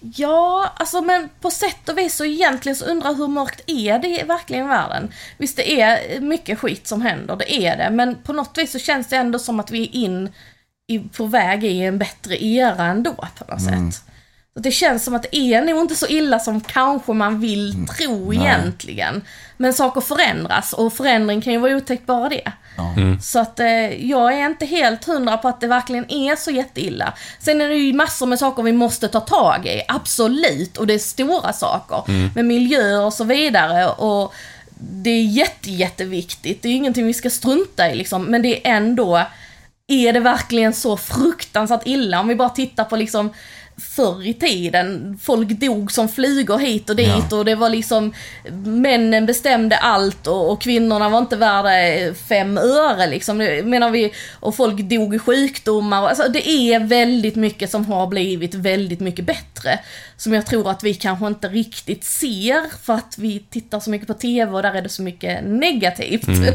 Ja, 0.01 0.73
alltså 0.77 1.01
men 1.01 1.29
på 1.41 1.51
sätt 1.51 1.89
och 1.89 1.99
vis 1.99 2.15
så 2.17 2.25
egentligen 2.25 2.77
så 2.77 2.85
undrar 2.85 3.09
jag 3.11 3.17
hur 3.17 3.29
mörkt 3.29 3.61
är 3.67 3.99
det 3.99 4.25
verkligen 4.25 4.65
i 4.65 4.69
världen? 4.69 5.13
Visst 5.39 5.57
det 5.57 5.81
är 5.81 6.21
mycket 6.21 6.59
skit 6.59 6.87
som 6.87 7.03
händer, 7.03 7.37
det 7.37 7.53
är 7.67 7.77
det. 7.77 7.91
Men 7.91 8.17
på 8.23 8.33
något 8.33 8.59
vis 8.59 8.73
så 8.73 8.79
känns 8.79 9.09
det 9.09 9.17
ändå 9.17 9.39
som 9.39 9.61
att 9.61 9.71
vi 9.71 9.83
är 9.83 9.95
in 9.97 10.33
i, 10.87 10.99
på 10.99 11.27
väg 11.27 11.65
i 11.65 11.83
en 11.83 11.99
bättre 11.99 12.45
era 12.45 12.85
ändå 12.87 13.13
på 13.15 13.45
något 13.49 13.61
Mm. 13.69 13.93
sätt. 13.93 14.03
Så 14.55 14.61
det 14.61 14.71
känns 14.71 15.05
som 15.05 15.15
att 15.15 15.23
det 15.23 15.37
är 15.37 15.63
nog 15.63 15.81
inte 15.81 15.95
så 15.95 16.07
illa 16.07 16.39
som 16.39 16.61
kanske 16.61 17.13
man 17.13 17.41
vill 17.41 17.87
tro 17.99 18.29
Nej. 18.29 18.39
egentligen. 18.39 19.23
Men 19.57 19.73
saker 19.73 20.01
förändras 20.01 20.73
och 20.73 20.93
förändring 20.93 21.41
kan 21.41 21.53
ju 21.53 21.59
vara 21.59 21.77
otäckt 21.77 22.07
bara 22.07 22.29
det. 22.29 22.53
Mm. 22.97 23.21
Så 23.21 23.39
att 23.39 23.61
eh, 23.61 24.07
jag 24.11 24.33
är 24.33 24.47
inte 24.47 24.67
helt 24.67 25.05
hundra 25.05 25.37
på 25.37 25.49
att 25.49 25.61
det 25.61 25.67
verkligen 25.67 26.13
är 26.13 26.37
så 26.37 26.51
jätteilla. 26.51 27.13
Sen 27.41 27.61
är 27.61 27.69
det 27.69 27.75
ju 27.75 27.93
massor 27.93 28.27
med 28.27 28.39
saker 28.39 28.63
vi 28.63 28.73
måste 28.73 29.09
ta 29.09 29.21
tag 29.21 29.67
i, 29.67 29.83
absolut. 29.89 30.77
Och 30.77 30.87
det 30.87 30.95
är 30.95 30.99
stora 30.99 31.53
saker. 31.53 32.13
Mm. 32.13 32.31
Med 32.35 32.45
miljö 32.45 32.99
och 32.99 33.13
så 33.13 33.25
vidare. 33.25 33.89
Och 33.89 34.35
det 34.79 35.11
är 35.11 35.25
jätte, 35.25 35.71
jätteviktigt. 35.71 36.63
Det 36.63 36.69
är 36.69 36.71
ju 36.71 36.77
ingenting 36.77 37.07
vi 37.07 37.15
ska 37.15 37.31
strunta 37.31 37.91
i 37.91 37.95
liksom. 37.95 38.25
Men 38.25 38.43
det 38.43 38.69
är 38.69 38.77
ändå, 38.77 39.23
är 39.87 40.13
det 40.13 40.21
verkligen 40.21 40.73
så 40.73 40.97
fruktansvärt 40.97 41.83
illa? 41.85 42.21
Om 42.21 42.29
vi 42.29 42.35
bara 42.35 42.49
tittar 42.49 42.85
på 42.85 42.97
liksom 42.97 43.33
förr 43.77 44.27
i 44.27 44.35
tiden, 44.35 45.19
folk 45.23 45.49
dog 45.49 45.93
som 45.93 46.09
flugor 46.09 46.59
hit 46.59 46.91
och 46.91 46.97
dit 46.97 47.27
Ja. 47.31 47.37
och 47.37 47.45
det 47.45 47.55
var 47.55 47.69
liksom 47.69 48.15
männen 48.65 49.27
bestämde 49.27 49.77
allt 49.77 50.27
och, 50.27 50.51
och 50.51 50.61
kvinnorna 50.61 51.09
var 51.09 51.19
inte 51.19 51.37
värda 51.37 51.81
eh, 51.81 52.15
fem 52.15 52.59
öre 52.59 53.07
liksom. 53.07 53.39
Det 53.39 53.63
menar 53.63 53.91
vi, 53.91 54.13
och 54.41 54.57
folk 54.57 54.81
dog 54.81 55.15
i 55.15 55.19
sjukdomar. 55.19 56.09
Alltså 56.09 56.29
det 56.29 56.49
är 56.49 56.81
väldigt 56.81 57.37
mycket 57.37 57.71
som 57.71 57.85
har 57.87 58.07
blivit 58.07 58.55
väldigt 58.55 59.01
mycket 59.01 59.25
bättre. 59.25 59.79
Som 60.17 60.33
jag 60.33 60.47
tror 60.47 60.71
att 60.71 60.83
vi 60.83 60.95
kanske 60.95 61.27
inte 61.27 61.49
riktigt 61.49 62.05
ser 62.05 62.79
för 62.83 62.95
att 62.95 63.19
vi 63.19 63.45
tittar 63.51 63.81
så 63.81 63.91
mycket 63.91 64.09
på 64.09 64.15
TV 64.15 64.53
och 64.53 64.63
där 64.63 64.75
är 64.75 64.83
det 64.83 64.89
så 64.89 65.03
mycket 65.03 65.45
negativt. 65.45 66.29
Mm. 66.29 66.55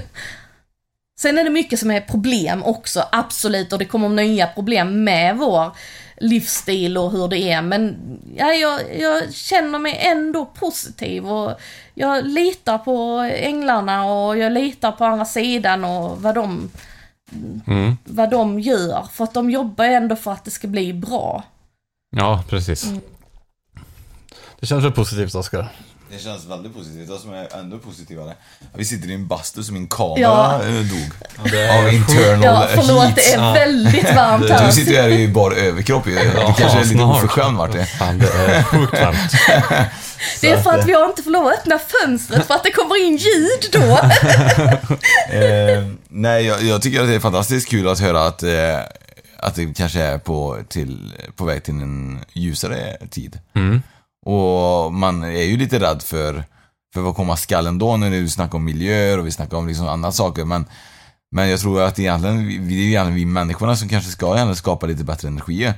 Sen 1.20 1.38
är 1.38 1.44
det 1.44 1.50
mycket 1.50 1.80
som 1.80 1.92
är 1.92 2.02
problem 2.02 2.64
också, 2.64 3.04
absolut, 3.12 3.74
och 3.74 3.80
det 3.80 3.86
kommer 3.86 4.10
nya 4.10 4.48
problem 4.48 5.04
med 5.04 5.38
vår 5.38 5.72
livsstil 6.18 6.98
och 6.98 7.12
hur 7.12 7.28
det 7.28 7.38
är. 7.52 7.62
Men 7.62 7.98
ja, 8.36 8.54
jag, 8.54 9.00
jag 9.00 9.34
känner 9.34 9.80
mig 9.80 9.98
ändå 10.02 10.46
positiv 10.46 11.28
och 11.32 11.60
jag 11.94 12.26
litar 12.28 12.78
på 12.78 13.18
änglarna 13.36 14.06
och 14.06 14.38
jag 14.38 14.52
litar 14.52 14.92
på 14.92 15.06
andra 15.06 15.26
sidan 15.26 15.84
och 15.86 16.22
vad 16.22 16.36
de, 16.36 16.70
Mm. 17.68 17.98
vad 18.04 18.30
de 18.30 18.60
gör. 18.60 19.08
För 19.12 19.24
att 19.24 19.34
de 19.34 19.50
jobbar 19.50 19.86
ändå 19.86 20.16
för 20.16 20.32
att 20.32 20.46
det 20.46 20.52
ska 20.52 20.68
bli 20.68 20.94
bra. 20.94 21.44
Ja, 22.10 22.44
precis. 22.50 22.86
Mm. 22.86 23.00
Det 24.60 24.66
känns 24.66 24.84
väl 24.86 24.92
positivt, 24.92 25.36
Oskar? 25.36 25.68
Det 26.12 26.20
känns 26.20 26.46
väldigt 26.46 26.74
positivt. 26.76 27.08
Det 27.10 27.20
som 27.20 27.34
är 27.34 27.60
ännu 27.60 27.78
positivare. 27.80 28.34
Vi 28.74 28.86
sitter 28.86 29.10
i 29.10 29.14
en 29.14 29.28
bastu 29.28 29.64
som 29.64 29.74
min 29.74 29.88
kamera 29.88 30.20
Ja. 30.22 30.62
dog. 30.64 31.12
Av 31.80 31.94
internal 31.94 32.44
Ja, 32.44 32.68
förlåt, 32.76 33.04
heat. 33.04 33.16
det 33.16 33.34
är 33.34 33.54
väldigt 33.54 34.16
varmt 34.16 34.50
här. 34.50 34.66
Du 34.68 34.72
sitter 34.74 34.92
ju 34.92 34.98
här 34.98 35.10
i 35.10 35.28
bara 35.28 35.56
överkropp 35.56 36.08
ju. 36.08 36.16
Det 36.16 36.32
kanske 36.58 36.64
är 36.80 36.84
lite 36.84 36.90
snart. 36.96 37.18
oförskämd 37.18 37.58
vart 37.58 37.72
det. 37.72 37.86
Fan, 37.86 38.20
det 38.20 38.28
är 38.28 38.64
sjukt 38.64 38.94
varmt. 38.94 39.32
Det 40.42 40.50
är 40.50 40.62
för 40.62 40.72
att 40.80 40.86
vi 40.86 40.94
har 40.94 41.06
inte 41.06 41.24
får 41.24 41.32
lov 41.32 41.48
att 41.48 41.54
öppna 41.60 41.80
fönstret 41.80 42.48
för 42.48 42.54
att 42.54 42.64
det 42.64 42.72
kommer 42.72 43.06
in 43.06 43.18
ljud 43.18 43.72
då. 43.72 43.80
eh, 45.38 45.88
nej, 46.08 46.46
jag, 46.46 46.64
jag 46.64 46.82
tycker 46.82 47.02
att 47.02 47.08
det 47.08 47.16
är 47.16 47.20
fantastiskt 47.20 47.70
kul 47.70 47.88
att 47.88 48.00
höra 48.00 48.26
att, 48.26 48.44
eh, 48.44 48.80
att 49.38 49.56
det 49.56 49.74
kanske 49.78 50.02
är 50.02 50.18
på, 50.18 50.58
till, 50.70 51.14
på 51.36 51.46
väg 51.46 51.64
till 51.64 51.74
en 51.74 52.20
ljusare 52.34 52.98
tid. 53.10 53.40
Mm. 53.56 53.82
Och 54.28 54.94
man 54.94 55.24
är 55.24 55.44
ju 55.44 55.58
lite 55.58 55.80
rädd 55.80 56.02
för, 56.02 56.44
för 56.94 57.02
vad 57.02 57.16
komma 57.16 57.38
skall 57.38 57.68
ändå 57.68 57.98
när 57.98 58.10
du 58.12 58.30
snackar 58.30 58.56
om 58.58 58.66
miljöer 58.66 59.20
och 59.20 59.28
vi 59.28 59.32
snackar 59.32 59.58
om 59.58 59.68
liksom 59.68 59.88
andra 59.88 60.12
saker. 60.12 60.46
Men, 60.46 60.66
men 61.32 61.50
jag 61.50 61.60
tror 61.60 61.82
att 61.82 62.00
egentligen, 62.00 62.48
vi- 62.48 62.58
det 62.58 62.74
är 62.74 62.88
egentligen 62.88 63.16
vi 63.16 63.26
människorna 63.26 63.76
som 63.76 63.90
kanske 63.90 64.12
ska 64.12 64.26
egentligen 64.26 64.56
skapa 64.56 64.86
lite 64.86 65.04
bättre 65.04 65.28
energier. 65.28 65.74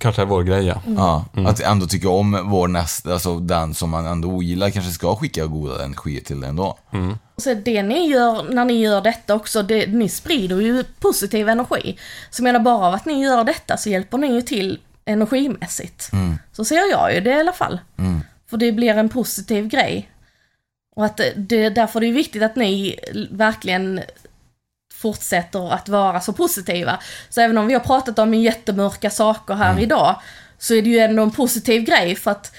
Kanske 0.00 0.22
är 0.22 0.26
vår 0.26 0.42
grej, 0.42 0.66
ja. 0.66 0.82
Ja, 0.96 1.24
Mm. 1.34 1.46
att 1.46 1.60
ändå 1.60 1.86
tycka 1.86 2.08
om 2.08 2.40
vår 2.50 2.68
nästa, 2.68 3.12
alltså 3.12 3.38
den 3.38 3.74
som 3.74 3.90
man 3.90 4.06
ändå 4.06 4.28
ogillar 4.28 4.70
kanske 4.70 4.92
ska 4.92 5.16
skicka 5.16 5.46
goda 5.46 5.84
energier 5.84 6.20
till 6.20 6.44
ändå. 6.44 6.78
Mm. 6.92 7.18
Så 7.36 7.54
det 7.54 7.82
ni 7.82 8.06
gör 8.08 8.42
när 8.54 8.64
ni 8.64 8.80
gör 8.80 9.00
detta 9.00 9.34
också, 9.34 9.62
det, 9.62 9.86
ni 9.86 10.08
sprider 10.08 10.60
ju 10.60 10.84
positiv 11.00 11.48
energi. 11.48 11.98
Så 12.30 12.40
jag 12.40 12.44
menar 12.44 12.60
bara 12.60 12.86
av 12.86 12.94
att 12.94 13.04
ni 13.04 13.22
gör 13.22 13.44
detta 13.44 13.76
så 13.76 13.90
hjälper 13.90 14.18
ni 14.18 14.34
ju 14.34 14.42
till 14.42 14.78
energimässigt. 15.10 16.12
Mm. 16.12 16.38
Så 16.52 16.64
ser 16.64 16.90
jag 16.90 17.14
ju 17.14 17.20
det 17.20 17.30
i 17.30 17.40
alla 17.40 17.52
fall. 17.52 17.80
Mm. 17.98 18.20
För 18.50 18.56
det 18.56 18.72
blir 18.72 18.94
en 18.94 19.08
positiv 19.08 19.68
grej. 19.68 20.10
Och 20.96 21.04
att 21.04 21.20
det, 21.36 21.68
därför 21.68 22.00
är 22.02 22.06
det 22.06 22.12
viktigt 22.12 22.42
att 22.42 22.56
ni 22.56 22.98
verkligen 23.30 24.00
fortsätter 24.94 25.72
att 25.72 25.88
vara 25.88 26.20
så 26.20 26.32
positiva. 26.32 26.98
Så 27.28 27.40
även 27.40 27.58
om 27.58 27.66
vi 27.66 27.74
har 27.74 27.80
pratat 27.80 28.18
om 28.18 28.34
jättemörka 28.34 29.10
saker 29.10 29.54
här 29.54 29.70
Mm. 29.70 29.82
idag, 29.82 30.20
så 30.58 30.74
är 30.74 30.82
det 30.82 30.90
ju 30.90 30.98
ändå 30.98 31.22
en 31.22 31.30
positiv 31.30 31.82
grej 31.82 32.16
för 32.16 32.30
att 32.30 32.54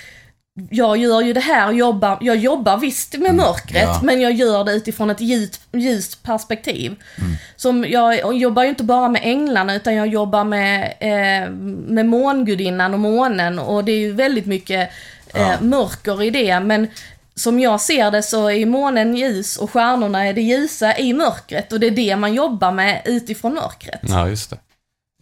jag 0.70 0.98
gör 0.98 1.22
ju 1.22 1.34
det 1.34 1.40
här, 1.40 1.68
och 1.68 1.74
jobbar, 1.74 2.18
jag 2.22 2.36
jobbar 2.36 2.78
visst 2.78 3.18
med 3.18 3.36
mörkret, 3.36 3.84
ja. 3.84 4.00
men 4.04 4.22
jag 4.22 4.32
gör 4.32 4.64
det 4.64 4.72
utifrån 4.72 5.10
ett 5.10 5.22
ljust, 5.22 5.62
ljust 5.72 6.24
perspektiv. 6.24 6.96
Som 7.56 7.86
jag, 7.90 8.18
jag 8.20 8.38
jobbar 8.38 8.64
ju 8.64 8.70
inte 8.70 8.84
bara 8.84 9.10
med 9.10 9.22
änglarna, 9.24 9.76
utan 9.76 9.96
jag 9.96 10.08
jobbar 10.08 10.44
med, 10.44 10.94
eh, 11.00 11.50
med 11.94 12.06
mångudinnan 12.06 12.94
och 12.94 13.00
månen, 13.00 13.60
och 13.60 13.84
det 13.84 13.92
är 13.92 14.00
ju 14.00 14.12
väldigt 14.14 14.46
mycket 14.46 14.90
eh, 15.34 15.42
Ja. 15.42 15.58
mörker 15.62 16.24
i 16.24 16.30
det, 16.30 16.60
men 16.60 16.88
som 17.36 17.60
jag 17.60 17.82
ser 17.82 18.12
det 18.12 18.24
så 18.24 18.50
är 18.50 18.66
månen 18.66 19.16
ljus 19.16 19.58
och 19.58 19.72
stjärnorna 19.72 20.28
är 20.28 20.34
det 20.34 20.42
ljusa 20.42 20.98
i 20.98 21.14
mörkret 21.14 21.72
och 21.74 21.80
det 21.80 21.88
är 21.88 21.92
det 21.92 22.16
man 22.16 22.34
jobbar 22.34 22.72
med 22.72 23.02
utifrån 23.06 23.54
mörkret. 23.54 24.00
Ja, 24.02 24.28
just 24.28 24.50
det. 24.50 24.58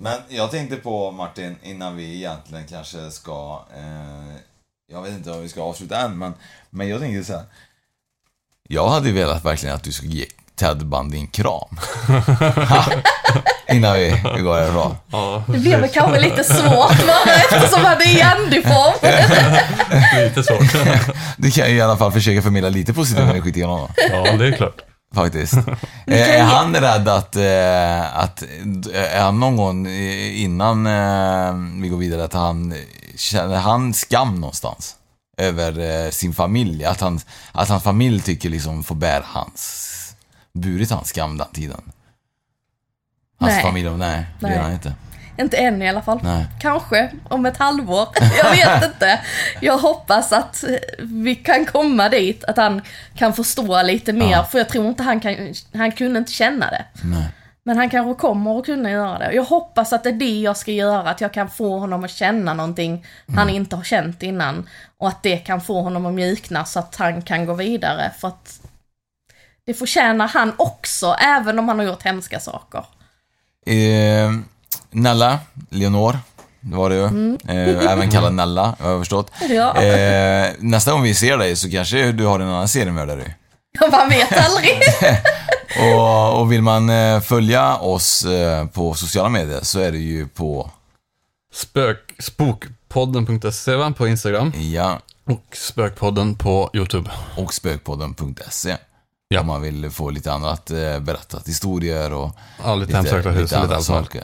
Men 0.01 0.13
jag 0.29 0.51
tänkte 0.51 0.75
på 0.75 1.11
Martin, 1.11 1.55
innan 1.63 1.95
vi 1.95 2.15
egentligen 2.15 2.67
kanske 2.67 3.11
ska, 3.11 3.65
eh, 3.75 4.35
jag 4.91 5.01
vet 5.01 5.11
inte 5.11 5.31
om 5.31 5.41
vi 5.41 5.49
ska 5.49 5.61
avsluta 5.61 5.97
än, 5.97 6.17
men, 6.17 6.33
men 6.69 6.89
jag 6.89 6.99
tänkte 7.01 7.23
så 7.23 7.33
här. 7.33 7.43
Jag 8.67 8.89
hade 8.89 9.07
ju 9.07 9.13
velat 9.13 9.45
verkligen 9.45 9.75
att 9.75 9.83
du 9.83 9.91
skulle 9.91 10.11
ge 10.11 10.25
Ted 10.55 10.85
Bundy 10.85 11.17
en 11.17 11.27
kram. 11.27 11.79
Innan 13.71 13.93
vi, 13.93 14.21
vi 14.35 14.41
går 14.41 14.59
härifrån. 14.59 14.95
Ja, 15.11 15.43
Det 15.47 15.57
blev 15.59 15.79
väl 15.79 15.89
kanske 15.89 16.19
lite 16.19 16.43
svårt 16.43 17.07
bara 17.07 17.33
eftersom 17.35 17.85
han 17.85 18.01
är 18.01 18.17
i 18.17 18.21
Andy-form. 18.21 18.93
lite 20.23 20.43
svårt. 20.43 20.85
Du 21.37 21.51
kan 21.51 21.69
ju 21.69 21.75
i 21.75 21.81
alla 21.81 21.97
fall 21.97 22.11
försöka 22.11 22.41
förmedla 22.41 22.69
lite 22.69 22.93
positiv 22.93 23.23
energi 23.23 23.53
till 23.53 23.65
honom. 23.65 23.89
Ja, 24.11 24.37
det 24.37 24.47
är 24.47 24.51
klart. 24.51 24.81
Faktiskt. 25.15 25.53
Eh, 26.07 26.39
är 26.39 26.43
han 26.43 26.75
rädd 26.75 27.07
att, 27.07 27.35
eh, 27.35 28.17
att, 28.17 28.43
är 28.93 29.21
han 29.21 29.39
någon 29.39 29.55
gång 29.57 29.87
eh, 29.87 30.41
innan 30.41 30.87
eh, 30.87 31.81
vi 31.81 31.87
går 31.87 31.97
vidare, 31.97 32.23
att 32.23 32.33
han, 32.33 32.73
känner 33.19 33.57
han 33.57 33.93
skam 33.93 34.35
någonstans? 34.35 34.95
Över 35.37 35.79
eh, 35.79 36.09
sin 36.09 36.33
familj? 36.33 36.85
Att, 36.85 37.01
han, 37.01 37.19
att 37.51 37.69
hans 37.69 37.83
familj 37.83 38.21
tycker 38.21 38.49
liksom 38.49 38.83
får 38.83 38.95
bära 38.95 39.23
hans, 39.25 40.15
burit 40.53 40.91
hans 40.91 41.07
skam 41.07 41.37
den 41.37 41.47
tiden? 41.53 41.81
Hans 43.39 43.53
Nej. 43.53 43.63
familj, 43.63 43.89
nej, 43.89 44.25
det 44.39 44.47
Nej. 44.47 44.55
gör 44.55 44.63
han 44.63 44.73
inte. 44.73 44.93
Inte 45.39 45.57
än 45.57 45.81
i 45.81 45.89
alla 45.89 46.01
fall. 46.01 46.19
Nej. 46.23 46.45
Kanske 46.59 47.11
om 47.29 47.45
ett 47.45 47.57
halvår. 47.57 48.07
Jag 48.37 48.51
vet 48.51 48.83
inte. 48.93 49.19
Jag 49.61 49.77
hoppas 49.77 50.31
att 50.31 50.63
vi 50.99 51.35
kan 51.35 51.65
komma 51.65 52.09
dit, 52.09 52.43
att 52.43 52.57
han 52.57 52.81
kan 53.15 53.33
förstå 53.33 53.81
lite 53.81 54.13
mer. 54.13 54.31
Ja. 54.31 54.43
För 54.43 54.57
jag 54.57 54.69
tror 54.69 54.87
inte 54.87 55.03
han 55.03 55.19
kan, 55.19 55.53
han 55.73 55.91
kunde 55.91 56.19
inte 56.19 56.31
känna 56.31 56.69
det. 56.69 56.85
Nej. 57.03 57.29
Men 57.69 57.77
han 57.77 57.89
kanske 57.89 58.21
kommer 58.21 58.59
att 58.59 58.65
kunna 58.65 58.91
göra 58.91 59.19
det. 59.19 59.33
Jag 59.33 59.43
hoppas 59.43 59.93
att 59.93 60.03
det 60.03 60.09
är 60.09 60.13
det 60.13 60.39
jag 60.39 60.57
ska 60.57 60.71
göra, 60.71 61.09
att 61.09 61.21
jag 61.21 61.33
kan 61.33 61.49
få 61.49 61.79
honom 61.79 62.03
att 62.03 62.11
känna 62.11 62.53
någonting 62.53 63.05
han 63.35 63.49
inte 63.49 63.75
har 63.75 63.83
känt 63.83 64.23
innan. 64.23 64.69
Och 64.97 65.07
att 65.07 65.23
det 65.23 65.37
kan 65.37 65.61
få 65.61 65.81
honom 65.81 66.05
att 66.05 66.13
mjukna 66.13 66.65
så 66.65 66.79
att 66.79 66.95
han 66.95 67.21
kan 67.21 67.45
gå 67.45 67.53
vidare. 67.53 68.11
För 68.19 68.27
att 68.27 68.59
det 69.65 69.73
förtjänar 69.73 70.27
han 70.27 70.53
också, 70.57 71.15
även 71.19 71.59
om 71.59 71.67
han 71.67 71.79
har 71.79 71.85
gjort 71.85 72.03
hemska 72.03 72.39
saker. 72.39 72.85
Eh, 73.65 74.31
Nella, 74.91 75.39
Leonor, 75.69 76.17
det 76.59 76.75
var 76.75 76.89
det 76.89 76.95
ju. 76.95 77.05
Eh, 77.47 77.91
även 77.91 78.11
kallad 78.11 78.33
Nella, 78.33 78.75
har 78.79 78.91
jag 78.91 79.01
förstått. 79.01 79.31
Ja. 79.49 79.81
Eh, 79.81 80.51
nästa 80.59 80.91
gång 80.91 81.03
vi 81.03 81.13
ser 81.13 81.37
dig 81.37 81.55
så 81.55 81.71
kanske 81.71 82.11
du 82.11 82.25
har 82.25 82.39
en 82.39 82.47
annan 82.47 82.67
seriemördare. 82.67 83.33
Man 83.91 84.09
vet 84.09 84.45
aldrig. 84.45 84.79
Och, 85.77 86.39
och 86.39 86.51
vill 86.51 86.61
man 86.61 86.89
eh, 86.89 87.19
följa 87.19 87.77
oss 87.77 88.25
eh, 88.25 88.67
på 88.67 88.93
sociala 88.93 89.29
medier 89.29 89.59
så 89.63 89.79
är 89.79 89.91
det 89.91 89.97
ju 89.97 90.27
på, 90.27 90.71
Spök, 91.53 92.15
spokpodden.se 92.19 93.93
på 93.97 94.07
Instagram 94.07 94.53
ja, 94.55 94.99
och 95.25 95.57
Spökpodden 95.57 96.35
på 96.35 96.69
YouTube. 96.73 97.09
och 97.35 97.53
spökpodden.se. 97.53 98.77
Ja. 99.27 99.41
Om 99.41 99.47
man 99.47 99.61
vill 99.61 99.89
få 99.89 100.09
lite 100.09 100.31
annat 100.31 100.71
eh, 100.71 100.99
berättat, 100.99 101.47
historier 101.47 102.13
och 102.13 102.31
Ja, 102.63 102.75
lite 102.75 102.95
hemsökta 102.95 103.29
hus 103.29 103.51
och 103.51 103.61
lite 103.61 103.75
allt 103.75 103.85
saker. 103.85 104.23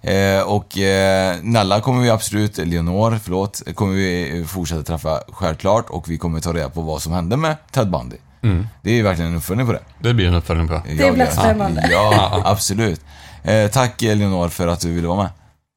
Eh, 0.00 0.42
och 0.42 0.78
eh, 0.78 1.36
Nalla 1.42 1.80
kommer 1.80 2.02
vi 2.02 2.10
absolut, 2.10 2.58
Leonor, 2.58 3.18
förlåt, 3.22 3.62
kommer 3.74 3.94
vi 3.94 4.44
fortsätta 4.48 4.82
träffa 4.82 5.22
självklart 5.28 5.90
och 5.90 6.10
vi 6.10 6.18
kommer 6.18 6.40
ta 6.40 6.52
reda 6.52 6.68
på 6.68 6.80
vad 6.80 7.02
som 7.02 7.12
hände 7.12 7.36
med 7.36 7.56
Ted 7.70 7.90
Bundy. 7.90 8.16
Mm. 8.50 8.66
Det 8.82 8.90
är 8.90 8.94
ju 8.94 9.02
verkligen 9.02 9.30
en 9.30 9.36
uppföljning 9.36 9.66
på 9.66 9.72
det. 9.72 9.80
Det 9.98 10.14
blir 10.14 10.26
en 10.28 10.34
uppföljning 10.34 10.68
på. 10.68 10.82
Det 10.88 11.12
blir 11.12 11.26
spännande. 11.26 11.88
Ja, 11.90 12.42
absolut. 12.44 13.00
Eh, 13.42 13.70
tack 13.70 14.02
Leonor 14.02 14.48
för 14.48 14.68
att 14.68 14.80
du 14.80 14.92
ville 14.92 15.08
vara 15.08 15.22
med. 15.22 15.30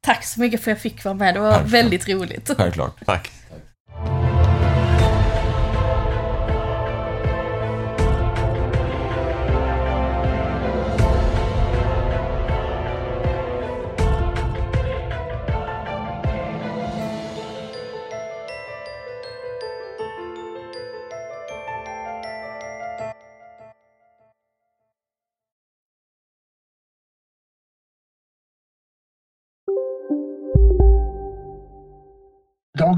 Tack 0.04 0.24
så 0.24 0.40
mycket 0.40 0.62
för 0.64 0.70
att 0.70 0.74
jag 0.76 0.82
fick 0.82 1.04
vara 1.04 1.14
med, 1.14 1.34
det 1.34 1.40
var 1.40 1.52
Självklart. 1.52 1.72
väldigt 1.72 2.08
roligt. 2.08 2.50
Självklart. 2.56 2.96
Tack. 3.06 3.30